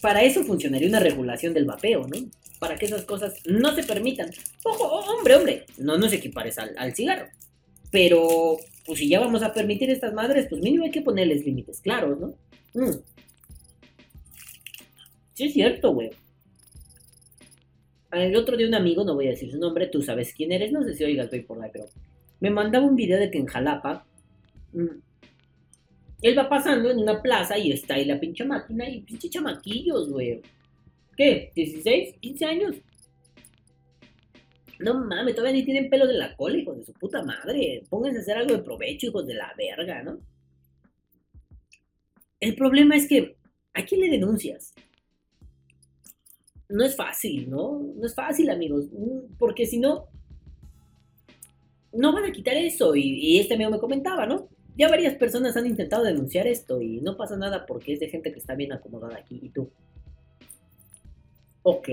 para 0.00 0.22
eso 0.22 0.44
funcionaría 0.44 0.88
una 0.88 1.00
regulación 1.00 1.54
del 1.54 1.64
vapeo, 1.64 2.06
¿no? 2.06 2.30
Para 2.58 2.76
que 2.76 2.86
esas 2.86 3.04
cosas 3.04 3.34
no 3.46 3.74
se 3.74 3.82
permitan. 3.82 4.30
Ojo, 4.64 4.84
hombre, 4.84 5.36
hombre, 5.36 5.66
no 5.78 5.98
nos 5.98 6.12
equipares 6.12 6.58
al, 6.58 6.74
al 6.78 6.94
cigarro. 6.94 7.28
Pero, 7.90 8.56
pues 8.84 8.98
si 8.98 9.08
ya 9.08 9.20
vamos 9.20 9.42
a 9.42 9.52
permitir 9.52 9.90
estas 9.90 10.12
madres, 10.12 10.46
pues 10.48 10.62
mínimo 10.62 10.84
hay 10.84 10.90
que 10.90 11.02
ponerles 11.02 11.44
límites 11.44 11.80
claros, 11.80 12.18
¿no? 12.18 12.34
Mm. 12.74 12.98
Sí 15.34 15.44
es 15.44 15.52
cierto, 15.52 15.92
güey. 15.92 16.10
El 18.12 18.36
otro 18.36 18.56
día 18.56 18.66
un 18.66 18.74
amigo, 18.74 19.04
no 19.04 19.14
voy 19.14 19.26
a 19.26 19.30
decir 19.30 19.50
su 19.50 19.58
nombre, 19.58 19.88
tú 19.88 20.02
sabes 20.02 20.32
quién 20.32 20.52
eres, 20.52 20.72
no 20.72 20.82
sé 20.82 20.94
si 20.94 21.04
oigas 21.04 21.28
güey 21.28 21.42
por 21.42 21.58
la 21.58 21.68
pero 21.70 21.86
me 22.40 22.50
mandaba 22.50 22.86
un 22.86 22.96
video 22.96 23.18
de 23.18 23.30
que 23.30 23.38
en 23.38 23.46
Jalapa 23.46 24.06
mm, 24.72 24.86
él 26.22 26.38
va 26.38 26.48
pasando 26.48 26.90
en 26.90 26.98
una 26.98 27.20
plaza 27.20 27.58
y 27.58 27.72
está 27.72 27.94
ahí 27.94 28.04
la 28.04 28.18
pinche 28.18 28.44
máquina 28.44 28.88
y 28.88 29.00
pinche 29.00 29.28
chamaquillos, 29.28 30.10
güey. 30.10 30.40
¿Qué? 31.16 31.52
¿16? 31.54 32.20
¿15 32.20 32.44
años? 32.44 32.76
No 34.80 34.94
mames, 34.94 35.34
todavía 35.34 35.58
ni 35.58 35.64
tienen 35.64 35.90
pelos 35.90 36.08
de 36.08 36.14
la 36.14 36.36
cola, 36.36 36.58
hijos 36.58 36.76
de 36.78 36.84
su 36.84 36.92
puta 36.92 37.22
madre. 37.22 37.82
Pónganse 37.88 38.18
a 38.18 38.22
hacer 38.22 38.38
algo 38.38 38.54
de 38.54 38.62
provecho, 38.62 39.06
hijos 39.06 39.26
de 39.26 39.34
la 39.34 39.52
verga, 39.56 40.02
¿no? 40.02 40.18
El 42.40 42.54
problema 42.54 42.96
es 42.96 43.08
que, 43.08 43.36
¿a 43.74 43.84
quién 43.84 44.00
le 44.02 44.10
denuncias? 44.10 44.74
No 46.68 46.84
es 46.84 46.96
fácil, 46.96 47.48
¿no? 47.48 47.80
No 47.96 48.06
es 48.06 48.14
fácil, 48.14 48.50
amigos. 48.50 48.86
Mm, 48.92 49.36
Porque 49.38 49.66
si 49.66 49.78
no, 49.78 50.08
no 51.92 52.12
van 52.12 52.24
a 52.24 52.32
quitar 52.32 52.56
eso. 52.56 52.94
Y, 52.94 53.02
y 53.02 53.38
este 53.38 53.54
amigo 53.54 53.70
me 53.70 53.78
comentaba, 53.78 54.26
¿no? 54.26 54.48
Ya 54.76 54.88
varias 54.88 55.14
personas 55.14 55.56
han 55.56 55.66
intentado 55.66 56.04
denunciar 56.04 56.46
esto 56.46 56.82
y 56.82 57.00
no 57.00 57.16
pasa 57.16 57.36
nada 57.36 57.64
porque 57.64 57.94
es 57.94 58.00
de 58.00 58.10
gente 58.10 58.30
que 58.30 58.38
está 58.38 58.54
bien 58.54 58.72
acomodada 58.72 59.16
aquí. 59.16 59.40
¿Y 59.42 59.48
tú? 59.48 59.70
Ok. 61.62 61.88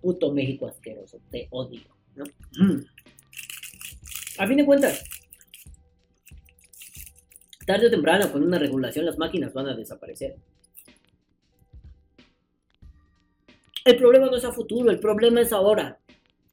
Puto 0.00 0.32
México 0.32 0.66
asqueroso. 0.66 1.20
Te 1.30 1.48
odio, 1.50 1.82
¿no? 2.14 2.24
Mm. 2.58 2.84
A 4.38 4.46
fin 4.46 4.56
de 4.56 4.64
cuentas, 4.64 5.04
tarde 7.66 7.88
o 7.88 7.90
temprano, 7.90 8.32
con 8.32 8.42
una 8.42 8.58
regulación, 8.58 9.04
las 9.04 9.18
máquinas 9.18 9.52
van 9.52 9.68
a 9.68 9.76
desaparecer. 9.76 10.36
El 13.84 13.96
problema 13.96 14.26
no 14.26 14.36
es 14.36 14.44
a 14.44 14.52
futuro, 14.52 14.90
el 14.90 15.00
problema 15.00 15.40
es 15.40 15.52
ahora. 15.52 15.98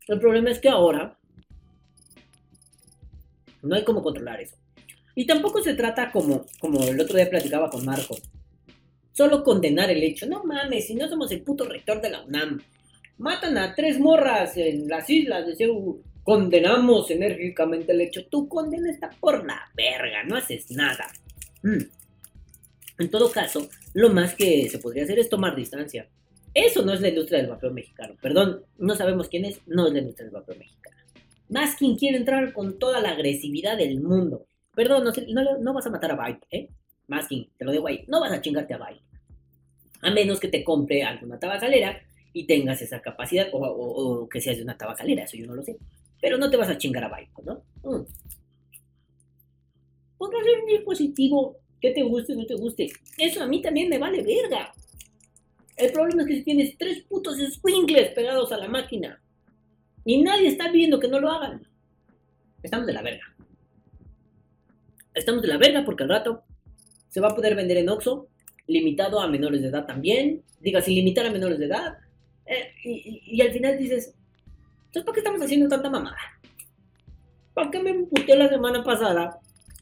El 0.08 0.20
problema 0.20 0.50
es 0.50 0.60
que 0.60 0.70
ahora 0.70 1.18
no 3.62 3.76
hay 3.76 3.84
cómo 3.84 4.02
controlar 4.02 4.42
eso. 4.42 4.56
Y 5.16 5.26
tampoco 5.26 5.62
se 5.62 5.74
trata 5.74 6.12
como, 6.12 6.46
como 6.60 6.84
el 6.84 7.00
otro 7.00 7.18
día 7.18 7.30
platicaba 7.30 7.70
con 7.70 7.84
Marco. 7.84 8.18
Solo 9.12 9.44
condenar 9.44 9.90
el 9.90 10.04
hecho. 10.04 10.28
No 10.28 10.44
mames, 10.44 10.88
si 10.88 10.96
no 10.96 11.08
somos 11.08 11.32
el 11.32 11.42
puto 11.42 11.66
rector 11.66 12.02
de 12.02 12.12
la 12.12 12.24
UNAM. 12.24 12.62
Matan 13.18 13.58
a 13.58 13.74
tres 13.74 14.00
morras 14.00 14.56
en 14.58 14.88
las 14.88 15.10
islas 15.10 15.46
de 15.46 15.56
Cebu. 15.56 16.04
Condenamos 16.24 17.10
enérgicamente 17.10 17.92
el 17.92 18.02
hecho. 18.02 18.26
Tu 18.28 18.48
condena 18.48 18.92
está 18.92 19.10
por 19.20 19.46
la 19.46 19.72
verga, 19.76 20.24
no 20.24 20.36
haces 20.36 20.70
nada. 20.72 21.08
Mm. 21.64 21.84
En 23.00 23.10
todo 23.10 23.32
caso, 23.32 23.70
lo 23.94 24.10
más 24.10 24.36
que 24.36 24.70
se 24.70 24.80
podría 24.80 25.04
hacer 25.04 25.20
es 25.20 25.30
tomar 25.30 25.56
distancia. 25.56 26.08
Eso 26.54 26.84
no 26.84 26.94
es 26.94 27.02
la 27.02 27.10
industria 27.10 27.40
del 27.40 27.50
vapeo 27.50 27.72
mexicano. 27.72 28.16
Perdón, 28.22 28.64
no 28.78 28.96
sabemos 28.96 29.30
quién 29.30 29.46
es, 29.46 29.62
no 29.68 29.88
es 29.88 29.94
la 29.94 30.00
industria 30.00 30.26
del 30.26 30.34
vapeo 30.34 30.56
mexicano. 30.56 30.98
Más 31.50 31.76
quiere 31.76 32.18
entrar 32.18 32.52
con 32.52 32.78
toda 32.78 33.00
la 33.00 33.12
agresividad 33.12 33.78
del 33.78 34.02
mundo. 34.02 34.48
Perdón, 34.76 35.06
no, 35.62 35.74
vas 35.74 35.88
a 35.88 35.90
matar 35.90 36.12
a 36.12 36.26
Vibe, 36.26 36.40
¿eh? 36.52 36.70
Quien, 37.28 37.48
te 37.58 37.66
lo 37.66 37.72
digo 37.72 37.88
ahí, 37.88 38.04
no 38.08 38.20
vas 38.20 38.32
a 38.32 38.42
chingarte 38.42 38.74
a 38.74 38.78
Vibe. 38.78 39.02
A 40.02 40.12
menos 40.12 40.40
que 40.40 40.50
te 40.50 40.64
compre 40.64 41.04
alguna 41.04 41.40
tabacalera 41.40 42.02
y 42.38 42.46
tengas 42.46 42.80
esa 42.84 43.02
capacidad, 43.02 43.48
o, 43.52 44.30
que 44.30 44.40
seas 44.40 44.58
de 44.58 44.64
una 44.64 44.78
tabacalera, 44.78 45.24
eso 45.24 45.38
yo 45.38 45.48
no 45.48 45.56
lo 45.56 45.64
sé. 45.64 45.76
Pero 46.22 46.38
no 46.38 46.52
te 46.52 46.58
vas 46.58 46.70
a 46.70 46.78
chingar 46.78 47.04
a 47.04 47.10
Vibe, 47.10 47.32
¿no? 47.44 47.64
Mm. 47.82 48.06
Podrás 50.20 50.44
un 50.62 50.68
dispositivo 50.68 51.58
que 51.82 51.92
te 51.92 52.04
guste 52.04 52.34
o 52.34 52.36
no 52.36 52.46
te 52.46 52.54
guste. 52.54 52.92
Eso 53.18 53.42
a 53.42 53.48
mí 53.48 53.60
también 53.60 53.90
me 53.90 53.98
vale 53.98 54.22
verga. 54.22 54.72
El 55.78 55.92
problema 55.92 56.22
es 56.22 56.28
que 56.28 56.36
si 56.36 56.44
tienes 56.44 56.78
tres 56.78 57.04
putos 57.06 57.38
squinkles 57.40 58.12
pegados 58.14 58.52
a 58.52 58.58
la 58.58 58.68
máquina 58.68 59.20
y 60.06 60.22
nadie 60.22 60.50
está 60.50 60.72
viendo 60.72 61.00
que 61.00 61.08
no 61.08 61.20
lo 61.20 61.32
hagan, 61.32 61.68
estamos 62.62 62.86
de 62.86 62.94
la 62.94 63.02
verga. 63.02 63.36
Estamos 65.16 65.42
de 65.42 65.48
la 65.48 65.58
verga 65.58 65.84
porque 65.84 66.04
al 66.04 66.10
rato 66.10 66.44
se 67.10 67.20
va 67.20 67.30
a 67.30 67.36
poder 67.36 67.56
vender 67.56 67.78
en 67.78 67.90
Oxxo, 67.90 68.28
limitado 68.68 69.20
a 69.20 69.28
menores 69.28 69.64
de 69.64 69.70
edad 69.70 69.88
también. 69.88 70.44
Diga, 70.60 70.82
sin 70.82 70.94
limitar 70.94 71.26
a 71.26 71.32
menores 71.32 71.58
de 71.58 71.66
edad. 71.66 71.98
Eh, 72.48 72.72
y, 72.84 73.42
al 73.42 73.52
final 73.52 73.78
dices, 73.78 74.14
entonces 74.86 75.04
¿para 75.04 75.14
qué 75.14 75.20
estamos 75.20 75.42
haciendo 75.42 75.68
tanta 75.68 75.90
mamada? 75.90 76.18
¿Para 77.54 77.72
qué 77.72 77.80
me 77.80 77.90
emputé 77.90 78.36
la 78.36 78.50
semana 78.50 78.84
pasada 78.84 79.40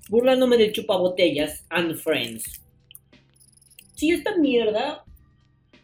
burlándome 0.10 0.58
del 0.58 0.72
chupabotellas 0.72 1.66
and 1.70 1.96
friends? 1.96 2.62
Si 3.96 4.12
esta 4.12 4.36
mierda 4.38 5.06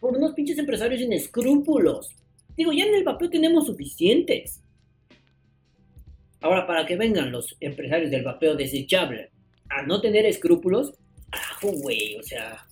por 0.02 0.18
unos 0.18 0.34
pinches 0.34 0.58
empresarios 0.58 1.00
sin 1.00 1.14
escrúpulos. 1.14 2.16
Digo, 2.58 2.74
ya 2.74 2.86
en 2.86 2.96
el 2.96 3.04
vapeo 3.04 3.30
tenemos 3.30 3.68
suficientes. 3.68 4.60
Ahora, 6.42 6.66
para 6.66 6.88
que 6.88 6.98
vengan 6.98 7.32
los 7.32 7.56
empresarios 7.60 8.10
del 8.10 8.24
vapeo 8.24 8.56
desechable 8.56 9.30
a 9.70 9.84
no 9.84 10.02
tener 10.02 10.26
escrúpulos, 10.26 10.94
ajo, 11.32 11.72
güey, 11.72 12.18
o 12.18 12.24
sea. 12.24 12.68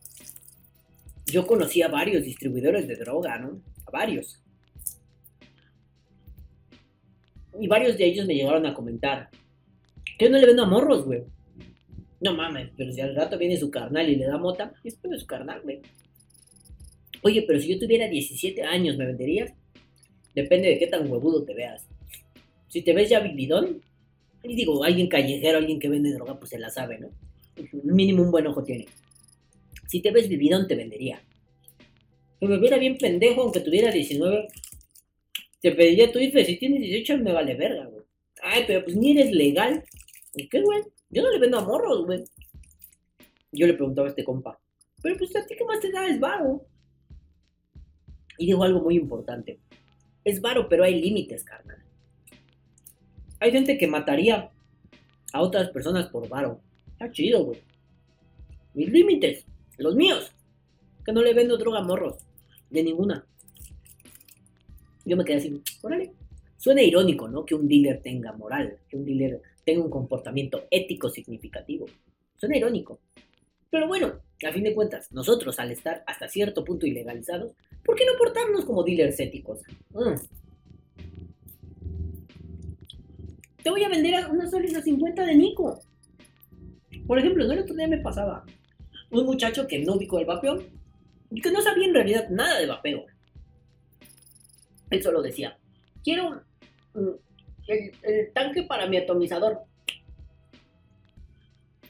Yo 1.28 1.46
conocí 1.46 1.84
a 1.84 1.88
varios 1.88 2.24
distribuidores 2.24 2.88
de 2.88 2.96
droga, 2.96 3.38
¿no? 3.38 3.62
Varios. 3.92 4.42
Y 7.60 7.68
varios 7.68 7.98
de 7.98 8.06
ellos 8.06 8.26
me 8.26 8.36
llegaron 8.36 8.66
a 8.66 8.74
comentar 8.74 9.30
que 10.18 10.30
no 10.30 10.38
le 10.38 10.46
vendo 10.46 10.64
a 10.64 10.68
morros, 10.68 11.06
güey. 11.06 11.24
No 12.22 12.36
mames, 12.36 12.72
pero 12.76 12.92
si 12.92 13.02
al 13.02 13.16
rato 13.16 13.38
viene 13.38 13.58
su 13.58 13.72
carnal 13.72 14.10
y 14.10 14.16
le 14.16 14.26
da 14.26 14.38
mota, 14.38 14.74
es 14.84 15.02
de 15.02 15.20
su 15.20 15.26
carnal, 15.26 15.62
güey. 15.62 15.82
Oye, 17.22 17.44
pero 17.48 17.60
si 17.60 17.70
yo 17.70 17.80
tuviera 17.80 18.08
17 18.08 18.64
años, 18.64 18.98
¿me 18.98 19.06
venderías? 19.06 19.54
Depende 20.36 20.70
de 20.70 20.78
qué 20.78 20.88
tan 20.88 21.10
huevudo 21.10 21.44
te 21.44 21.54
veas. 21.54 21.88
Si 22.68 22.82
te 22.82 22.94
ves 22.94 23.10
ya 23.10 23.20
vividón, 23.20 23.82
y 24.44 24.56
digo, 24.56 24.84
alguien 24.84 25.08
callejero, 25.08 25.58
alguien 25.58 25.80
que 25.80 25.90
vende 25.90 26.14
droga, 26.14 26.38
pues 26.38 26.52
se 26.52 26.60
la 26.60 26.70
sabe, 26.70 27.00
¿no? 27.00 27.10
Mínimo 27.84 28.24
un 28.24 28.32
buen 28.32 28.48
ojo 28.48 28.64
tiene. 28.64 28.86
Si 29.88 30.02
te 30.02 30.12
ves 30.12 30.30
vividón, 30.30 30.68
te 30.68 30.76
vendería. 30.76 31.22
Si 32.40 32.48
me 32.48 32.58
viera 32.58 32.78
bien 32.78 32.98
pendejo, 32.98 33.42
aunque 33.42 33.60
tuviera 33.60 33.92
19, 33.92 34.48
te 35.62 35.72
pediría 35.74 36.12
tu 36.12 36.20
IFE. 36.20 36.46
Si 36.46 36.58
tienes 36.58 36.82
18, 36.82 37.18
me 37.18 37.34
vale 37.34 37.56
verga, 37.56 37.86
güey. 37.86 38.06
Ay, 38.42 38.64
pero 38.66 38.84
pues 38.84 38.96
ni 38.96 39.12
eres 39.12 39.32
legal. 39.32 39.84
¿Y 40.36 40.48
qué, 40.48 40.62
güey? 40.62 40.84
Yo 41.10 41.22
no 41.22 41.32
le 41.32 41.40
vendo 41.40 41.60
a 41.60 41.66
morros, 41.66 42.06
güey. 42.06 42.24
Yo 43.52 43.68
le 43.68 43.74
preguntaba 43.74 44.08
a 44.08 44.12
este 44.12 44.24
compa. 44.24 44.60
Pero 45.02 45.18
pues 45.18 45.36
a 45.36 45.46
ti 45.46 45.56
qué 45.58 45.66
más 45.66 45.82
te 45.82 45.92
da 45.92 46.08
es 46.08 46.20
varo. 46.20 46.66
Y 48.38 48.46
digo 48.46 48.64
algo 48.64 48.80
muy 48.82 48.96
importante. 48.96 49.60
Es 50.24 50.40
varo, 50.40 50.70
pero 50.70 50.84
hay 50.86 51.02
límites, 51.02 51.44
carnal. 51.44 51.84
Hay 53.42 53.52
gente 53.52 53.78
que 53.78 53.88
mataría 53.88 54.50
a 55.34 55.42
otras 55.42 55.70
personas 55.72 56.08
por 56.08 56.30
varo. 56.30 56.62
Está 56.92 57.12
chido, 57.12 57.44
güey. 57.44 57.62
Mis 58.74 58.90
límites, 58.90 59.46
los 59.78 59.96
míos. 59.96 60.32
Que 61.06 61.12
no 61.12 61.22
le 61.22 61.34
vendo 61.34 61.58
droga 61.58 61.80
a 61.80 61.84
morros. 61.84 62.29
De 62.70 62.84
ninguna. 62.84 63.26
Yo 65.06 65.18
me 65.18 65.26
quedé 65.26 65.38
así, 65.38 65.62
órale. 65.82 66.14
Suena 66.58 66.84
irónico, 66.84 67.28
¿no? 67.28 67.46
Que 67.46 67.56
un 67.56 67.68
dealer 67.68 68.02
tenga 68.02 68.34
moral, 68.34 68.78
que 68.90 68.98
un 68.98 69.06
dealer 69.06 69.42
tenga 69.66 69.84
un 69.84 69.90
comportamiento 69.90 70.66
ético 70.70 71.10
significativo. 71.10 71.86
Suena 72.36 72.58
irónico. 72.58 73.00
Pero 73.70 73.88
bueno, 73.88 74.20
a 74.48 74.52
fin 74.52 74.64
de 74.64 74.74
cuentas, 74.74 75.12
nosotros 75.12 75.60
al 75.60 75.72
estar 75.72 76.04
hasta 76.08 76.28
cierto 76.28 76.64
punto 76.64 76.86
ilegalizados, 76.86 77.54
¿por 77.84 77.96
qué 77.96 78.06
no 78.06 78.18
portarnos 78.18 78.66
como 78.66 78.84
dealers 78.84 79.20
éticos? 79.20 79.62
Mm. 79.92 80.16
Te 83.64 83.70
voy 83.70 83.84
a 83.84 83.90
vender 83.90 84.16
a 84.16 84.28
una 84.30 84.50
sólida 84.50 84.82
50 84.82 85.26
de 85.26 85.36
Nico. 85.36 85.80
Por 87.06 87.20
ejemplo, 87.20 87.46
¿no? 87.46 87.54
el 87.54 87.60
otro 87.60 87.76
día 87.76 87.88
me 87.88 88.00
pasaba 88.00 88.46
un 89.12 89.26
muchacho 89.26 89.68
que 89.68 89.80
no 89.80 89.96
ubicó 89.96 90.20
el 90.20 90.26
vapeo 90.26 90.64
que 91.42 91.52
no 91.52 91.62
sabía 91.62 91.86
en 91.86 91.94
realidad 91.94 92.30
nada 92.30 92.60
de 92.60 92.66
vapeo. 92.66 93.06
Él 94.90 95.04
solo 95.04 95.22
decía, 95.22 95.58
quiero 96.04 96.42
mm, 96.94 97.10
el, 97.68 98.34
tanque 98.34 98.64
para 98.64 98.88
mi 98.88 98.98
atomizador. 98.98 99.60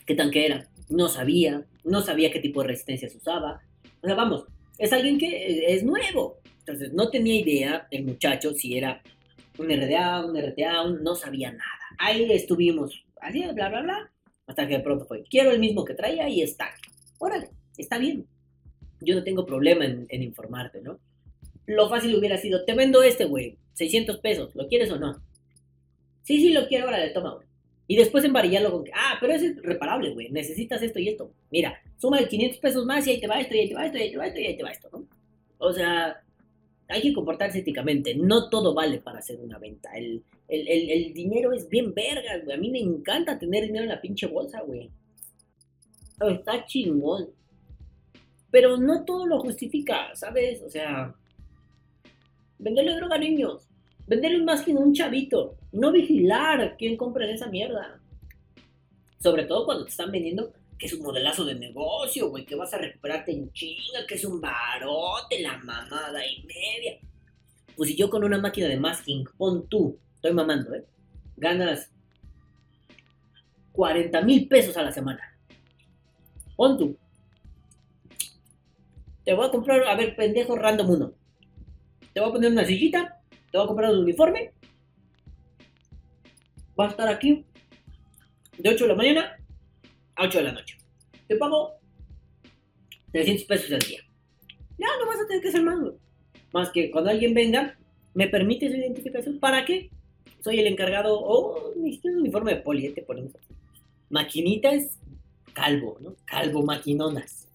¿Qué 0.05 0.15
tanque 0.15 0.45
era? 0.45 0.67
No 0.89 1.07
sabía, 1.07 1.65
no 1.83 2.01
sabía 2.01 2.31
qué 2.31 2.39
tipo 2.39 2.61
de 2.61 2.69
resistencia 2.69 3.09
se 3.09 3.17
usaba. 3.17 3.61
O 4.01 4.07
sea, 4.07 4.15
vamos, 4.15 4.45
es 4.77 4.91
alguien 4.91 5.17
que 5.17 5.27
eh, 5.27 5.73
es 5.73 5.83
nuevo. 5.83 6.39
Entonces 6.59 6.93
no 6.93 7.09
tenía 7.09 7.39
idea 7.39 7.87
el 7.91 8.05
muchacho 8.05 8.53
si 8.53 8.77
era 8.77 9.01
un 9.57 9.69
RDA, 9.69 10.25
un 10.25 10.37
RTA, 10.37 10.83
no 11.01 11.15
sabía 11.15 11.51
nada. 11.51 11.63
Ahí 11.97 12.31
estuvimos, 12.31 13.05
así, 13.21 13.43
bla, 13.53 13.69
bla, 13.69 13.81
bla, 13.81 14.11
hasta 14.47 14.67
que 14.67 14.77
de 14.77 14.83
pronto 14.83 15.05
fue, 15.05 15.23
quiero 15.23 15.51
el 15.51 15.59
mismo 15.59 15.83
que 15.83 15.93
traía 15.93 16.29
y 16.29 16.41
está. 16.41 16.69
Órale, 17.17 17.49
está 17.77 17.97
bien. 17.97 18.25
Yo 19.01 19.15
no 19.15 19.23
tengo 19.23 19.45
problema 19.45 19.85
en, 19.85 20.23
informarte, 20.23 20.81
¿no? 20.81 20.99
Lo 21.65 21.89
fácil 21.89 22.15
hubiera 22.15 22.37
sido, 22.37 22.65
te 22.65 22.73
vendo 22.73 23.03
este, 23.03 23.25
güey, 23.25 23.57
600 23.73 24.17
pesos, 24.19 24.55
¿lo 24.55 24.67
quieres 24.67 24.91
o 24.91 24.99
no? 24.99 25.21
Sí, 26.23 26.37
sí, 26.37 26.51
lo 26.51 26.67
quiero, 26.67 26.87
órale, 26.87 27.09
toma, 27.11 27.35
güey. 27.35 27.47
Y 27.87 27.95
después 27.95 28.23
embarillarlo 28.23 28.71
con 28.71 28.83
que, 28.83 28.91
ah, 28.93 29.17
pero 29.19 29.33
ese 29.33 29.47
es 29.47 29.61
reparable, 29.63 30.11
güey, 30.11 30.29
necesitas 30.29 30.81
esto 30.81 30.99
y 30.99 31.09
esto. 31.09 31.31
Mira, 31.49 31.81
suma 31.97 32.19
de 32.19 32.27
500 32.27 32.59
pesos 32.59 32.85
más 32.85 33.07
y 33.07 33.11
ahí 33.11 33.19
te 33.19 33.27
va 33.27 33.39
esto, 33.39 33.55
y 33.55 33.59
ahí 33.59 33.69
te 33.69 33.75
va 33.75 33.85
esto, 33.85 33.97
y 33.97 34.01
ahí 34.01 34.11
te 34.11 34.17
va 34.17 34.27
esto, 34.27 34.39
y 34.39 34.45
ahí 34.45 34.57
te 34.57 34.63
va 34.63 34.71
esto, 34.71 34.89
¿no? 34.91 35.07
O 35.57 35.73
sea, 35.73 36.21
hay 36.89 37.01
que 37.01 37.13
comportarse 37.13 37.59
éticamente. 37.59 38.15
No 38.15 38.49
todo 38.49 38.73
vale 38.73 38.99
para 38.99 39.19
hacer 39.19 39.39
una 39.39 39.59
venta. 39.59 39.91
El, 39.95 40.23
el, 40.47 40.67
el, 40.67 40.89
el 40.89 41.13
dinero 41.13 41.53
es 41.53 41.69
bien 41.69 41.93
verga, 41.93 42.39
güey. 42.43 42.55
A 42.55 42.59
mí 42.59 42.71
me 42.71 42.79
encanta 42.79 43.37
tener 43.37 43.65
dinero 43.65 43.83
en 43.83 43.89
la 43.89 44.01
pinche 44.01 44.25
bolsa, 44.25 44.61
güey. 44.61 44.89
Está 46.19 46.65
chingón. 46.65 47.29
Pero 48.51 48.77
no 48.77 49.05
todo 49.05 49.25
lo 49.25 49.39
justifica, 49.39 50.15
¿sabes? 50.15 50.61
O 50.63 50.69
sea, 50.69 51.13
venderle 52.57 52.95
droga 52.95 53.15
a 53.15 53.19
niños. 53.19 53.67
Venderle 54.07 54.43
masking 54.43 54.77
a 54.77 54.81
un 54.81 54.93
chavito. 54.93 55.55
No 55.71 55.91
vigilar 55.91 56.75
quién 56.77 56.97
compra 56.97 57.29
esa 57.29 57.47
mierda. 57.47 57.99
Sobre 59.19 59.45
todo 59.45 59.65
cuando 59.65 59.83
te 59.83 59.91
están 59.91 60.11
vendiendo 60.11 60.51
que 60.79 60.85
es 60.85 60.93
un 60.93 61.03
modelazo 61.03 61.43
de 61.43 61.55
negocio, 61.55 62.29
güey, 62.29 62.45
que 62.45 62.55
vas 62.55 62.73
a 62.73 62.77
recuperarte 62.77 63.33
en 63.33 63.51
chinga, 63.51 64.07
que 64.07 64.15
es 64.15 64.23
un 64.23 64.39
barote, 64.39 65.41
la 65.41 65.57
mamada 65.57 66.25
y 66.25 66.41
media. 66.43 66.97
Pues 67.75 67.89
si 67.89 67.97
yo 67.97 68.09
con 68.09 68.23
una 68.23 68.37
máquina 68.37 68.67
de 68.67 68.79
masking, 68.79 69.25
pon 69.37 69.67
tú, 69.67 69.99
estoy 70.15 70.31
mamando, 70.31 70.73
¿eh? 70.73 70.85
Ganas 71.35 71.91
40 73.73 74.21
mil 74.21 74.47
pesos 74.47 74.77
a 74.77 74.83
la 74.83 74.91
semana. 74.93 75.37
Pon 76.55 76.77
tú. 76.77 76.97
Te 79.29 79.35
voy 79.35 79.45
a 79.45 79.51
comprar, 79.51 79.83
a 79.83 79.95
ver, 79.95 80.15
pendejo 80.15 80.55
random 80.55 80.89
uno. 80.89 81.13
Te 82.13 82.19
voy 82.19 82.29
a 82.29 82.33
poner 82.33 82.51
una 82.51 82.65
sillita, 82.65 83.21
te 83.51 83.59
voy 83.59 83.63
a 83.63 83.67
comprar 83.67 83.91
un 83.91 83.99
uniforme. 83.99 84.53
Va 86.79 86.87
a 86.87 86.89
estar 86.89 87.07
aquí 87.07 87.45
de 88.57 88.69
8 88.71 88.85
de 88.85 88.87
la 88.87 88.95
mañana 88.95 89.37
a 90.15 90.23
8 90.23 90.39
de 90.39 90.43
la 90.45 90.51
noche. 90.53 90.79
Te 91.27 91.35
pago 91.35 91.75
300 93.11 93.45
pesos 93.45 93.71
al 93.71 93.81
día. 93.81 93.99
Ya, 94.79 94.87
no 94.99 95.05
vas 95.05 95.19
a 95.19 95.27
tener 95.27 95.43
que 95.43 95.49
hacer 95.49 95.61
más. 95.61 95.77
Más 96.51 96.71
que 96.71 96.89
cuando 96.89 97.11
alguien 97.11 97.35
venga, 97.35 97.77
me 98.15 98.29
permite 98.29 98.67
su 98.67 98.77
identificación. 98.77 99.39
¿Para 99.39 99.63
qué? 99.63 99.91
Soy 100.43 100.59
el 100.59 100.65
encargado, 100.65 101.19
o 101.21 101.75
ni 101.75 101.93
siquiera 101.93 102.15
un 102.15 102.23
uniforme 102.23 102.55
de 102.55 102.61
poli, 102.61 102.87
¿eh? 102.87 102.93
te 102.93 103.03
ponemos 103.03 103.35
así. 103.35 103.53
Maquinitas, 104.09 104.97
calvo, 105.53 105.99
¿no? 106.01 106.15
Calvo 106.25 106.63
maquinonas. 106.63 107.48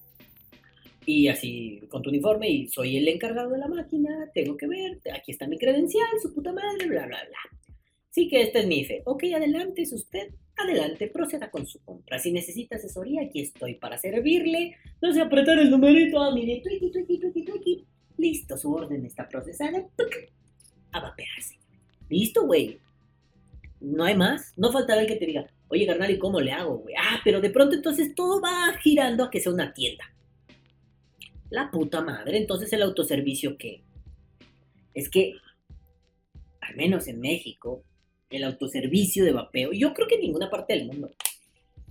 Y 1.06 1.28
así, 1.28 1.82
con 1.88 2.02
tu 2.02 2.10
uniforme, 2.10 2.48
y 2.48 2.68
soy 2.68 2.96
el 2.96 3.08
encargado 3.08 3.50
de 3.50 3.58
la 3.58 3.68
máquina, 3.68 4.30
tengo 4.32 4.56
que 4.56 4.66
ver, 4.66 5.00
aquí 5.12 5.32
está 5.32 5.46
mi 5.46 5.58
credencial, 5.58 6.06
su 6.22 6.32
puta 6.32 6.52
madre, 6.52 6.86
bla, 6.86 7.06
bla, 7.06 7.18
bla. 7.28 7.60
Sí 8.10 8.28
que 8.28 8.42
este 8.42 8.60
es 8.60 8.66
mi 8.66 8.78
IFE. 8.78 9.02
Ok, 9.06 9.24
adelante, 9.34 9.82
es 9.82 9.92
usted. 9.92 10.30
Adelante, 10.56 11.08
proceda 11.08 11.50
con 11.50 11.66
su 11.66 11.80
compra. 11.80 12.18
Si 12.20 12.30
necesita 12.30 12.76
asesoría, 12.76 13.22
aquí 13.22 13.40
estoy 13.40 13.74
para 13.74 13.98
servirle. 13.98 14.76
No 15.02 15.12
sé 15.12 15.20
apretar 15.20 15.58
el 15.58 15.68
numerito, 15.68 16.22
ah, 16.22 16.32
mire, 16.32 16.60
tuiki, 16.60 16.92
tuiki, 16.92 17.18
tuiki, 17.18 17.44
tuiki. 17.44 17.86
Listo, 18.16 18.56
su 18.56 18.72
orden 18.72 19.04
está 19.04 19.28
procesada. 19.28 19.84
A 20.92 21.00
vapear, 21.00 21.42
señor. 21.42 21.64
Listo, 22.08 22.46
güey. 22.46 22.78
No 23.80 24.04
hay 24.04 24.16
más. 24.16 24.52
No 24.56 24.70
faltará 24.70 25.00
el 25.00 25.08
que 25.08 25.16
te 25.16 25.26
diga, 25.26 25.50
oye, 25.66 25.84
carnal, 25.84 26.12
¿y 26.12 26.18
cómo 26.18 26.40
le 26.40 26.52
hago, 26.52 26.78
güey? 26.78 26.94
Ah, 26.96 27.20
pero 27.24 27.40
de 27.40 27.50
pronto 27.50 27.74
entonces 27.74 28.14
todo 28.14 28.40
va 28.40 28.72
girando 28.80 29.24
a 29.24 29.30
que 29.30 29.40
sea 29.40 29.52
una 29.52 29.74
tienda. 29.74 30.04
La 31.50 31.70
puta 31.70 32.00
madre. 32.00 32.38
Entonces 32.38 32.72
el 32.72 32.82
autoservicio, 32.82 33.56
¿qué? 33.56 33.82
Es 34.94 35.08
que, 35.08 35.34
al 36.60 36.76
menos 36.76 37.08
en 37.08 37.20
México, 37.20 37.84
el 38.30 38.44
autoservicio 38.44 39.24
de 39.24 39.32
vapeo, 39.32 39.72
yo 39.72 39.92
creo 39.92 40.08
que 40.08 40.16
en 40.16 40.22
ninguna 40.22 40.50
parte 40.50 40.74
del 40.74 40.86
mundo, 40.86 41.10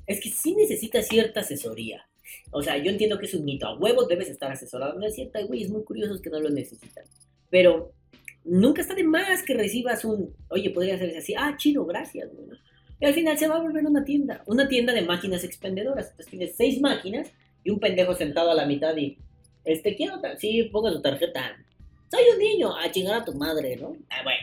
es 0.06 0.20
que 0.20 0.30
sí 0.30 0.56
necesita 0.56 1.02
cierta 1.02 1.42
asesoría. 1.42 2.06
O 2.52 2.62
sea, 2.62 2.78
yo 2.78 2.90
entiendo 2.92 3.18
que 3.20 3.26
es 3.26 3.34
un 3.34 3.46
mito. 3.46 3.68
A 3.68 3.78
huevos 3.78 4.08
debes 4.08 4.30
estar 4.30 4.52
asesorado. 4.52 4.98
No 5.00 5.06
es 5.06 5.16
cierto, 5.16 5.38
hay 5.38 5.46
güeyes 5.46 5.70
muy 5.70 5.84
curiosos 5.84 6.22
que 6.22 6.30
no 6.30 6.40
lo 6.40 6.50
necesitan. 6.50 7.06
Pero 7.50 7.94
nunca 8.44 8.82
está 8.82 8.96
de 8.96 9.04
más 9.04 9.44
que 9.44 9.54
recibas 9.54 10.04
un, 10.06 10.36
oye, 10.50 10.70
podría 10.70 10.96
hacerse 10.96 11.18
así, 11.18 11.34
ah, 11.38 11.56
chido, 11.58 11.86
gracias, 11.86 12.30
güey. 12.34 12.58
Y 13.00 13.06
al 13.06 13.14
final 13.14 13.38
se 13.38 13.48
va 13.48 13.56
a 13.56 13.62
volver 13.62 13.86
una 13.86 14.04
tienda, 14.04 14.44
una 14.46 14.68
tienda 14.68 14.94
de 14.94 15.02
máquinas 15.02 15.44
expendedoras. 15.44 16.12
Entonces 16.12 16.28
tienes 16.28 16.56
seis 16.56 16.80
máquinas 16.80 17.30
y 17.64 17.70
un 17.70 17.80
pendejo 17.80 18.16
sentado 18.16 18.52
a 18.52 18.56
la 18.56 18.66
mitad 18.66 18.96
y, 18.96 19.18
este, 19.66 19.96
quiero, 19.96 20.22
sí, 20.38 20.64
ponga 20.72 20.92
su 20.92 21.02
tarjeta. 21.02 21.58
Soy 22.10 22.24
un 22.34 22.40
niño, 22.40 22.76
a 22.76 22.92
chingar 22.92 23.22
a 23.22 23.26
tu 23.26 23.34
madre, 23.34 23.76
¿no? 23.76 23.96
Ah, 24.10 24.22
bueno. 24.24 24.42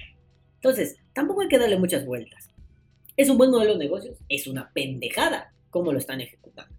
Entonces, 0.57 0.97
tampoco 1.12 1.43
hay 1.43 1.49
que 1.49 1.59
darle 1.59 1.79
muchas 1.79 2.05
vueltas. 2.05 2.51
¿Es 3.16 3.29
un 3.29 3.39
buen 3.39 3.51
modelo 3.51 3.73
de 3.75 3.79
negocios? 3.79 4.18
Es 4.29 4.47
una 4.47 4.71
pendejada 4.73 5.53
cómo 5.71 5.93
lo 5.93 5.99
están 5.99 6.21
ejecutando. 6.21 6.75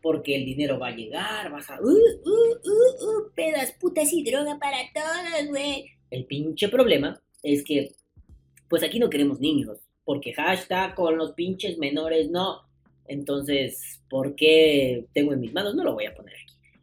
Porque 0.00 0.36
el 0.36 0.44
dinero 0.44 0.78
va 0.78 0.88
a 0.88 0.96
llegar, 0.96 1.50
vas 1.50 1.68
a... 1.70 1.80
Uh, 1.80 1.86
uh, 1.86 1.90
uh, 1.90 3.04
uh, 3.04 3.30
pedas, 3.34 3.72
putas 3.72 4.12
y 4.12 4.22
droga 4.22 4.58
para 4.58 4.78
todos, 4.94 5.48
güey. 5.48 5.90
El 6.10 6.24
pinche 6.24 6.68
problema 6.68 7.20
es 7.42 7.64
que, 7.64 7.92
pues 8.68 8.82
aquí 8.82 8.98
no 8.98 9.10
queremos 9.10 9.40
niños. 9.40 9.78
Porque 10.04 10.32
hashtag 10.32 10.94
con 10.94 11.18
los 11.18 11.32
pinches 11.32 11.78
menores 11.78 12.30
no. 12.30 12.62
Entonces, 13.06 14.00
¿por 14.08 14.36
qué 14.36 15.06
tengo 15.12 15.32
en 15.32 15.40
mis 15.40 15.52
manos? 15.52 15.74
No 15.74 15.84
lo 15.84 15.94
voy 15.94 16.06
a 16.06 16.14
poner. 16.14 16.36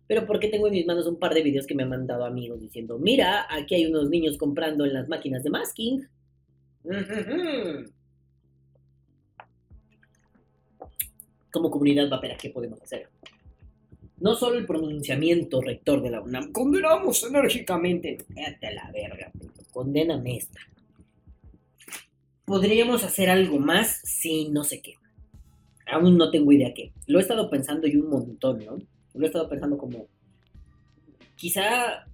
Pero 0.07 0.25
¿por 0.27 0.39
qué 0.39 0.49
tengo 0.49 0.67
en 0.67 0.73
mis 0.73 0.85
manos 0.85 1.07
un 1.07 1.17
par 1.17 1.33
de 1.33 1.41
videos 1.41 1.65
que 1.65 1.73
me 1.73 1.83
han 1.83 1.89
mandado 1.89 2.25
amigos 2.25 2.59
diciendo, 2.59 2.99
mira, 2.99 3.47
aquí 3.49 3.75
hay 3.75 3.87
unos 3.87 4.09
niños 4.09 4.37
comprando 4.37 4.85
en 4.85 4.93
las 4.93 5.07
máquinas 5.09 5.43
de 5.43 5.49
masking? 5.49 6.07
Como 11.51 11.71
comunidad 11.71 12.09
vapera, 12.09 12.37
¿qué 12.37 12.51
podemos 12.51 12.81
hacer? 12.81 13.09
No 14.19 14.35
solo 14.35 14.57
el 14.57 14.65
pronunciamiento 14.65 15.61
rector 15.61 16.01
de 16.01 16.11
la 16.11 16.21
UNAM, 16.21 16.51
condenamos 16.51 17.23
enérgicamente. 17.23 18.17
Vete 18.29 18.67
a 18.67 18.73
la 18.73 18.91
verga, 18.91 19.31
condéname 19.71 20.37
esta. 20.37 20.59
¿Podríamos 22.45 23.03
hacer 23.03 23.29
algo 23.29 23.57
más? 23.57 24.01
Sí, 24.03 24.49
no 24.51 24.63
sé 24.63 24.81
qué. 24.81 24.93
Aún 25.87 26.17
no 26.17 26.29
tengo 26.29 26.51
idea 26.51 26.73
qué. 26.73 26.91
Lo 27.07 27.17
he 27.17 27.21
estado 27.23 27.49
pensando 27.49 27.87
y 27.87 27.95
un 27.95 28.09
montón, 28.09 28.63
¿no? 28.63 28.77
Lo 29.15 29.23
he 29.23 29.27
estado 29.27 29.49
pensando 29.49 29.77
como... 29.77 30.07
Quizá 31.35 32.05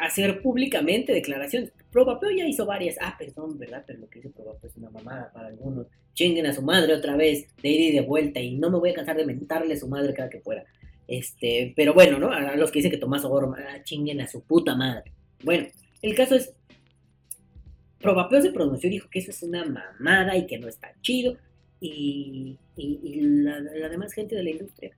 hacer 0.00 0.40
públicamente 0.42 1.12
declaraciones. 1.12 1.72
Probapeo 1.90 2.30
ya 2.30 2.46
hizo 2.46 2.66
varias. 2.66 2.96
Ah, 3.00 3.16
perdón, 3.18 3.58
¿verdad? 3.58 3.84
Pero 3.86 4.00
lo 4.00 4.08
que 4.08 4.18
hizo 4.18 4.30
Probapeo 4.30 4.68
es 4.68 4.76
una 4.76 4.90
mamada 4.90 5.30
para 5.32 5.48
algunos. 5.48 5.86
Chinguen 6.14 6.46
a 6.46 6.52
su 6.52 6.62
madre 6.62 6.94
otra 6.94 7.16
vez, 7.16 7.46
de 7.62 7.68
ida 7.68 7.84
y 7.84 7.92
de 7.92 8.00
vuelta. 8.00 8.40
Y 8.40 8.56
no 8.56 8.70
me 8.70 8.78
voy 8.78 8.90
a 8.90 8.94
cansar 8.94 9.16
de 9.16 9.26
mentarle 9.26 9.74
a 9.74 9.78
su 9.78 9.88
madre 9.88 10.14
cada 10.14 10.30
que 10.30 10.38
pueda. 10.38 10.64
Este, 11.06 11.72
pero 11.76 11.92
bueno, 11.92 12.18
¿no? 12.18 12.30
A 12.30 12.56
los 12.56 12.70
que 12.70 12.78
dicen 12.78 12.90
que 12.90 12.96
Tomás 12.96 13.24
Oro, 13.24 13.54
ah, 13.56 13.82
chinguen 13.82 14.20
a 14.20 14.28
su 14.28 14.42
puta 14.42 14.74
madre. 14.74 15.12
Bueno, 15.42 15.66
el 16.02 16.14
caso 16.14 16.34
es. 16.36 16.54
Probapeo 18.00 18.40
se 18.40 18.52
pronunció 18.52 18.88
y 18.88 18.92
dijo 18.92 19.10
que 19.10 19.18
eso 19.18 19.30
es 19.30 19.42
una 19.42 19.64
mamada 19.64 20.34
y 20.36 20.46
que 20.46 20.58
no 20.58 20.68
está 20.68 20.94
chido. 21.02 21.36
Y, 21.80 22.56
y, 22.76 23.20
la 23.20 23.88
demás 23.88 24.12
gente 24.12 24.36
de 24.36 24.42
la 24.42 24.50
industria. 24.50 24.96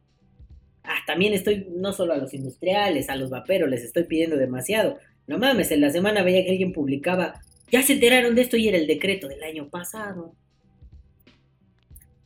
Ah, 0.84 0.98
también 1.06 1.32
estoy, 1.32 1.66
no 1.70 1.92
solo 1.92 2.12
a 2.12 2.18
los 2.18 2.34
industriales, 2.34 3.08
a 3.08 3.16
los 3.16 3.30
vaperos, 3.30 3.70
les 3.70 3.82
estoy 3.82 4.04
pidiendo 4.04 4.36
demasiado. 4.36 4.98
No 5.26 5.38
mames, 5.38 5.70
en 5.70 5.80
la 5.80 5.90
semana 5.90 6.22
veía 6.22 6.44
que 6.44 6.50
alguien 6.50 6.72
publicaba, 6.72 7.40
ya 7.70 7.82
se 7.82 7.94
enteraron 7.94 8.34
de 8.34 8.42
esto 8.42 8.56
y 8.56 8.68
era 8.68 8.76
el 8.76 8.86
decreto 8.86 9.28
del 9.28 9.42
año 9.42 9.68
pasado. 9.68 10.34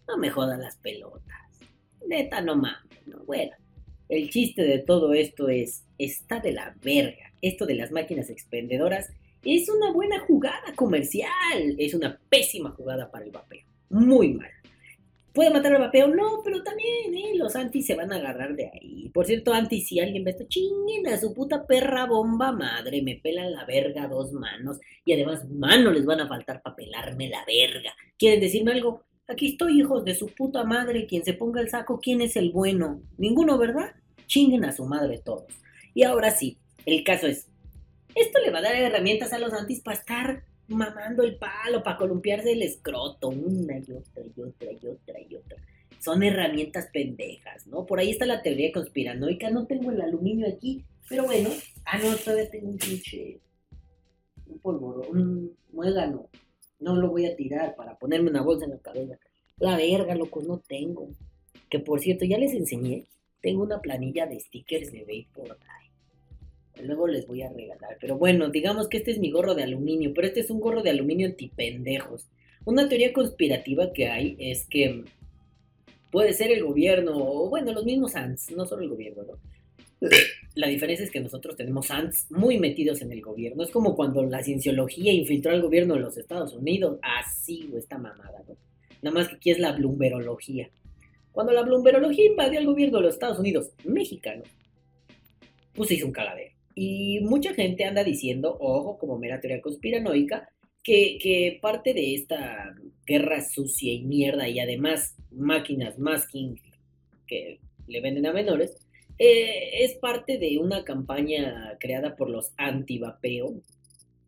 No 0.09 0.17
me 0.17 0.31
jodan 0.31 0.61
las 0.61 0.77
pelotas. 0.77 1.23
Neta, 2.07 2.41
no 2.41 2.57
mames, 2.57 3.07
no, 3.07 3.25
bueno. 3.25 3.53
El 4.09 4.31
chiste 4.31 4.63
de 4.63 4.79
todo 4.79 5.13
esto 5.15 5.49
es, 5.49 5.85
está 5.99 6.41
de 6.41 6.53
la 6.53 6.75
verga. 6.83 7.33
Esto 7.43 7.67
de 7.67 7.75
las 7.75 7.91
máquinas 7.91 8.31
expendedoras 8.31 9.11
es 9.45 9.69
una 9.69 9.93
buena 9.93 10.21
jugada 10.21 10.73
comercial. 10.77 11.77
Es 11.79 11.93
una 11.93 12.19
pésima 12.29 12.71
jugada 12.71 13.11
para 13.11 13.25
el 13.25 13.33
vapeo. 13.33 13.65
Muy 13.91 14.35
mal. 14.35 14.51
¿Puede 15.37 15.51
matar 15.51 15.74
al 15.74 15.82
vapeo? 15.82 16.09
No, 16.09 16.41
pero 16.43 16.62
también, 16.62 17.14
¿eh? 17.14 17.32
Los 17.34 17.55
antis 17.57 17.84
se 17.84 17.95
van 17.95 18.11
a 18.11 18.16
agarrar 18.16 18.57
de 18.57 18.70
ahí. 18.72 19.11
Por 19.11 19.26
cierto, 19.26 19.53
antis, 19.53 19.87
si 19.87 20.01
alguien 20.01 20.24
ve 20.24 20.30
esto, 20.30 20.47
chinguen 20.49 21.07
a 21.09 21.20
su 21.20 21.34
puta 21.34 21.66
perra 21.66 22.07
bomba 22.07 22.53
madre. 22.53 23.03
Me 23.03 23.16
pelan 23.16 23.53
la 23.53 23.66
verga 23.66 24.09
dos 24.09 24.32
manos. 24.32 24.78
Y 25.05 25.12
además, 25.12 25.47
manos 25.51 25.93
les 25.93 26.07
van 26.07 26.20
a 26.20 26.26
faltar 26.26 26.62
para 26.62 26.74
pelarme 26.74 27.28
la 27.28 27.45
verga. 27.45 27.95
¿Quieren 28.18 28.41
decirme 28.41 28.72
algo? 28.72 29.03
Aquí 29.28 29.49
estoy, 29.49 29.78
hijos 29.78 30.07
de 30.07 30.14
su 30.14 30.28
puta 30.28 30.64
madre. 30.64 31.07
Quien 31.07 31.22
se 31.22 31.34
ponga 31.34 31.61
el 31.61 31.68
saco, 31.68 32.01
¿quién 32.01 32.22
es 32.22 32.34
el 32.37 32.51
bueno? 32.51 33.03
Ninguno, 33.18 33.59
¿verdad? 33.59 33.91
Chinguen 34.26 34.64
a 34.64 34.72
su 34.72 34.87
madre 34.87 35.20
todos. 35.22 35.53
Y 35.93 36.05
ahora 36.05 36.30
sí, 36.30 36.57
el 36.87 37.05
caso 37.05 37.26
es, 37.26 37.47
esto 38.14 38.39
le 38.43 38.51
va 38.51 38.61
a 38.61 38.62
dar 38.62 38.74
herramientas 38.74 39.34
a 39.34 39.39
los 39.39 39.53
antis 39.53 39.82
para 39.82 39.99
estar 39.99 40.45
mamando 40.69 41.23
el 41.23 41.37
palo, 41.37 41.83
para 41.83 41.97
columpiarse 41.97 42.53
el 42.53 42.62
escroto, 42.62 43.29
una 43.29 43.79
y 43.79 43.93
otra 43.93 44.23
y 44.25 44.41
otra 44.41 44.73
y 44.73 44.87
otra 44.87 45.21
y 45.21 45.35
otra. 45.37 45.57
Son 46.01 46.23
herramientas 46.23 46.89
pendejas, 46.93 47.67
¿no? 47.67 47.87
Por 47.87 47.99
ahí 47.99 48.11
está 48.11 48.27
la 48.27 48.43
teoría 48.43 48.73
conspiranoica, 48.73 49.51
no 49.51 49.67
tengo 49.67 49.91
el 49.91 50.01
aluminio 50.01 50.49
aquí, 50.49 50.85
pero 51.09 51.25
bueno, 51.25 51.51
ah, 51.85 51.99
no, 51.99 52.17
todavía 52.17 52.51
tengo 52.51 52.69
un 52.69 52.79
pinche, 52.79 53.41
un 54.47 54.59
polvorón, 54.59 55.09
un 55.11 55.57
muégano. 55.73 56.29
No 56.79 56.97
lo 56.97 57.09
voy 57.09 57.27
a 57.27 57.37
tirar 57.37 57.75
para 57.75 57.99
ponerme 57.99 58.31
una 58.31 58.43
bolsa 58.43 58.67
en 58.67 58.73
la 58.73 58.79
cabeza. 58.79 59.19
La 59.59 59.77
verga, 59.77 60.14
loco, 60.14 60.43
no 60.43 60.59
tengo. 60.59 61.09
Que 61.71 61.79
por 61.79 62.01
cierto, 62.01 62.25
ya 62.25 62.39
les 62.39 62.53
enseñé. 62.53 63.07
Tengo 63.41 63.62
una 63.62 63.81
planilla 63.81 64.27
de 64.27 64.41
stickers 64.41 64.93
de 64.93 65.01
Vapor 65.01 65.57
Luego 66.83 67.07
les 67.07 67.27
voy 67.27 67.43
a 67.43 67.51
regalar. 67.51 67.97
Pero 68.01 68.18
bueno, 68.18 68.51
digamos 68.51 68.89
que 68.89 68.99
este 68.99 69.11
es 69.11 69.18
mi 69.18 69.31
gorro 69.31 69.55
de 69.55 69.62
aluminio. 69.62 70.12
Pero 70.14 70.27
este 70.27 70.41
es 70.41 70.51
un 70.51 70.61
gorro 70.61 70.83
de 70.83 70.91
aluminio 70.91 71.27
antipendejos. 71.27 72.29
Una 72.64 72.89
teoría 72.89 73.12
conspirativa 73.12 73.93
que 73.93 74.09
hay 74.09 74.37
es 74.39 74.66
que 74.66 75.05
puede 76.11 76.33
ser 76.33 76.51
el 76.51 76.64
gobierno, 76.64 77.12
o 77.16 77.49
bueno, 77.49 77.72
los 77.72 77.85
mismos 77.85 78.16
ants, 78.16 78.51
no 78.51 78.66
solo 78.66 78.83
el 78.83 78.89
gobierno, 78.89 79.22
¿no? 79.22 79.39
La 80.55 80.68
diferencia 80.68 81.05
es 81.05 81.11
que 81.11 81.20
nosotros 81.20 81.57
tenemos 81.57 81.91
ants 81.91 82.31
muy 82.31 82.59
metidos 82.59 83.03
en 83.03 83.12
el 83.12 83.20
gobierno. 83.20 83.62
Es 83.62 83.70
como 83.70 83.95
cuando 83.95 84.24
la 84.24 84.43
cienciología 84.43 85.12
infiltró 85.12 85.53
al 85.53 85.62
gobierno 85.62 85.95
de 85.95 86.01
los 86.01 86.16
Estados 86.16 86.55
Unidos. 86.55 86.99
Así, 87.03 87.68
o 87.72 87.77
esta 87.77 87.99
mamada, 87.99 88.43
¿no? 88.49 88.57
Nada 89.03 89.14
más 89.14 89.29
que 89.29 89.37
aquí 89.37 89.51
es 89.51 89.59
la 89.59 89.72
blumberología. 89.72 90.70
Cuando 91.33 91.53
la 91.53 91.62
blumberología 91.62 92.24
invadió 92.24 92.59
el 92.59 92.66
gobierno 92.66 92.97
de 92.97 93.05
los 93.05 93.14
Estados 93.14 93.39
Unidos 93.39 93.70
mexicano, 93.85 94.43
pues 95.74 95.91
se 95.91 95.97
hizo 95.97 96.07
un 96.07 96.12
caladero. 96.12 96.56
Y 96.79 97.20
mucha 97.20 97.55
gente 97.55 97.85
anda 97.85 98.05
diciendo, 98.05 98.55
ojo, 98.61 98.99
como 98.99 99.18
mera 99.18 99.41
teoría 99.41 99.62
conspiranoica, 99.62 100.47
que, 100.83 101.16
que 101.18 101.59
parte 101.62 101.95
de 101.95 102.14
esta 102.14 102.77
guerra 103.07 103.43
sucia 103.43 103.95
y 103.95 104.05
mierda 104.05 104.47
y 104.47 104.61
además 104.61 105.16
máquinas 105.31 105.99
masking 105.99 106.61
que 107.27 107.61
le 107.87 108.01
venden 108.03 108.27
a 108.27 108.35
menores, 108.35 108.77
eh, 109.18 109.85
es 109.85 109.95
parte 109.95 110.37
de 110.37 110.59
una 110.59 110.85
campaña 110.85 111.79
creada 111.81 112.14
por 112.14 112.29
los 112.29 112.53
anti-vapeo. 112.59 113.55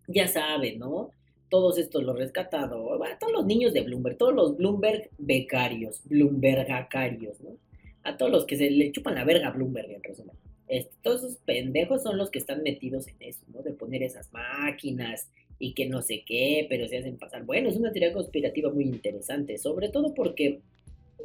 Ya 0.07 0.26
saben, 0.26 0.78
¿no? 0.78 1.11
Todos 1.51 1.76
estos 1.76 2.03
los 2.03 2.16
rescatados, 2.16 2.99
bueno, 2.99 3.14
todos 3.20 3.32
los 3.34 3.44
niños 3.44 3.74
de 3.74 3.82
Bloomberg, 3.82 4.16
todos 4.16 4.34
los 4.34 4.57
Bloomberg 4.57 5.11
becarios, 5.18 6.01
Bloombergacarios, 6.05 7.40
¿no? 7.42 7.59
A 8.05 8.16
todos 8.16 8.32
los 8.32 8.46
que 8.46 8.57
se 8.57 8.70
le 8.70 8.90
chupan 8.90 9.16
la 9.16 9.24
verga 9.24 9.49
a 9.49 9.51
Bloomberg, 9.51 9.90
en 9.90 10.03
resumen. 10.03 10.47
Este, 10.69 10.93
todos 11.03 11.25
esos 11.25 11.37
pendejos 11.39 12.03
son 12.03 12.19
los 12.19 12.31
que 12.31 12.39
están 12.39 12.62
metidos 12.62 13.09
en 13.09 13.16
eso, 13.21 13.45
¿no? 13.53 13.62
De 13.62 13.73
poner 13.73 14.03
esas 14.03 14.33
máquinas 14.33 15.29
y 15.59 15.73
que 15.73 15.89
no 15.89 16.03
sé 16.03 16.23
qué, 16.27 16.66
pero 16.69 16.87
se 16.87 16.99
hacen 16.99 17.16
pasar. 17.16 17.45
Bueno, 17.45 17.69
es 17.69 17.77
una 17.77 17.91
teoría 17.91 18.12
conspirativa 18.12 18.71
muy 18.71 18.85
interesante, 18.85 19.59
sobre 19.59 19.89
todo 19.89 20.14
porque 20.14 20.61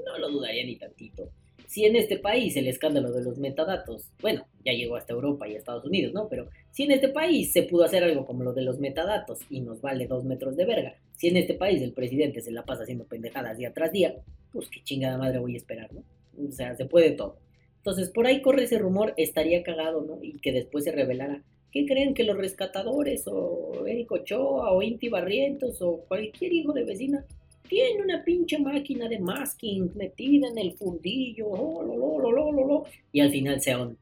no 0.06 0.18
lo 0.18 0.30
dudaría 0.30 0.66
ni 0.66 0.76
tantito. 0.76 1.30
Si 1.68 1.86
en 1.86 1.96
este 1.96 2.18
país 2.18 2.56
el 2.56 2.68
escándalo 2.68 3.12
de 3.12 3.24
los 3.24 3.38
metadatos, 3.40 4.12
bueno, 4.22 4.46
ya 4.64 4.74
llegó 4.74 4.96
hasta 4.96 5.14
Europa 5.14 5.48
y 5.48 5.56
Estados 5.56 5.86
Unidos, 5.86 6.14
¿no? 6.14 6.30
Pero 6.30 6.48
si 6.72 6.84
en 6.84 6.92
este 6.92 7.10
país 7.10 7.52
se 7.52 7.64
pudo 7.64 7.84
hacer 7.84 8.04
algo 8.04 8.26
como 8.26 8.44
lo 8.44 8.54
de 8.54 8.62
los 8.62 8.80
metadatos 8.80 9.40
y 9.50 9.62
nos 9.62 9.82
vale 9.82 10.08
dos 10.08 10.24
metros 10.24 10.56
de 10.56 10.66
verga, 10.66 10.96
si 11.16 11.30
en 11.30 11.38
este 11.38 11.54
país 11.56 11.82
el 11.82 11.94
presidente 11.94 12.42
se 12.42 12.52
la 12.52 12.64
pasa 12.64 12.84
haciendo 12.84 13.06
pendejadas 13.06 13.58
día 13.58 13.74
tras 13.74 13.92
día, 13.92 14.16
pues 14.52 14.70
qué 14.70 14.84
chingada 14.84 15.18
madre 15.18 15.40
voy 15.40 15.56
a 15.56 15.58
esperar, 15.58 15.92
¿no? 15.94 16.04
O 16.48 16.52
sea, 16.52 16.76
se 16.76 16.86
puede 16.86 17.12
todo. 17.12 17.38
Entonces, 17.84 18.12
por 18.12 18.26
ahí 18.26 18.42
corre 18.42 18.64
ese 18.64 18.80
rumor, 18.80 19.14
estaría 19.18 19.62
cagado, 19.62 20.04
¿no? 20.04 20.18
Y 20.22 20.40
que 20.40 20.54
después 20.54 20.86
se 20.86 20.94
revelara. 20.94 21.44
¿Qué 21.70 21.86
creen 21.86 22.14
que 22.14 22.24
los 22.24 22.38
rescatadores 22.38 23.26
o 23.28 23.86
Eric 23.86 24.10
Ochoa 24.10 24.72
o 24.72 24.82
Inti 24.82 25.10
Barrientos 25.10 25.82
o 25.82 26.06
cualquier 26.08 26.54
hijo 26.54 26.72
de 26.72 26.86
vecina 26.86 27.26
tiene 27.68 28.02
una 28.02 28.24
pinche 28.24 28.58
máquina 28.58 29.10
de 29.10 29.20
masking 29.20 29.92
metida 29.96 30.48
en 30.48 30.60
el 30.60 30.78
fundillo, 30.78 31.48
oh, 31.50 31.84
lo, 31.84 32.32
lo, 32.32 32.52
lo, 32.54 32.86
y 33.12 33.20
al 33.20 33.32
final 33.32 33.60
sea 33.60 33.82
un 33.82 33.98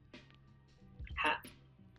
ja, 1.15 1.41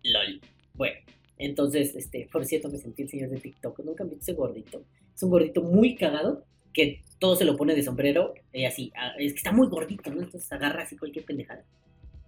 lol. 0.04 0.40
Bueno, 0.74 1.00
entonces, 1.36 1.96
este, 1.96 2.28
por 2.30 2.44
cierto, 2.44 2.68
me 2.68 2.78
sentí 2.78 3.02
el 3.02 3.08
señor 3.08 3.30
de 3.30 3.40
TikTok, 3.40 3.80
nunca 3.80 4.04
han 4.04 4.10
visto 4.10 4.22
ese 4.22 4.34
gordito. 4.34 4.84
Es 5.12 5.22
un 5.24 5.30
gordito 5.30 5.62
muy 5.62 5.96
cagado 5.96 6.44
que 6.72 7.02
todo 7.18 7.36
se 7.36 7.44
lo 7.44 7.56
pone 7.56 7.74
de 7.74 7.82
sombrero 7.82 8.34
y 8.52 8.64
así, 8.64 8.92
ah, 8.96 9.12
es 9.18 9.32
que 9.32 9.38
está 9.38 9.52
muy 9.52 9.68
gordito, 9.68 10.10
¿no? 10.10 10.22
Entonces 10.22 10.50
agarra 10.52 10.82
así 10.82 10.96
cualquier 10.96 11.24
pendejada 11.24 11.64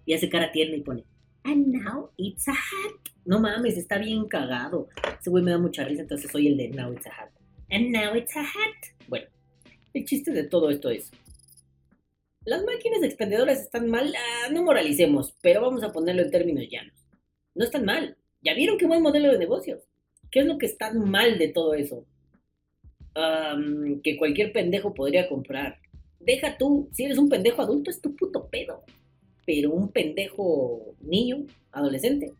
y 0.05 0.13
hace 0.13 0.29
cara 0.29 0.51
tierna 0.51 0.77
y 0.77 0.81
pone, 0.81 1.03
and 1.43 1.67
now 1.67 2.11
it's 2.17 2.47
a 2.47 2.53
hat. 2.53 3.11
No 3.25 3.39
mames, 3.39 3.77
está 3.77 3.97
bien 3.97 4.27
cagado. 4.27 4.87
Ese 5.19 5.29
güey 5.29 5.43
me 5.43 5.51
da 5.51 5.57
mucha 5.57 5.83
risa, 5.83 6.03
entonces 6.03 6.31
soy 6.31 6.47
el 6.47 6.57
de 6.57 6.69
now 6.69 6.93
it's 6.93 7.07
a 7.07 7.09
hat. 7.09 7.31
And 7.69 7.91
now 7.91 8.15
it's 8.15 8.35
a 8.35 8.41
hat. 8.41 9.07
Bueno, 9.07 9.27
el 9.93 10.05
chiste 10.05 10.31
de 10.31 10.43
todo 10.43 10.69
esto 10.69 10.89
es, 10.89 11.11
las 12.45 12.63
máquinas 12.63 13.01
expendedoras 13.01 13.59
están 13.59 13.89
mal, 13.89 14.13
ah, 14.15 14.49
no 14.51 14.63
moralicemos, 14.63 15.35
pero 15.41 15.61
vamos 15.61 15.83
a 15.83 15.91
ponerlo 15.91 16.21
en 16.21 16.31
términos 16.31 16.65
llanos. 16.69 16.93
No 17.55 17.65
están 17.65 17.85
mal. 17.85 18.17
¿Ya 18.41 18.53
vieron 18.53 18.77
qué 18.77 18.85
buen 18.85 19.01
modelo 19.01 19.31
de 19.31 19.39
negocios? 19.39 19.81
¿Qué 20.29 20.41
es 20.41 20.45
lo 20.45 20.57
que 20.59 20.67
está 20.67 20.93
mal 20.93 21.39
de 21.39 21.47
todo 21.47 21.73
eso? 21.73 22.05
Que 24.03 24.17
cualquier 24.17 24.51
pendejo 24.51 24.93
podría 24.93 25.27
comprar. 25.29 25.79
Deja 26.19 26.57
tú, 26.57 26.89
si 26.91 27.05
eres 27.05 27.17
un 27.17 27.29
pendejo 27.29 27.61
adulto, 27.61 27.89
es 27.89 28.01
tu 28.01 28.15
puto 28.15 28.47
pedo. 28.47 28.83
Pero 29.45 29.71
un 29.71 29.91
pendejo 29.91 30.95
niño, 31.01 31.45
adolescente, 31.71 32.33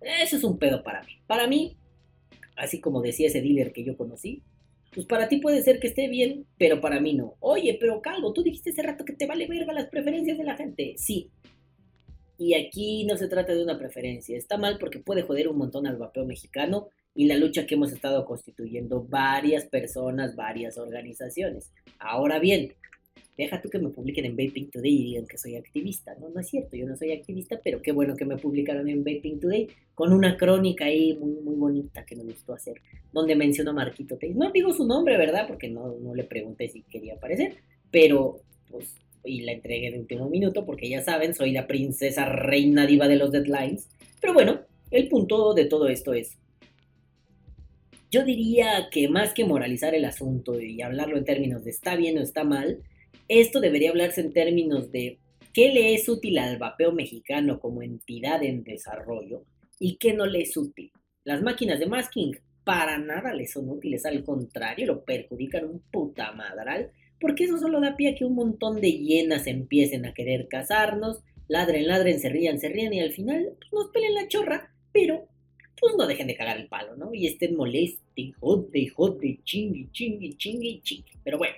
eso 0.00 0.36
es 0.36 0.44
un 0.44 0.58
pedo 0.58 0.82
para 0.82 1.02
mí. 1.02 1.12
Para 1.26 1.46
mí, 1.46 1.76
así 2.56 2.80
como 2.80 3.02
decía 3.02 3.26
ese 3.26 3.42
dealer 3.42 3.72
que 3.72 3.84
yo 3.84 3.96
conocí, 3.96 4.42
pues 4.94 5.06
para 5.06 5.28
ti 5.28 5.38
puede 5.38 5.62
ser 5.62 5.80
que 5.80 5.88
esté 5.88 6.08
bien, 6.08 6.46
pero 6.56 6.80
para 6.80 7.00
mí 7.00 7.14
no. 7.14 7.34
Oye, 7.40 7.76
pero 7.78 8.00
Calvo, 8.00 8.32
tú 8.32 8.42
dijiste 8.42 8.70
hace 8.70 8.82
rato 8.82 9.04
que 9.04 9.12
te 9.12 9.26
vale 9.26 9.46
verga 9.46 9.72
las 9.72 9.88
preferencias 9.88 10.38
de 10.38 10.44
la 10.44 10.56
gente. 10.56 10.94
Sí. 10.96 11.30
Y 12.38 12.54
aquí 12.54 13.04
no 13.04 13.16
se 13.16 13.28
trata 13.28 13.54
de 13.54 13.62
una 13.62 13.78
preferencia. 13.78 14.36
Está 14.36 14.56
mal 14.56 14.78
porque 14.78 15.00
puede 15.00 15.22
joder 15.22 15.48
un 15.48 15.58
montón 15.58 15.86
al 15.86 15.96
vapeo 15.96 16.24
mexicano 16.24 16.88
y 17.18 17.26
la 17.26 17.36
lucha 17.36 17.66
que 17.66 17.74
hemos 17.74 17.92
estado 17.92 18.24
constituyendo 18.24 19.02
varias 19.02 19.64
personas, 19.64 20.36
varias 20.36 20.78
organizaciones. 20.78 21.72
Ahora 21.98 22.38
bien, 22.38 22.74
deja 23.36 23.60
tú 23.60 23.68
que 23.68 23.80
me 23.80 23.88
publiquen 23.88 24.24
en 24.24 24.36
Vaping 24.36 24.70
Today 24.70 24.94
y 24.94 25.04
digan 25.04 25.26
que 25.26 25.36
soy 25.36 25.56
activista. 25.56 26.14
No, 26.20 26.28
no 26.28 26.38
es 26.38 26.48
cierto, 26.48 26.76
yo 26.76 26.86
no 26.86 26.96
soy 26.96 27.10
activista, 27.10 27.58
pero 27.64 27.82
qué 27.82 27.90
bueno 27.90 28.14
que 28.14 28.24
me 28.24 28.36
publicaron 28.36 28.88
en 28.88 29.02
Vaping 29.02 29.40
Today 29.40 29.68
con 29.96 30.12
una 30.12 30.36
crónica 30.36 30.84
ahí 30.84 31.18
muy, 31.18 31.32
muy 31.42 31.56
bonita 31.56 32.06
que 32.06 32.14
me 32.14 32.22
gustó 32.22 32.52
hacer, 32.52 32.80
donde 33.12 33.34
menciono 33.34 33.72
a 33.72 33.74
Marquito 33.74 34.16
Teix. 34.16 34.36
No 34.36 34.52
digo 34.52 34.72
su 34.72 34.86
nombre, 34.86 35.16
¿verdad? 35.16 35.48
Porque 35.48 35.68
no, 35.68 35.96
no 35.98 36.14
le 36.14 36.22
pregunté 36.22 36.68
si 36.68 36.82
quería 36.82 37.14
aparecer, 37.14 37.56
pero 37.90 38.42
pues 38.70 38.94
y 39.24 39.40
la 39.40 39.50
entregué 39.50 39.90
de 39.90 39.98
último 39.98 40.30
minuto 40.30 40.64
porque 40.64 40.88
ya 40.88 41.02
saben, 41.02 41.34
soy 41.34 41.50
la 41.50 41.66
princesa 41.66 42.26
reina 42.26 42.86
diva 42.86 43.08
de 43.08 43.16
los 43.16 43.32
deadlines. 43.32 43.88
Pero 44.20 44.34
bueno, 44.34 44.60
el 44.92 45.08
punto 45.08 45.52
de 45.52 45.64
todo 45.64 45.88
esto 45.88 46.14
es, 46.14 46.38
yo 48.10 48.24
diría 48.24 48.88
que 48.90 49.08
más 49.08 49.34
que 49.34 49.44
moralizar 49.44 49.94
el 49.94 50.04
asunto 50.04 50.60
y 50.60 50.80
hablarlo 50.82 51.18
en 51.18 51.24
términos 51.24 51.64
de 51.64 51.70
está 51.70 51.96
bien 51.96 52.18
o 52.18 52.22
está 52.22 52.44
mal, 52.44 52.82
esto 53.28 53.60
debería 53.60 53.90
hablarse 53.90 54.20
en 54.22 54.32
términos 54.32 54.90
de 54.90 55.18
qué 55.52 55.70
le 55.72 55.94
es 55.94 56.08
útil 56.08 56.38
al 56.38 56.56
vapeo 56.58 56.92
mexicano 56.92 57.60
como 57.60 57.82
entidad 57.82 58.42
en 58.42 58.64
desarrollo 58.64 59.44
y 59.78 59.96
qué 59.96 60.14
no 60.14 60.26
le 60.26 60.42
es 60.42 60.56
útil. 60.56 60.90
Las 61.24 61.42
máquinas 61.42 61.78
de 61.78 61.86
masking 61.86 62.38
para 62.64 62.98
nada 62.98 63.34
le 63.34 63.46
son 63.46 63.68
útiles, 63.68 64.04
al 64.06 64.24
contrario, 64.24 64.86
lo 64.86 65.04
perjudican 65.04 65.64
un 65.64 65.80
puta 65.90 66.32
madral, 66.32 66.90
porque 67.20 67.44
eso 67.44 67.58
solo 67.58 67.80
da 67.80 67.96
pie 67.96 68.10
a 68.10 68.14
que 68.14 68.24
un 68.24 68.34
montón 68.34 68.80
de 68.80 68.92
hienas 68.92 69.46
empiecen 69.46 70.06
a 70.06 70.14
querer 70.14 70.48
cazarnos, 70.48 71.22
ladren, 71.48 71.86
ladren, 71.86 72.20
se 72.20 72.28
rían, 72.28 72.58
se 72.58 72.68
rían 72.68 72.92
y 72.92 73.00
al 73.00 73.12
final 73.12 73.54
pues, 73.58 73.72
nos 73.72 73.90
pelen 73.90 74.14
la 74.14 74.28
chorra, 74.28 74.74
pero 74.92 75.26
pues 75.80 75.94
no 75.96 76.06
dejen 76.06 76.26
de 76.26 76.36
cagar 76.36 76.58
el 76.58 76.68
palo, 76.68 76.96
¿no? 76.96 77.12
Y 77.12 77.26
estén 77.26 77.56
molesten, 77.56 78.32
jode, 78.40 78.88
jode, 78.88 79.40
chingui, 79.44 79.88
chingui, 79.92 80.36
chingui, 80.36 80.80
chingui. 80.82 81.12
Pero 81.24 81.38
bueno, 81.38 81.54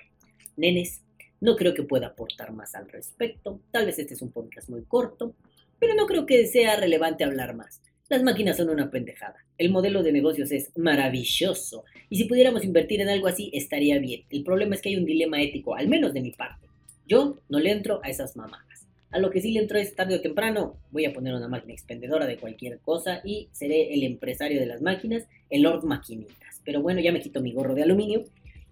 nenes, 0.55 1.01
no 1.39 1.55
creo 1.55 1.73
que 1.73 1.83
pueda 1.83 2.07
aportar 2.07 2.53
más 2.53 2.75
al 2.75 2.89
respecto. 2.89 3.61
Tal 3.71 3.85
vez 3.85 3.99
este 3.99 4.13
es 4.13 4.21
un 4.21 4.31
podcast 4.31 4.69
muy 4.69 4.83
corto, 4.83 5.35
pero 5.79 5.95
no 5.95 6.05
creo 6.05 6.25
que 6.25 6.45
sea 6.47 6.75
relevante 6.75 7.23
hablar 7.23 7.55
más. 7.55 7.81
Las 8.09 8.23
máquinas 8.23 8.57
son 8.57 8.69
una 8.69 8.91
pendejada. 8.91 9.37
El 9.57 9.71
modelo 9.71 10.03
de 10.03 10.11
negocios 10.11 10.51
es 10.51 10.71
maravilloso. 10.77 11.85
Y 12.09 12.17
si 12.17 12.25
pudiéramos 12.25 12.65
invertir 12.65 12.99
en 12.99 13.09
algo 13.09 13.27
así, 13.27 13.49
estaría 13.53 13.99
bien. 13.99 14.23
El 14.29 14.43
problema 14.43 14.75
es 14.75 14.81
que 14.81 14.89
hay 14.89 14.97
un 14.97 15.05
dilema 15.05 15.41
ético, 15.41 15.75
al 15.75 15.87
menos 15.87 16.13
de 16.13 16.21
mi 16.21 16.31
parte. 16.31 16.67
Yo 17.07 17.39
no 17.47 17.59
le 17.59 17.71
entro 17.71 18.01
a 18.03 18.09
esas 18.09 18.35
mamadas. 18.35 18.70
A 19.11 19.19
lo 19.19 19.29
que 19.29 19.41
sí 19.41 19.51
le 19.51 19.59
entro 19.59 19.77
es 19.77 19.93
tarde 19.93 20.15
o 20.15 20.21
temprano, 20.21 20.77
voy 20.89 21.05
a 21.05 21.13
poner 21.13 21.33
una 21.33 21.49
máquina 21.49 21.73
expendedora 21.73 22.25
de 22.25 22.37
cualquier 22.37 22.79
cosa 22.79 23.21
y 23.25 23.49
seré 23.51 23.93
el 23.93 24.03
empresario 24.03 24.59
de 24.59 24.65
las 24.65 24.81
máquinas, 24.81 25.27
el 25.49 25.63
Lord 25.63 25.83
Maquinitas. 25.83 26.61
Pero 26.63 26.81
bueno, 26.81 27.01
ya 27.01 27.11
me 27.11 27.19
quito 27.19 27.41
mi 27.41 27.51
gorro 27.51 27.75
de 27.75 27.83
aluminio. 27.83 28.23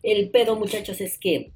El 0.01 0.29
pedo, 0.29 0.55
muchachos, 0.55 1.01
es 1.01 1.17
que 1.17 1.51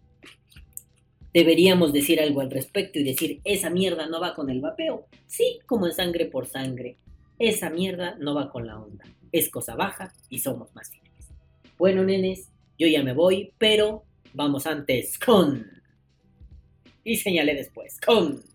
deberíamos 1.34 1.94
decir 1.94 2.20
algo 2.20 2.42
al 2.42 2.52
respecto 2.52 3.00
y 3.00 3.04
decir, 3.04 3.40
esa 3.46 3.70
mierda 3.70 4.08
no 4.08 4.20
va 4.20 4.36
con 4.36 4.50
el 4.50 4.60
vapeo. 4.60 5.08
Sí, 5.28 5.60
como 5.66 5.88
en 5.88 5.94
sangre 5.94 6.26
por 6.26 6.48
sangre. 6.48 6.98
Esa 7.40 7.70
mierda 7.70 8.18
no 8.20 8.36
va 8.36 8.52
con 8.52 8.68
la 8.68 8.80
onda. 8.80 9.06
Es 9.32 9.50
cosa 9.50 9.76
baja 9.76 10.14
y 10.30 10.40
somos 10.40 10.76
más 10.76 10.90
firmes. 10.90 11.30
Bueno, 11.78 12.04
nenes, 12.04 12.50
yo 12.78 12.88
ya 12.88 13.02
me 13.02 13.14
voy, 13.14 13.54
pero 13.58 14.04
vamos 14.34 14.68
antes 14.68 15.18
con... 15.18 15.72
Y 17.06 17.16
señalé 17.16 17.56
después, 17.56 18.00
con... 18.00 18.53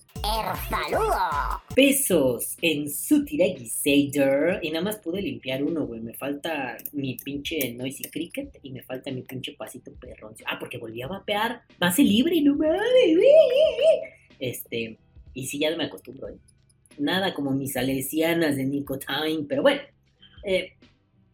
Pesos 1.74 2.56
en 2.62 2.90
Sutiragisator. 2.90 4.58
Y 4.62 4.70
nada 4.70 4.84
más 4.84 4.96
pude 4.96 5.22
limpiar 5.22 5.62
uno, 5.62 5.86
güey. 5.86 6.00
Me 6.00 6.14
falta 6.14 6.76
mi 6.92 7.16
pinche 7.16 7.72
Noisy 7.74 8.04
Cricket 8.04 8.58
y 8.62 8.70
me 8.72 8.82
falta 8.82 9.10
mi 9.10 9.22
pinche 9.22 9.52
pasito 9.52 9.92
perrón. 9.94 10.34
Ah, 10.46 10.58
porque 10.58 10.78
volví 10.78 11.02
a 11.02 11.08
vapear. 11.08 11.62
Pase 11.78 12.02
libre, 12.02 12.40
no 12.42 12.56
mames. 12.56 12.82
Este. 14.38 14.98
Y 15.34 15.46
sí, 15.46 15.58
ya 15.58 15.70
no 15.70 15.76
me 15.76 15.84
acostumbro, 15.84 16.28
¿eh? 16.28 16.36
Nada 16.98 17.32
como 17.34 17.52
mis 17.52 17.74
salesianas 17.74 18.56
de 18.56 18.64
Nicotine. 18.64 19.46
Pero 19.48 19.62
bueno. 19.62 19.80
eh, 20.44 20.72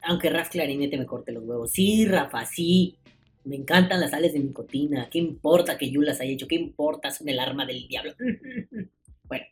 aunque 0.03 0.29
Raz 0.29 0.51
Clarinete 0.51 0.99
me 0.99 1.07
corte 1.07 1.33
los 1.33 1.45
huevos. 1.45 1.71
Sí, 1.71 2.05
Rafa, 2.05 2.45
sí. 2.45 2.99
Me 3.45 3.57
encantan 3.57 4.01
las 4.01 4.11
sales 4.11 4.33
de 4.33 4.41
nicotina. 4.41 5.09
¿Qué 5.11 5.19
importa 5.19 5.77
que 5.77 5.91
yo 5.91 6.01
las 6.01 6.21
haya 6.21 6.33
hecho? 6.33 6.49
¿Qué 6.49 6.55
importa? 6.55 7.11
Son 7.11 7.29
el 7.29 7.39
arma 7.39 7.67
del 7.67 7.87
diablo. 7.87 8.15
bueno, 9.25 9.45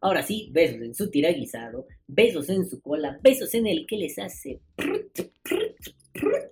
ahora 0.00 0.22
sí, 0.22 0.48
besos 0.52 0.82
en 0.82 0.94
su 0.94 1.10
tira 1.10 1.30
guisado, 1.32 1.86
besos 2.06 2.48
en 2.50 2.68
su 2.68 2.80
cola, 2.82 3.18
besos 3.22 3.54
en 3.54 3.66
el 3.66 3.86
que 3.86 3.96
les 3.96 4.18
hace 4.18 4.60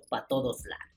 para 0.09 0.27
todos 0.27 0.63
lados. 0.65 0.87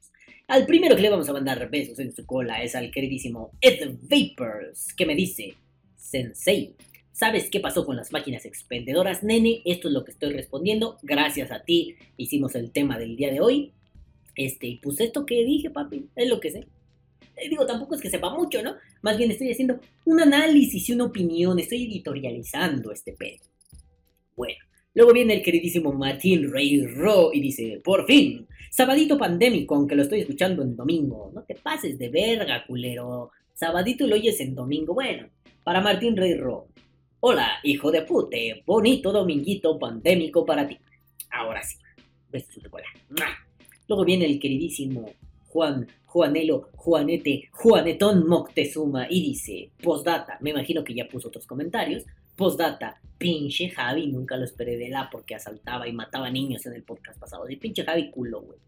Al 0.49 0.67
primero 0.67 0.97
que 0.97 1.03
le 1.03 1.11
vamos 1.11 1.29
a 1.29 1.33
mandar 1.33 1.71
besos 1.71 1.99
en 2.01 2.13
su 2.13 2.27
cola 2.27 2.63
es 2.63 2.75
al 2.75 2.91
queridísimo 2.91 3.53
Ed 3.61 3.99
Vapors, 4.03 4.93
que 4.95 5.07
me 5.07 5.15
dice, 5.15 5.55
Sensei, 5.97 6.75
¿sabes 7.13 7.51
qué 7.51 7.61
pasó 7.61 7.87
con 7.87 7.95
las 7.95 8.11
máquinas 8.11 8.45
expendedoras, 8.47 9.23
nene? 9.23 9.63
Esto 9.65 9.87
es 9.87 9.95
lo 9.95 10.05
que 10.05 10.11
estoy 10.11 10.33
respondiendo. 10.33 10.97
Gracias 11.03 11.53
a 11.53 11.63
ti 11.63 11.95
hicimos 12.17 12.57
el 12.57 12.73
tema 12.73 12.99
del 12.99 13.15
día 13.17 13.31
de 13.31 13.41
hoy. 13.41 13.75
Este, 14.41 14.69
y 14.69 14.77
pues 14.77 14.99
esto 15.01 15.27
que 15.27 15.45
dije, 15.45 15.69
papi, 15.69 16.07
es 16.17 16.27
lo 16.27 16.41
que 16.41 16.51
sé. 16.51 16.67
Eh, 17.37 17.51
Digo, 17.51 17.67
tampoco 17.67 17.95
es 17.95 18.01
que 18.01 18.09
sepa 18.09 18.35
mucho, 18.35 18.63
¿no? 18.63 18.75
Más 19.03 19.19
bien 19.19 19.31
estoy 19.31 19.53
haciendo 19.53 19.79
un 20.07 20.19
análisis 20.19 20.89
y 20.89 20.93
una 20.95 21.05
opinión, 21.05 21.59
estoy 21.59 21.85
editorializando 21.85 22.91
este 22.91 23.13
pedo. 23.13 23.45
Bueno, 24.35 24.59
luego 24.95 25.13
viene 25.13 25.35
el 25.35 25.43
queridísimo 25.43 25.93
Martín 25.93 26.51
Rey 26.51 26.87
Ro 26.87 27.33
y 27.35 27.41
dice, 27.43 27.83
por 27.85 28.07
fin, 28.07 28.47
sabadito 28.71 29.19
pandémico, 29.19 29.75
aunque 29.75 29.95
lo 29.95 30.05
estoy 30.05 30.21
escuchando 30.21 30.63
en 30.63 30.75
domingo. 30.75 31.31
No 31.35 31.43
te 31.43 31.57
pases 31.57 31.99
de 31.99 32.09
verga, 32.09 32.65
culero. 32.67 33.33
Sabadito 33.53 34.07
lo 34.07 34.15
oyes 34.15 34.41
en 34.41 34.55
domingo. 34.55 34.95
Bueno, 34.95 35.29
para 35.63 35.83
Martín 35.83 36.17
Rey 36.17 36.33
Ro. 36.33 36.69
Hola, 37.21 37.59
hijo 37.63 37.91
de 37.91 38.01
pute, 38.03 38.63
bonito 38.65 39.13
dominguito 39.13 39.79
pandémico 39.79 40.47
para 40.47 40.67
ti. 40.67 40.79
Ahora 41.31 41.63
sí, 41.63 41.77
besos 42.31 42.63
de 42.63 42.71
cola. 42.71 42.87
Luego 43.91 44.05
viene 44.05 44.25
el 44.27 44.39
queridísimo 44.39 45.05
Juan, 45.49 45.85
Juanelo, 46.07 46.69
Juanete, 46.77 47.49
Juanetón 47.51 48.25
Moctezuma 48.25 49.09
y 49.11 49.21
dice, 49.21 49.73
postdata, 49.83 50.39
me 50.43 50.51
imagino 50.51 50.85
que 50.85 50.95
ya 50.95 51.09
puso 51.09 51.27
otros 51.27 51.45
comentarios, 51.45 52.05
postdata, 52.37 53.01
pinche 53.19 53.69
Javi, 53.69 54.07
nunca 54.07 54.37
lo 54.37 54.45
esperé 54.45 54.77
de 54.77 54.91
la 54.91 55.11
porque 55.11 55.35
asaltaba 55.35 55.89
y 55.89 55.93
mataba 55.93 56.31
niños 56.31 56.65
en 56.67 56.75
el 56.75 56.85
podcast 56.85 57.19
pasado, 57.19 57.47
de 57.47 57.57
pinche 57.57 57.83
Javi 57.83 58.13
culo, 58.13 58.43
güey. 58.43 58.61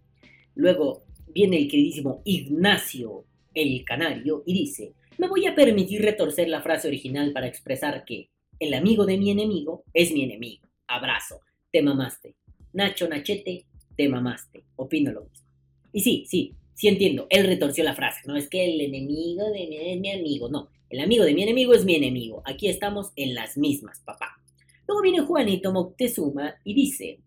Luego 0.56 1.04
viene 1.28 1.56
el 1.56 1.68
queridísimo 1.68 2.20
Ignacio, 2.24 3.24
el 3.54 3.84
canario, 3.84 4.42
y 4.44 4.54
dice, 4.54 4.92
me 5.18 5.28
voy 5.28 5.46
a 5.46 5.54
permitir 5.54 6.02
retorcer 6.02 6.48
la 6.48 6.62
frase 6.62 6.88
original 6.88 7.32
para 7.32 7.46
expresar 7.46 8.04
que 8.04 8.28
el 8.58 8.74
amigo 8.74 9.06
de 9.06 9.18
mi 9.18 9.30
enemigo 9.30 9.84
es 9.94 10.10
mi 10.10 10.24
enemigo. 10.24 10.66
Abrazo, 10.88 11.42
te 11.70 11.80
mamaste. 11.80 12.34
Nacho 12.72 13.06
Nachete, 13.06 13.66
te 13.96 14.08
mamaste. 14.08 14.64
Opino 14.76 15.12
lo 15.12 15.22
mismo. 15.22 15.46
Y 15.92 16.00
sí, 16.00 16.24
sí, 16.28 16.54
sí 16.74 16.88
entiendo. 16.88 17.26
Él 17.30 17.46
retorció 17.46 17.84
la 17.84 17.94
frase. 17.94 18.20
No 18.26 18.36
es 18.36 18.48
que 18.48 18.64
el 18.64 18.80
enemigo 18.80 19.50
de 19.50 19.66
mi, 19.66 19.76
es 19.76 20.00
mi 20.00 20.10
amigo. 20.10 20.48
No, 20.48 20.68
el 20.90 21.00
amigo 21.00 21.24
de 21.24 21.34
mi 21.34 21.42
enemigo 21.42 21.74
es 21.74 21.84
mi 21.84 21.94
enemigo. 21.94 22.42
Aquí 22.44 22.68
estamos 22.68 23.12
en 23.16 23.34
las 23.34 23.56
mismas, 23.56 24.00
papá. 24.00 24.38
Luego 24.86 25.02
viene 25.02 25.20
Juanito 25.20 25.72
Moctezuma 25.72 26.56
y 26.64 26.74
dice, 26.74 27.18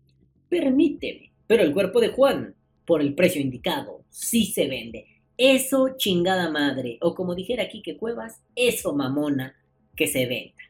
permíteme, 0.48 1.32
pero 1.46 1.62
el 1.62 1.72
cuerpo 1.72 2.00
de 2.00 2.08
Juan, 2.08 2.54
por 2.84 3.00
el 3.00 3.14
precio 3.14 3.40
indicado, 3.40 4.04
sí 4.10 4.46
se 4.46 4.68
vende. 4.68 5.06
Eso 5.38 5.96
chingada 5.96 6.50
madre, 6.50 6.98
o 7.00 7.14
como 7.14 7.34
dijera 7.34 7.68
Quique 7.68 7.96
Cuevas, 7.96 8.40
eso 8.54 8.94
mamona, 8.94 9.56
que 9.96 10.06
se 10.06 10.26
venda. 10.26 10.62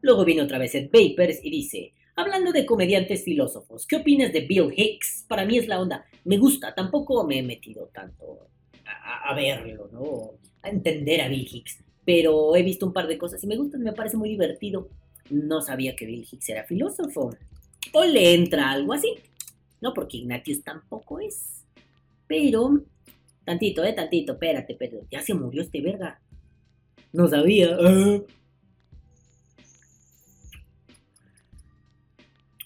Luego 0.00 0.24
viene 0.24 0.42
otra 0.42 0.58
vez 0.58 0.74
Ed 0.74 0.90
Vapers 0.92 1.40
y 1.42 1.50
dice, 1.50 1.92
hablando 2.22 2.52
de 2.52 2.66
comediantes 2.66 3.24
filósofos, 3.24 3.86
¿qué 3.86 3.96
opinas 3.96 4.32
de 4.32 4.40
Bill 4.40 4.72
Hicks? 4.74 5.24
Para 5.28 5.44
mí 5.44 5.58
es 5.58 5.68
la 5.68 5.80
onda. 5.80 6.04
Me 6.24 6.38
gusta, 6.38 6.74
tampoco 6.74 7.24
me 7.26 7.38
he 7.38 7.42
metido 7.42 7.90
tanto 7.92 8.48
a, 8.84 9.34
verlo, 9.34 9.88
¿no? 9.92 10.32
A 10.62 10.70
entender 10.70 11.20
a 11.20 11.28
Bill 11.28 11.48
Hicks. 11.50 11.84
Pero 12.04 12.56
he 12.56 12.62
visto 12.62 12.86
un 12.86 12.92
par 12.92 13.06
de 13.06 13.18
cosas 13.18 13.42
y 13.44 13.46
me 13.46 13.56
gustan, 13.56 13.82
me 13.82 13.92
parece 13.92 14.16
muy 14.16 14.28
divertido. 14.28 14.88
No 15.30 15.60
sabía 15.60 15.94
que 15.94 16.06
Bill 16.06 16.26
Hicks 16.30 16.48
era 16.48 16.64
filósofo. 16.64 17.36
O 17.92 18.04
le 18.04 18.34
entra 18.34 18.70
algo 18.70 18.92
así. 18.92 19.14
No, 19.80 19.92
porque 19.92 20.18
Ignatius 20.18 20.62
tampoco 20.62 21.20
es. 21.20 21.64
Pero, 22.26 22.82
tantito, 23.44 23.84
eh, 23.84 23.92
tantito, 23.92 24.32
espérate, 24.32 24.76
pero 24.78 25.06
ya 25.10 25.20
se 25.20 25.34
murió 25.34 25.62
este 25.62 25.80
verga. 25.80 26.20
No 27.12 27.28
sabía. 27.28 27.76
ah. 27.78 28.20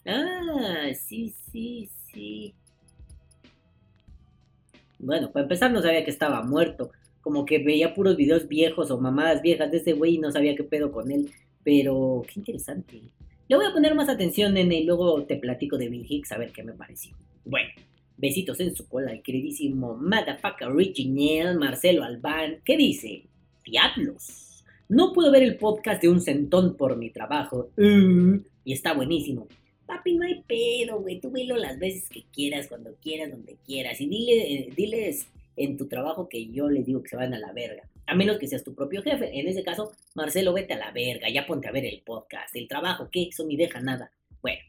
Ah, 0.06 0.88
sí, 0.94 1.34
sí, 1.50 1.88
sí. 2.12 2.54
Bueno, 4.98 5.30
para 5.30 5.44
empezar 5.44 5.70
no 5.72 5.82
sabía 5.82 6.04
que 6.04 6.10
estaba 6.10 6.42
muerto. 6.42 6.90
Como 7.20 7.44
que 7.44 7.58
veía 7.58 7.94
puros 7.94 8.16
videos 8.16 8.48
viejos 8.48 8.90
o 8.90 9.00
mamadas 9.00 9.42
viejas 9.42 9.70
de 9.70 9.78
ese 9.78 9.92
güey 9.92 10.14
y 10.14 10.18
no 10.18 10.30
sabía 10.30 10.54
qué 10.54 10.64
pedo 10.64 10.92
con 10.92 11.10
él. 11.10 11.30
Pero 11.64 12.22
qué 12.26 12.40
interesante. 12.40 13.02
Le 13.48 13.56
voy 13.56 13.66
a 13.66 13.72
poner 13.72 13.94
más 13.94 14.08
atención, 14.08 14.54
nene, 14.54 14.80
y 14.80 14.84
luego 14.84 15.24
te 15.24 15.36
platico 15.36 15.76
de 15.78 15.88
Bill 15.88 16.06
Hicks 16.08 16.32
a 16.32 16.38
ver 16.38 16.52
qué 16.52 16.62
me 16.62 16.72
pareció. 16.72 17.16
Bueno, 17.44 17.68
besitos 18.16 18.58
en 18.60 18.74
su 18.74 18.88
cola, 18.88 19.12
el 19.12 19.22
queridísimo 19.22 19.96
Motherfucker 19.96 20.68
Original 20.68 21.56
Marcelo 21.58 22.02
Albán, 22.02 22.58
¿qué 22.64 22.76
dice? 22.76 23.24
Diablos. 23.64 24.64
No 24.88 25.12
puedo 25.12 25.30
ver 25.30 25.42
el 25.42 25.56
podcast 25.56 26.02
de 26.02 26.08
un 26.08 26.20
centón 26.20 26.76
por 26.76 26.96
mi 26.96 27.10
trabajo. 27.10 27.70
Uh, 27.76 28.40
y 28.64 28.72
está 28.72 28.94
buenísimo. 28.94 29.48
Papi, 29.86 30.14
no 30.14 30.26
hay 30.26 30.42
pedo, 30.42 31.00
güey. 31.00 31.20
Tú 31.20 31.30
velo 31.30 31.56
las 31.56 31.78
veces 31.78 32.08
que 32.08 32.24
quieras, 32.32 32.68
cuando 32.68 32.94
quieras, 32.96 33.30
donde 33.30 33.56
quieras. 33.64 34.00
Y 34.00 34.08
dile, 34.08 34.72
diles 34.76 35.28
en 35.56 35.76
tu 35.76 35.86
trabajo 35.86 36.28
que 36.28 36.46
yo 36.48 36.68
les 36.68 36.84
digo 36.84 37.02
que 37.02 37.10
se 37.10 37.16
van 37.16 37.34
a 37.34 37.38
la 37.38 37.52
verga. 37.52 37.88
A 38.06 38.14
menos 38.14 38.38
que 38.38 38.46
seas 38.46 38.64
tu 38.64 38.74
propio 38.74 39.02
jefe. 39.02 39.38
En 39.38 39.48
ese 39.48 39.62
caso, 39.62 39.92
Marcelo, 40.14 40.52
vete 40.52 40.74
a 40.74 40.78
la 40.78 40.90
verga. 40.92 41.28
Ya 41.28 41.46
ponte 41.46 41.68
a 41.68 41.72
ver 41.72 41.84
el 41.84 42.02
podcast. 42.02 42.54
El 42.54 42.68
trabajo, 42.68 43.08
¿qué? 43.10 43.24
Eso 43.24 43.44
ni 43.44 43.56
deja 43.56 43.80
nada. 43.80 44.10
Bueno. 44.42 44.62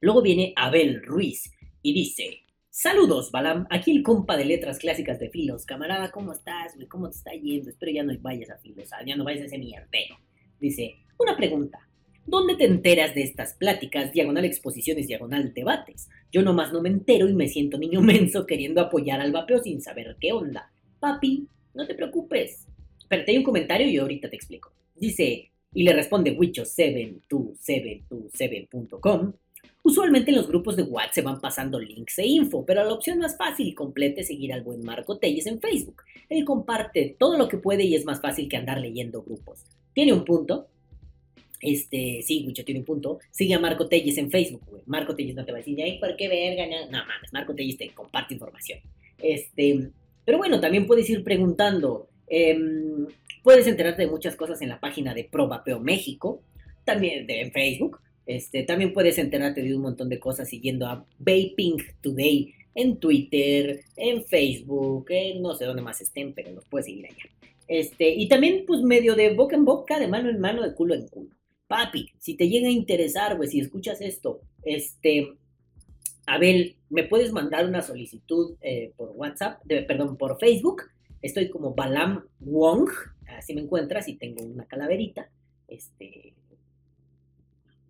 Luego 0.00 0.22
viene 0.22 0.52
Abel 0.56 1.02
Ruiz 1.02 1.52
y 1.82 1.92
dice... 1.92 2.40
Saludos, 2.72 3.32
Balam. 3.32 3.66
Aquí 3.68 3.90
el 3.90 4.04
compa 4.04 4.36
de 4.36 4.44
letras 4.44 4.78
clásicas 4.78 5.18
de 5.18 5.28
Filos. 5.28 5.66
Camarada, 5.66 6.12
¿cómo 6.12 6.32
estás, 6.32 6.76
güey? 6.76 6.86
¿Cómo 6.86 7.10
te 7.10 7.16
está 7.16 7.32
yendo? 7.32 7.68
Espero 7.68 7.90
ya 7.90 8.04
no 8.04 8.16
vayas 8.20 8.48
a 8.48 8.58
Filos. 8.58 8.88
Ya 9.04 9.16
no 9.16 9.24
vayas 9.24 9.42
a 9.42 9.46
ese 9.46 9.58
mierdero. 9.58 10.16
Dice, 10.60 10.94
una 11.18 11.36
pregunta. 11.36 11.89
¿Dónde 12.26 12.54
te 12.54 12.64
enteras 12.64 13.14
de 13.14 13.22
estas 13.22 13.54
pláticas, 13.54 14.12
diagonal 14.12 14.44
exposiciones, 14.44 15.08
diagonal 15.08 15.54
debates? 15.54 16.08
Yo 16.30 16.42
nomás 16.42 16.72
no 16.72 16.82
me 16.82 16.88
entero 16.88 17.28
y 17.28 17.34
me 17.34 17.48
siento 17.48 17.78
niño 17.78 18.00
menso 18.02 18.46
queriendo 18.46 18.80
apoyar 18.80 19.20
al 19.20 19.32
vapeo 19.32 19.60
sin 19.62 19.80
saber 19.80 20.16
qué 20.20 20.32
onda. 20.32 20.70
Papi, 21.00 21.48
no 21.74 21.86
te 21.86 21.94
preocupes. 21.94 22.66
Espérate, 22.98 23.32
hay 23.32 23.38
un 23.38 23.44
comentario 23.44 23.88
y 23.88 23.96
ahorita 23.96 24.30
te 24.30 24.36
explico. 24.36 24.72
Dice, 24.94 25.50
y 25.72 25.82
le 25.82 25.92
responde 25.92 26.36
wicho72727.com. 26.36 29.32
Usualmente 29.82 30.30
en 30.30 30.36
los 30.36 30.46
grupos 30.46 30.76
de 30.76 30.82
WhatsApp 30.82 31.14
se 31.14 31.22
van 31.22 31.40
pasando 31.40 31.80
links 31.80 32.18
e 32.18 32.26
info, 32.26 32.66
pero 32.66 32.84
la 32.84 32.92
opción 32.92 33.18
más 33.18 33.38
fácil 33.38 33.66
y 33.66 33.74
completa 33.74 34.20
es 34.20 34.26
seguir 34.26 34.52
al 34.52 34.62
buen 34.62 34.84
Marco 34.84 35.16
Telles 35.18 35.46
en 35.46 35.58
Facebook. 35.58 36.02
Él 36.28 36.44
comparte 36.44 37.16
todo 37.18 37.38
lo 37.38 37.48
que 37.48 37.56
puede 37.56 37.84
y 37.84 37.94
es 37.94 38.04
más 38.04 38.20
fácil 38.20 38.46
que 38.48 38.58
andar 38.58 38.78
leyendo 38.78 39.22
grupos. 39.22 39.64
Tiene 39.94 40.12
un 40.12 40.24
punto, 40.24 40.68
este, 41.60 42.22
sí, 42.22 42.44
Wicho 42.46 42.64
tiene 42.64 42.80
un 42.80 42.86
punto. 42.86 43.18
Sigue 43.30 43.54
a 43.54 43.58
Marco 43.58 43.88
Telles 43.88 44.18
en 44.18 44.30
Facebook. 44.30 44.82
Marco 44.86 45.14
Telles 45.14 45.34
no 45.34 45.44
te 45.44 45.52
va 45.52 45.58
a 45.58 45.60
decir, 45.60 45.80
ay, 45.82 45.98
¿por 45.98 46.16
qué 46.16 46.28
verga? 46.28 46.66
No, 46.66 46.98
mames, 46.98 47.32
Marco 47.32 47.54
Telles 47.54 47.76
te 47.76 47.90
comparte 47.90 48.34
información. 48.34 48.80
Este, 49.22 49.90
pero 50.24 50.38
bueno, 50.38 50.60
también 50.60 50.86
puedes 50.86 51.08
ir 51.10 51.22
preguntando. 51.22 52.08
em, 52.28 53.06
puedes 53.42 53.66
enterarte 53.66 54.02
de 54.02 54.10
muchas 54.10 54.36
cosas 54.36 54.62
en 54.62 54.68
la 54.68 54.80
página 54.80 55.14
de 55.14 55.24
Pro 55.24 55.48
Vapeo 55.48 55.80
México, 55.80 56.42
también 56.84 57.26
de, 57.26 57.40
en 57.40 57.52
Facebook. 57.52 58.00
Este, 58.26 58.62
también 58.62 58.92
puedes 58.92 59.18
enterarte 59.18 59.62
de 59.62 59.74
un 59.74 59.82
montón 59.82 60.08
de 60.08 60.20
cosas 60.20 60.48
siguiendo 60.48 60.86
a 60.86 61.04
Vaping 61.18 61.78
Today 62.00 62.54
en 62.74 62.98
Twitter, 62.98 63.80
en 63.96 64.24
Facebook, 64.24 65.08
no 65.40 65.54
sé 65.54 65.64
dónde 65.64 65.82
más 65.82 66.00
estén, 66.00 66.32
pero 66.32 66.52
los 66.52 66.64
puedes 66.66 66.86
seguir 66.86 67.06
allá. 67.06 67.24
Este, 67.66 68.10
y 68.10 68.28
también, 68.28 68.64
pues, 68.66 68.82
medio 68.82 69.14
de 69.14 69.34
boca 69.34 69.56
en 69.56 69.64
boca, 69.64 69.98
de 69.98 70.08
mano 70.08 70.28
en 70.28 70.40
mano, 70.40 70.62
de 70.62 70.74
culo 70.74 70.94
en 70.94 71.08
culo. 71.08 71.30
Papi, 71.70 72.10
si 72.18 72.34
te 72.34 72.48
llega 72.48 72.66
a 72.66 72.72
interesar, 72.72 73.36
güey, 73.36 73.48
si 73.48 73.60
escuchas 73.60 74.00
esto, 74.00 74.40
este, 74.64 75.34
Abel, 76.26 76.74
¿me 76.88 77.04
puedes 77.04 77.30
mandar 77.30 77.64
una 77.64 77.80
solicitud 77.80 78.56
eh, 78.60 78.92
por 78.96 79.10
WhatsApp? 79.10 79.62
De- 79.64 79.82
perdón, 79.82 80.16
por 80.16 80.36
Facebook. 80.40 80.82
Estoy 81.22 81.48
como 81.48 81.72
Balam 81.72 82.24
Wong, 82.40 82.88
así 83.38 83.54
me 83.54 83.60
encuentras 83.60 84.08
y 84.08 84.16
tengo 84.16 84.42
una 84.42 84.64
calaverita. 84.64 85.30
Este, 85.68 86.34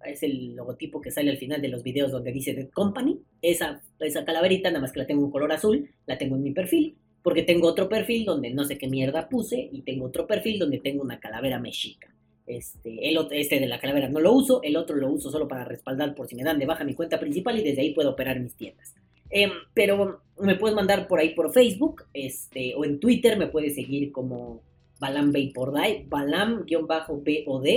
es 0.05 0.23
el 0.25 0.57
logotipo 0.57 1.01
que 1.01 1.11
sale 1.11 1.31
al 1.31 1.39
final 1.39 1.63
de 1.63 1.69
los 1.69 1.83
videos 1.83 2.13
donde 2.13 2.33
dice 2.33 2.53
The 2.53 2.69
Company. 2.69 3.19
Esa, 3.41 3.81
esa 4.01 4.27
calaverita, 4.27 4.69
nada 4.69 4.83
más 4.83 4.93
que 4.93 4.99
la 5.01 5.07
tengo 5.07 5.25
en 5.25 5.31
color 5.31 5.53
azul, 5.53 5.89
la 6.05 6.19
tengo 6.19 6.37
en 6.37 6.43
mi 6.43 6.51
perfil, 6.53 6.99
porque 7.23 7.45
tengo 7.45 7.67
otro 7.69 7.89
perfil 7.89 8.27
donde 8.27 8.51
no 8.51 8.65
sé 8.65 8.77
qué 8.77 8.89
mierda 8.89 9.31
puse 9.31 9.71
y 9.73 9.81
tengo 9.81 10.05
otro 10.05 10.27
perfil 10.27 10.59
donde 10.59 10.81
tengo 10.81 11.03
una 11.03 11.19
calavera 11.19 11.59
mexica. 11.59 12.15
Este, 12.51 13.09
el 13.09 13.17
este 13.31 13.61
de 13.61 13.69
la 13.69 13.79
calavera 13.79 14.09
no 14.09 14.19
lo 14.19 14.33
uso, 14.33 14.61
el 14.65 14.77
otro 14.77 14.97
lo 14.97 15.09
uso 15.09 15.31
solo 15.31 15.47
para 15.47 15.65
respaldar 15.65 16.17
por 16.17 16.27
si 16.27 16.35
me 16.35 16.43
dan 16.43 16.59
de 16.59 16.67
baja 16.67 16.83
mi 16.83 16.95
cuenta 16.95 17.21
principal 17.21 17.57
y 17.57 17.63
desde 17.63 17.83
ahí 17.83 17.95
puedo 17.95 18.11
operar 18.11 18.41
mis 18.41 18.57
tiendas. 18.57 18.93
Em, 19.31 19.53
pero 19.73 20.23
me 20.41 20.57
puedes 20.57 20.75
mandar 20.75 21.07
por 21.07 21.21
ahí 21.21 21.33
por 21.33 21.53
Facebook, 21.53 22.07
este, 22.13 22.75
o 22.75 22.85
en 22.85 22.99
Twitter 22.99 23.39
me 23.39 23.47
puedes 23.47 23.77
seguir 23.77 24.11
como 24.11 24.63
Balam 24.99 25.31
Vapordai, 25.31 26.07
Balam-BOD, 26.09 27.69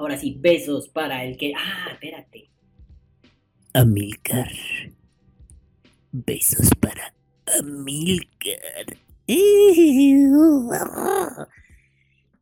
Ahora 0.00 0.16
sí, 0.16 0.34
besos 0.40 0.88
para 0.88 1.26
el 1.26 1.36
que. 1.36 1.52
Ah, 1.54 1.90
espérate. 1.92 2.48
Amilcar. 3.74 4.50
Besos 6.10 6.70
para 6.80 7.12
Amilcar. 7.58 8.96
Y 9.26 10.14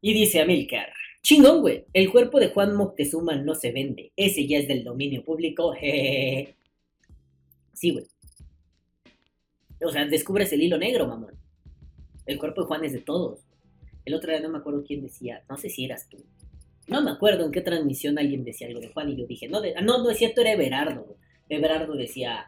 dice 0.00 0.40
Amilcar. 0.40 0.92
Chingón, 1.20 1.62
güey. 1.62 1.84
El 1.92 2.12
cuerpo 2.12 2.38
de 2.38 2.50
Juan 2.50 2.76
Moctezuma 2.76 3.34
no 3.34 3.56
se 3.56 3.72
vende. 3.72 4.12
Ese 4.14 4.46
ya 4.46 4.58
es 4.58 4.68
del 4.68 4.84
dominio 4.84 5.24
público. 5.24 5.72
Jejeje. 5.72 6.54
Sí, 7.72 7.90
güey. 7.90 8.06
O 9.84 9.90
sea, 9.90 10.06
descubres 10.06 10.52
el 10.52 10.62
hilo 10.62 10.78
negro, 10.78 11.08
mamón. 11.08 11.34
El 12.24 12.38
cuerpo 12.38 12.60
de 12.60 12.66
Juan 12.68 12.84
es 12.84 12.92
de 12.92 13.00
todos. 13.00 13.40
El 14.04 14.14
otro 14.14 14.30
día 14.30 14.38
no 14.38 14.48
me 14.48 14.58
acuerdo 14.58 14.84
quién 14.84 15.02
decía, 15.02 15.42
no 15.50 15.56
sé 15.56 15.68
si 15.70 15.84
eras 15.84 16.08
tú. 16.08 16.24
No 16.88 17.02
me 17.02 17.10
acuerdo 17.10 17.44
en 17.44 17.52
qué 17.52 17.60
transmisión 17.60 18.18
alguien 18.18 18.44
decía 18.44 18.66
algo 18.66 18.80
de 18.80 18.88
Juan 18.88 19.10
y 19.10 19.16
yo 19.16 19.26
dije, 19.26 19.48
no, 19.48 19.58
ah, 19.58 19.80
no, 19.82 20.02
no 20.02 20.10
es 20.10 20.18
cierto, 20.18 20.40
era 20.40 20.52
Everardo. 20.52 21.16
Everardo 21.48 21.94
decía 21.94 22.46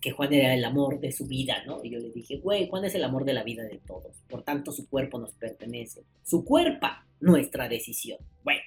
que 0.00 0.10
Juan 0.10 0.32
era 0.32 0.54
el 0.54 0.64
amor 0.64 1.00
de 1.00 1.12
su 1.12 1.26
vida, 1.26 1.62
¿no? 1.64 1.80
Y 1.84 1.90
yo 1.90 1.98
le 1.98 2.10
dije, 2.10 2.38
güey, 2.38 2.68
Juan 2.68 2.84
es 2.84 2.94
el 2.94 3.04
amor 3.04 3.24
de 3.24 3.32
la 3.32 3.44
vida 3.44 3.62
de 3.62 3.78
todos. 3.86 4.22
Por 4.28 4.42
tanto, 4.42 4.72
su 4.72 4.88
cuerpo 4.88 5.18
nos 5.18 5.32
pertenece. 5.34 6.02
Su 6.22 6.44
cuerpo, 6.44 6.88
nuestra 7.20 7.68
decisión. 7.68 8.18
Bueno. 8.42 8.60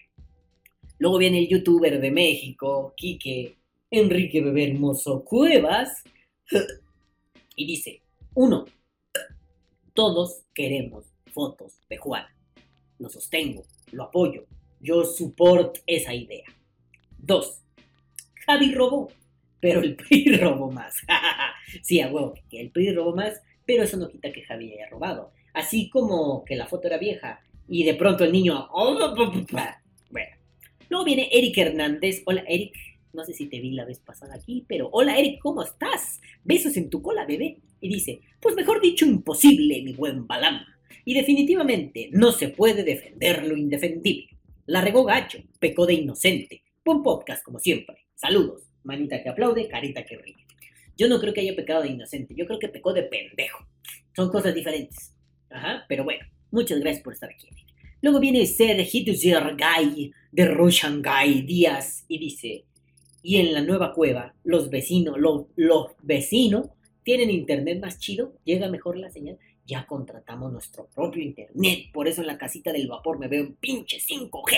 Luego 0.97 1.17
viene 1.17 1.39
el 1.39 1.47
youtuber 1.47 1.99
de 1.99 2.11
México, 2.11 2.93
Quique, 2.95 3.57
Enrique 3.89 4.41
Bebé 4.41 4.69
Hermoso 4.69 5.23
Cuevas, 5.25 6.03
y 7.55 7.65
dice, 7.65 8.01
uno, 8.35 8.65
todos 9.93 10.43
queremos 10.53 11.05
fotos 11.33 11.73
de 11.89 11.97
Juan. 11.97 12.25
Lo 12.99 13.09
sostengo, 13.09 13.63
lo 13.91 14.03
apoyo. 14.03 14.45
Yo 14.81 15.05
support 15.05 15.77
esa 15.85 16.13
idea. 16.13 16.45
Dos, 17.17 17.61
Javi 18.47 18.73
robó, 18.73 19.11
pero 19.59 19.81
el 19.81 19.95
PRI 19.95 20.37
robó 20.37 20.71
más. 20.71 20.95
sí, 21.83 22.01
a 22.01 22.11
huevo, 22.11 22.33
que 22.49 22.59
el 22.59 22.71
PRI 22.71 22.93
robó 22.93 23.15
más, 23.15 23.41
pero 23.65 23.83
eso 23.83 23.97
no 23.97 24.09
quita 24.09 24.31
que 24.31 24.41
Javi 24.41 24.73
haya 24.73 24.89
robado. 24.89 25.31
Así 25.53 25.89
como 25.89 26.43
que 26.45 26.55
la 26.55 26.65
foto 26.65 26.87
era 26.87 26.97
vieja 26.97 27.41
y 27.67 27.83
de 27.83 27.93
pronto 27.93 28.23
el 28.23 28.31
niño... 28.31 28.67
Bueno, 30.09 30.31
luego 30.89 31.05
viene 31.05 31.29
Eric 31.31 31.57
Hernández. 31.57 32.23
Hola, 32.25 32.43
Eric. 32.47 32.75
No 33.13 33.23
sé 33.23 33.33
si 33.33 33.47
te 33.47 33.59
vi 33.59 33.71
la 33.71 33.85
vez 33.85 33.99
pasada 33.99 34.35
aquí, 34.35 34.65
pero 34.67 34.89
hola, 34.91 35.17
Eric, 35.19 35.39
¿cómo 35.41 35.63
estás? 35.63 36.21
Besos 36.43 36.75
en 36.77 36.89
tu 36.89 37.01
cola, 37.01 37.25
bebé. 37.25 37.59
Y 37.81 37.89
dice, 37.89 38.21
pues 38.39 38.55
mejor 38.55 38.81
dicho, 38.81 39.05
imposible, 39.05 39.81
mi 39.83 39.93
buen 39.93 40.25
Balam. 40.25 40.61
Y 41.05 41.13
definitivamente 41.13 42.09
no 42.13 42.31
se 42.31 42.49
puede 42.49 42.83
defender 42.83 43.45
lo 43.45 43.57
indefendible. 43.57 44.30
La 44.65 44.81
regó 44.81 45.03
gacho, 45.03 45.39
pecó 45.59 45.85
de 45.85 45.93
inocente. 45.95 46.63
Buen 46.83 47.03
podcast, 47.03 47.43
como 47.43 47.59
siempre. 47.59 47.97
Saludos. 48.15 48.63
Manita 48.83 49.21
que 49.21 49.29
aplaude, 49.29 49.67
carita 49.67 50.03
que 50.05 50.17
ríe. 50.17 50.35
Yo 50.97 51.07
no 51.07 51.19
creo 51.19 51.33
que 51.33 51.41
haya 51.41 51.55
pecado 51.55 51.83
de 51.83 51.89
inocente, 51.89 52.33
yo 52.35 52.45
creo 52.45 52.59
que 52.59 52.67
pecó 52.69 52.93
de 52.93 53.03
pendejo. 53.03 53.65
Son 54.15 54.29
cosas 54.29 54.53
diferentes. 54.53 55.13
Ajá, 55.49 55.85
pero 55.87 56.03
bueno, 56.03 56.25
muchas 56.51 56.79
gracias 56.79 57.03
por 57.03 57.13
estar 57.13 57.29
aquí. 57.29 57.47
Luego 58.01 58.19
viene 58.19 58.45
Sergito 58.45 59.11
Guy 59.11 60.11
de 60.31 60.45
Russian 60.45 61.01
Guy 61.01 61.41
Díaz 61.43 62.05
y 62.07 62.17
dice, 62.17 62.65
y 63.21 63.37
en 63.37 63.53
la 63.53 63.61
nueva 63.61 63.93
cueva, 63.93 64.33
los 64.43 64.69
vecinos, 64.69 65.17
lo- 65.19 65.49
los 65.55 65.91
vecinos 66.01 66.69
tienen 67.03 67.29
internet 67.29 67.79
más 67.79 67.99
chido, 67.99 68.33
llega 68.43 68.67
mejor 68.69 68.97
la 68.97 69.11
señal, 69.11 69.37
ya 69.71 69.85
contratamos 69.85 70.51
nuestro 70.51 70.87
propio 70.93 71.23
internet, 71.23 71.91
por 71.93 72.09
eso 72.09 72.19
en 72.19 72.27
la 72.27 72.37
casita 72.37 72.73
del 72.73 72.87
vapor 72.87 73.17
me 73.17 73.29
veo 73.29 73.41
en 73.41 73.55
pinche 73.55 73.99
5G 73.99 74.53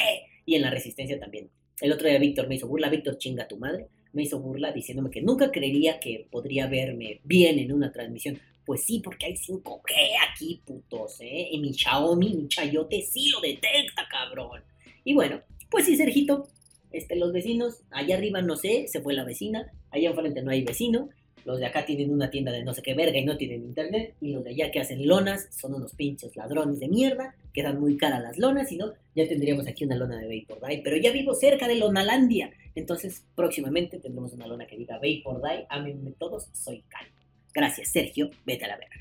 y 0.46 0.56
en 0.56 0.64
la 0.64 0.72
resistencia 0.72 1.20
también. 1.20 1.52
El 1.80 1.92
otro 1.92 2.10
día 2.10 2.18
Víctor 2.18 2.48
me 2.48 2.56
hizo 2.56 2.68
burla, 2.68 2.90
Víctor 2.90 3.20
chinga 3.20 3.48
tu 3.48 3.58
madre, 3.58 3.90
me 4.12 4.24
hizo 4.24 4.40
burla 4.40 4.72
diciéndome 4.72 5.12
que 5.12 5.22
nunca 5.22 5.52
creería 5.52 6.00
que 6.00 6.28
podría 6.32 6.66
verme 6.66 7.22
bien 7.24 7.60
en 7.60 7.72
una 7.72 7.92
transmisión. 7.92 8.40
Pues 8.66 8.86
sí, 8.86 9.02
porque 9.04 9.28
hay 9.28 9.34
5G 9.34 9.94
aquí, 10.32 10.62
putos, 10.66 11.20
¿eh? 11.20 11.50
Y 11.52 11.60
mi 11.60 11.74
Xiaomi, 11.74 12.34
mi 12.34 12.48
chayote 12.48 13.02
sí 13.02 13.30
lo 13.30 13.42
detecta, 13.42 14.08
cabrón. 14.10 14.64
Y 15.04 15.14
bueno, 15.14 15.42
pues 15.70 15.86
sí, 15.86 15.96
Sergito, 15.96 16.48
este, 16.92 17.16
los 17.18 17.34
vecinos, 17.34 17.82
allá 17.92 18.16
arriba 18.16 18.42
no 18.42 18.56
sé, 18.56 18.88
se 18.88 19.02
fue 19.02 19.14
la 19.14 19.26
vecina, 19.26 19.72
allá 19.92 20.10
enfrente 20.10 20.42
no 20.42 20.52
hay 20.52 20.64
vecino, 20.64 21.10
los 21.46 21.60
de 21.60 21.66
acá 21.66 21.86
tienen 21.86 22.12
una 22.12 22.30
tienda 22.30 22.52
de 22.52 22.64
no 22.64 22.74
sé 22.74 22.82
qué 22.82 22.94
verga 22.94 23.18
y 23.18 23.26
no 23.26 23.38
tienen 23.38 23.64
internet, 23.64 24.16
y 24.22 24.34
los 24.34 24.44
de 24.44 24.52
allá 24.52 24.72
que 24.72 24.80
hacen 24.80 25.06
lonas 25.08 25.48
son 25.52 25.74
unos 25.74 25.94
pinches 25.94 26.36
ladrones 26.36 26.80
de 26.80 26.88
mierda, 26.88 27.36
que 27.54 27.64
dan 27.64 27.80
muy 27.80 27.98
caras 27.98 28.22
las 28.22 28.38
lonas, 28.38 28.72
y 28.72 28.78
no, 28.78 28.94
ya 29.16 29.28
tendríamos 29.28 29.68
aquí 29.68 29.86
una 29.86 29.96
lona 29.96 30.18
de 30.20 30.28
Vapor 30.28 30.68
Die, 30.68 30.82
pero 30.84 30.98
ya 30.98 31.12
vivo 31.12 31.34
cerca 31.34 31.68
de 31.68 31.76
Lonalandia, 31.76 32.52
entonces 32.76 33.24
próximamente 33.36 34.00
tendremos 34.00 34.34
una 34.34 34.48
lona 34.48 34.66
que 34.66 34.78
diga 34.78 34.96
Vapor 34.96 35.42
Die, 35.42 35.66
ámenme 35.70 36.12
todos, 36.12 36.50
soy 36.54 36.84
calvo. 36.88 37.12
Gracias, 37.54 37.90
Sergio, 37.90 38.32
vete 38.46 38.66
a 38.66 38.70
la 38.70 38.78
verga. 38.78 38.96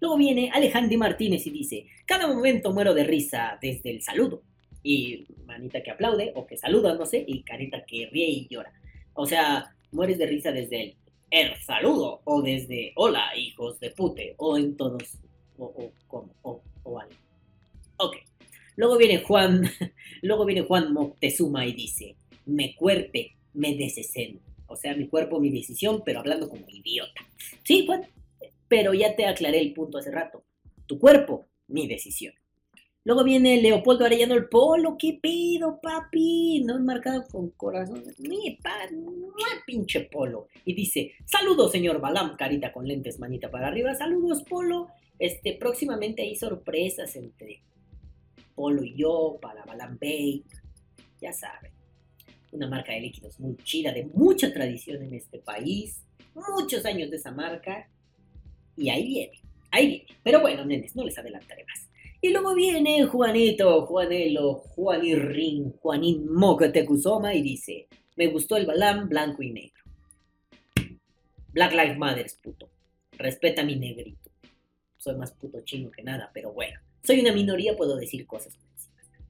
Luego 0.00 0.16
viene 0.16 0.50
Alejandro 0.52 0.96
Martínez 0.98 1.46
y 1.46 1.50
dice, 1.50 1.86
cada 2.06 2.26
momento 2.26 2.72
muero 2.72 2.94
de 2.94 3.04
risa 3.04 3.58
desde 3.60 3.90
el 3.90 4.02
saludo. 4.02 4.42
Y 4.82 5.26
manita 5.44 5.82
que 5.82 5.90
aplaude 5.90 6.32
o 6.34 6.46
que 6.46 6.56
saluda, 6.56 6.94
no 6.94 7.04
sé, 7.04 7.24
y 7.26 7.42
carita 7.42 7.84
que 7.84 8.08
ríe 8.10 8.28
y 8.28 8.46
llora. 8.48 8.72
O 9.14 9.26
sea, 9.26 9.74
mueres 9.90 10.18
de 10.18 10.26
risa 10.26 10.52
desde 10.52 10.82
el 10.82 10.94
el 11.30 11.54
saludo 11.56 12.20
o 12.24 12.42
desde 12.42 12.92
hola 12.96 13.36
hijos 13.36 13.78
de 13.80 13.90
pute 13.90 14.34
o 14.38 14.56
en 14.56 14.76
todos 14.76 15.18
o, 15.58 15.64
o 15.66 15.92
como 16.06 16.34
o, 16.42 16.62
o 16.84 16.98
algo. 16.98 17.14
Ok. 17.98 18.16
Luego 18.76 18.96
viene 18.96 19.18
Juan, 19.18 19.68
luego 20.22 20.44
viene 20.44 20.62
Juan 20.62 20.92
Moctezuma 20.92 21.66
y 21.66 21.72
dice, 21.72 22.16
me 22.46 22.74
cuerpe, 22.76 23.36
me 23.54 23.74
desesen. 23.74 24.40
O 24.68 24.76
sea, 24.76 24.94
mi 24.94 25.08
cuerpo, 25.08 25.40
mi 25.40 25.50
decisión, 25.50 26.02
pero 26.04 26.20
hablando 26.20 26.48
como 26.48 26.64
idiota. 26.68 27.26
Sí, 27.64 27.84
Juan, 27.86 28.06
pero 28.68 28.94
ya 28.94 29.16
te 29.16 29.26
aclaré 29.26 29.60
el 29.60 29.72
punto 29.72 29.98
hace 29.98 30.10
rato. 30.10 30.44
Tu 30.86 30.98
cuerpo, 30.98 31.48
mi 31.66 31.88
decisión. 31.88 32.34
Luego 33.08 33.24
viene 33.24 33.62
Leopoldo 33.62 34.04
Arellano 34.04 34.34
el 34.34 34.50
Polo. 34.50 34.98
¿Qué 34.98 35.18
pido, 35.22 35.80
papi? 35.80 36.62
No 36.62 36.78
marcado 36.78 37.26
con 37.26 37.48
corazón. 37.52 38.04
Mi 38.18 38.58
pa, 38.62 38.86
¡mua! 38.92 39.64
pinche 39.66 40.00
Polo. 40.00 40.48
Y 40.66 40.74
dice, 40.74 41.12
saludos, 41.24 41.72
señor 41.72 42.02
Balam, 42.02 42.36
carita 42.36 42.70
con 42.70 42.86
lentes, 42.86 43.18
manita 43.18 43.50
para 43.50 43.68
arriba. 43.68 43.94
Saludos, 43.94 44.42
Polo. 44.42 44.88
Este, 45.18 45.54
próximamente 45.54 46.20
hay 46.20 46.36
sorpresas 46.36 47.16
entre 47.16 47.62
Polo 48.54 48.84
y 48.84 48.94
yo 48.94 49.38
para 49.40 49.64
Balam 49.64 49.98
Bay. 49.98 50.44
Ya 51.18 51.32
saben. 51.32 51.72
una 52.52 52.68
marca 52.68 52.92
de 52.92 53.00
líquidos 53.00 53.40
muy 53.40 53.56
chida, 53.64 53.90
de 53.90 54.04
mucha 54.04 54.52
tradición 54.52 55.02
en 55.02 55.14
este 55.14 55.38
país, 55.38 56.04
muchos 56.34 56.84
años 56.84 57.10
de 57.10 57.16
esa 57.16 57.32
marca, 57.32 57.88
y 58.76 58.90
ahí 58.90 59.06
viene, 59.06 59.40
ahí 59.70 59.86
viene. 59.86 60.06
Pero 60.22 60.42
bueno, 60.42 60.66
nenes, 60.66 60.94
no 60.94 61.06
les 61.06 61.16
adelantaré 61.16 61.64
más. 61.64 61.87
Y 62.20 62.30
luego 62.30 62.54
viene 62.54 63.04
Juanito, 63.04 63.86
Juanelo, 63.86 64.54
Juanirrin, 64.54 65.72
Juanín 65.80 66.32
Mocatecuzoma 66.32 67.32
y 67.34 67.42
dice, 67.42 67.86
me 68.16 68.26
gustó 68.26 68.56
el 68.56 68.66
balán 68.66 69.08
blanco 69.08 69.42
y 69.42 69.52
negro. 69.52 69.84
Black 71.52 71.72
Lives 71.72 71.96
Matter, 71.96 72.26
puto. 72.42 72.68
Respeta 73.12 73.62
mi 73.62 73.76
negrito. 73.76 74.30
Soy 74.96 75.14
más 75.14 75.30
puto 75.32 75.60
chino 75.60 75.92
que 75.92 76.02
nada, 76.02 76.30
pero 76.34 76.52
bueno. 76.52 76.80
Soy 77.04 77.20
una 77.20 77.32
minoría, 77.32 77.76
puedo 77.76 77.96
decir 77.96 78.26
cosas. 78.26 78.58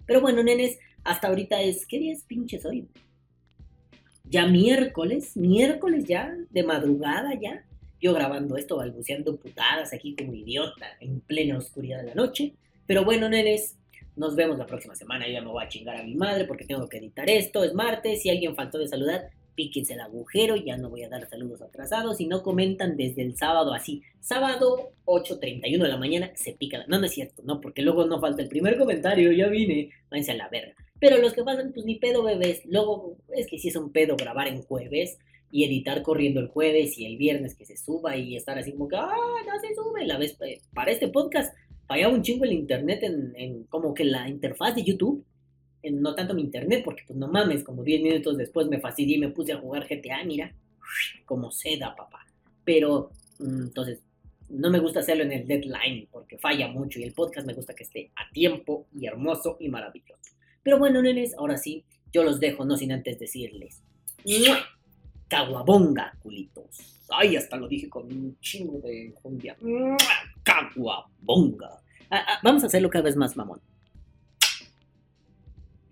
Pero 0.07 0.22
bueno, 0.22 0.43
nenes, 0.43 0.78
hasta 1.05 1.28
ahorita 1.28 1.61
es... 1.61 1.86
¿Qué 1.86 1.99
día 1.99 2.14
es 2.14 2.24
pinches 2.24 2.64
hoy? 2.64 2.89
Ya 4.24 4.47
miércoles, 4.47 5.36
miércoles 5.36 6.05
ya, 6.05 6.34
de 6.51 6.62
madrugada 6.62 7.39
ya. 7.39 7.66
Yo 8.01 8.14
grabando 8.14 8.57
esto, 8.57 8.76
balbuceando 8.76 9.36
putadas 9.36 9.93
aquí 9.93 10.16
como 10.16 10.34
idiota, 10.34 10.86
en 11.01 11.20
plena 11.20 11.59
oscuridad 11.59 12.01
de 12.01 12.07
la 12.07 12.14
noche. 12.14 12.55
Pero 12.89 13.05
bueno, 13.05 13.28
nenes, 13.28 13.76
nos 14.16 14.34
vemos 14.34 14.57
la 14.57 14.66
próxima 14.66 14.95
semana. 14.95 15.26
Yo 15.26 15.34
ya 15.34 15.43
me 15.43 15.51
voy 15.51 15.62
a 15.62 15.68
chingar 15.68 15.97
a 15.97 16.03
mi 16.03 16.14
madre 16.14 16.47
porque 16.47 16.64
tengo 16.64 16.89
que 16.89 16.97
editar 16.97 17.28
esto. 17.28 17.62
Es 17.62 17.74
martes. 17.74 18.22
Si 18.22 18.30
alguien 18.30 18.57
faltó 18.57 18.78
de 18.78 18.89
saludar, 18.89 19.28
píquense 19.55 19.93
el 19.93 20.01
agujero. 20.01 20.57
Ya 20.57 20.78
no 20.78 20.89
voy 20.89 21.03
a 21.03 21.11
dar 21.11 21.28
saludos 21.28 21.61
atrasados. 21.61 22.16
Si 22.16 22.26
no 22.26 22.43
comentan 22.43 22.97
desde 22.97 23.20
el 23.20 23.36
sábado 23.36 23.74
así. 23.74 24.03
Sábado 24.20 24.89
8.31 25.05 25.82
de 25.82 25.89
la 25.89 25.99
mañana 25.99 26.32
se 26.34 26.55
pica. 26.55 26.86
No, 26.89 26.99
no 26.99 27.05
es 27.05 27.12
cierto, 27.12 27.43
no, 27.45 27.61
porque 27.61 27.82
luego 27.82 28.07
no 28.07 28.20
falta 28.20 28.41
el 28.41 28.49
primer 28.49 28.78
comentario. 28.78 29.32
Ya 29.32 29.49
vine. 29.49 29.91
Váyanse 30.11 30.32
a 30.32 30.36
la 30.36 30.49
verga. 30.49 30.74
Pero 30.99 31.18
los 31.18 31.34
que 31.34 31.45
faltan, 31.45 31.72
pues 31.74 31.84
ni 31.84 31.97
pedo, 31.97 32.22
bebés. 32.22 32.62
Luego, 32.64 33.18
es 33.36 33.47
que 33.49 33.59
sí 33.59 33.68
es 33.68 33.76
un 33.76 33.93
pedo 33.93 34.16
grabar 34.16 34.49
en 34.49 34.62
jueves 34.62 35.18
y 35.51 35.64
editar 35.64 36.03
corriendo 36.03 36.41
el 36.41 36.49
jueves 36.49 36.99
y 36.99 37.05
el 37.05 37.18
viernes 37.18 37.55
que 37.55 37.66
se 37.66 37.76
suba 37.76 38.16
y 38.16 38.34
estar 38.34 38.59
así 38.59 38.72
como 38.72 38.89
que, 38.89 38.97
ah, 38.97 39.12
no 39.47 39.61
se 39.61 39.74
sube. 39.74 40.07
La 40.07 40.16
vez, 40.16 40.39
eh, 40.41 40.62
para 40.72 40.91
este 40.91 41.09
podcast 41.09 41.55
fallaba 41.89 42.14
un 42.14 42.22
chingo 42.22 42.45
el 42.45 42.53
internet 42.53 43.03
en, 43.03 43.64
como 43.64 43.95
que 43.95 44.05
la 44.05 44.28
interfaz 44.28 44.76
de 44.76 44.84
YouTube. 44.84 45.24
En, 45.82 46.03
no 46.03 46.14
tanto 46.14 46.34
mi 46.34 46.43
internet, 46.43 46.82
porque 46.84 47.03
pues 47.07 47.18
no 47.18 47.28
mames, 47.28 47.64
como 47.64 47.82
10 47.82 48.03
minutos 48.03 48.36
después 48.36 48.68
me 48.68 48.80
fastidié 48.80 49.16
y 49.16 49.20
me 49.20 49.30
puse 49.30 49.53
a 49.53 49.59
jugar 49.59 49.86
GTA, 49.89 50.24
mira, 50.24 50.53
como 51.24 51.51
seda, 51.51 51.95
papá. 51.97 52.26
Pero, 52.64 53.11
mm, 53.39 53.62
entonces, 53.62 54.01
no 54.51 54.70
me 54.70 54.80
gusta 54.80 55.01
hacerlo 55.01 55.24
en 55.24 55.32
el 55.32 55.47
deadline, 55.47 56.09
porque 56.11 56.39
falla 56.39 56.68
mucho 56.68 56.99
y 56.99 57.05
el 57.05 57.12
podcast 57.12 57.47
me 57.47 57.55
gusta 57.55 57.74
que 57.74 57.84
esté 57.84 58.11
a 58.16 58.30
tiempo 58.32 58.86
y 58.93 59.07
hermoso 59.07 59.57
y 59.61 59.68
maravilloso. 59.68 60.34
Pero 60.62 60.78
bueno, 60.78 61.01
nenes, 61.01 61.34
ahora 61.39 61.57
sí, 61.57 61.84
yo 62.12 62.24
los 62.24 62.41
dejo, 62.41 62.64
no 62.64 62.76
sin 62.76 62.93
antes 62.93 63.18
decirles. 63.18 63.82
Caguabonga, 65.28 66.16
culitos. 66.22 66.97
Ay, 67.11 67.36
hasta 67.36 67.56
lo 67.56 67.68
dije 67.68 67.88
con 67.88 68.06
un 68.06 68.38
chingo 68.40 68.80
de. 68.80 69.12
¡mua! 69.61 69.96
Caguabonga. 70.42 71.80
Ah, 72.11 72.24
ah, 72.26 72.38
vamos 72.42 72.62
a 72.62 72.66
hacerlo 72.66 72.90
cada 72.90 73.04
vez 73.04 73.16
más 73.16 73.36
mamón. 73.36 73.61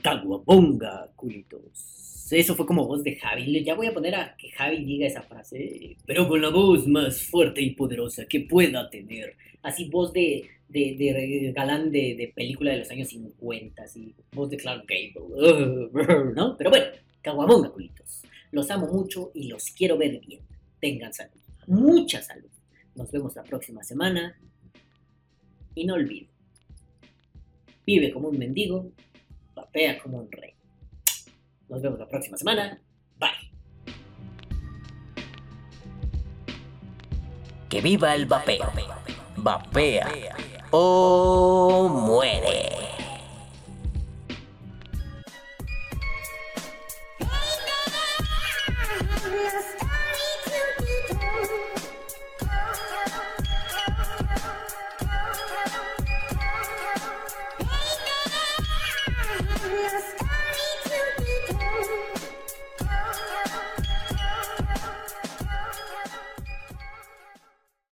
Caguabonga, 0.02 1.10
culitos. 1.16 2.28
Eso 2.30 2.54
fue 2.56 2.66
como 2.66 2.86
voz 2.86 3.04
de 3.04 3.16
Javi. 3.16 3.62
Ya 3.64 3.74
voy 3.74 3.86
a 3.86 3.94
poner 3.94 4.14
a 4.14 4.36
que 4.36 4.50
Javi 4.50 4.84
diga 4.84 5.06
esa 5.06 5.22
frase, 5.22 5.96
pero 6.06 6.28
con 6.28 6.42
la 6.42 6.50
voz 6.50 6.86
más 6.86 7.22
fuerte 7.22 7.62
y 7.62 7.70
poderosa 7.70 8.26
que 8.26 8.40
pueda 8.40 8.90
tener. 8.90 9.36
Así, 9.62 9.88
voz 9.88 10.12
de, 10.12 10.48
de, 10.68 10.96
de 10.98 11.52
galán 11.54 11.90
de, 11.92 12.16
de 12.16 12.32
película 12.34 12.72
de 12.72 12.78
los 12.78 12.90
años 12.90 13.08
50, 13.08 13.82
así, 13.82 14.14
voz 14.32 14.50
de 14.50 14.56
Clark 14.56 14.86
Gable. 14.86 16.32
¿No? 16.34 16.56
Pero 16.56 16.70
bueno, 16.70 16.86
caguabonga, 17.22 17.70
culitos. 17.70 18.22
Los 18.50 18.70
amo 18.70 18.88
mucho 18.88 19.30
y 19.34 19.48
los 19.48 19.70
quiero 19.70 19.96
ver 19.96 20.20
bien. 20.20 20.40
Tengan 20.80 21.12
salud. 21.12 21.40
Mucha 21.66 22.22
salud. 22.22 22.50
Nos 22.94 23.10
vemos 23.10 23.34
la 23.36 23.42
próxima 23.42 23.82
semana. 23.82 24.38
Y 25.74 25.84
no 25.84 25.94
olviden. 25.94 26.30
Vive 27.86 28.12
como 28.12 28.28
un 28.28 28.38
mendigo, 28.38 28.90
papea 29.54 29.98
como 30.02 30.18
un 30.18 30.32
rey. 30.32 30.54
Nos 31.68 31.82
vemos 31.82 31.98
la 31.98 32.08
próxima 32.08 32.36
semana. 32.36 32.80
Bye. 33.18 33.30
Que 37.68 37.80
viva 37.80 38.14
el 38.14 38.26
vapeo. 38.26 38.72
Vapea. 39.36 40.08
Oh. 40.70 42.16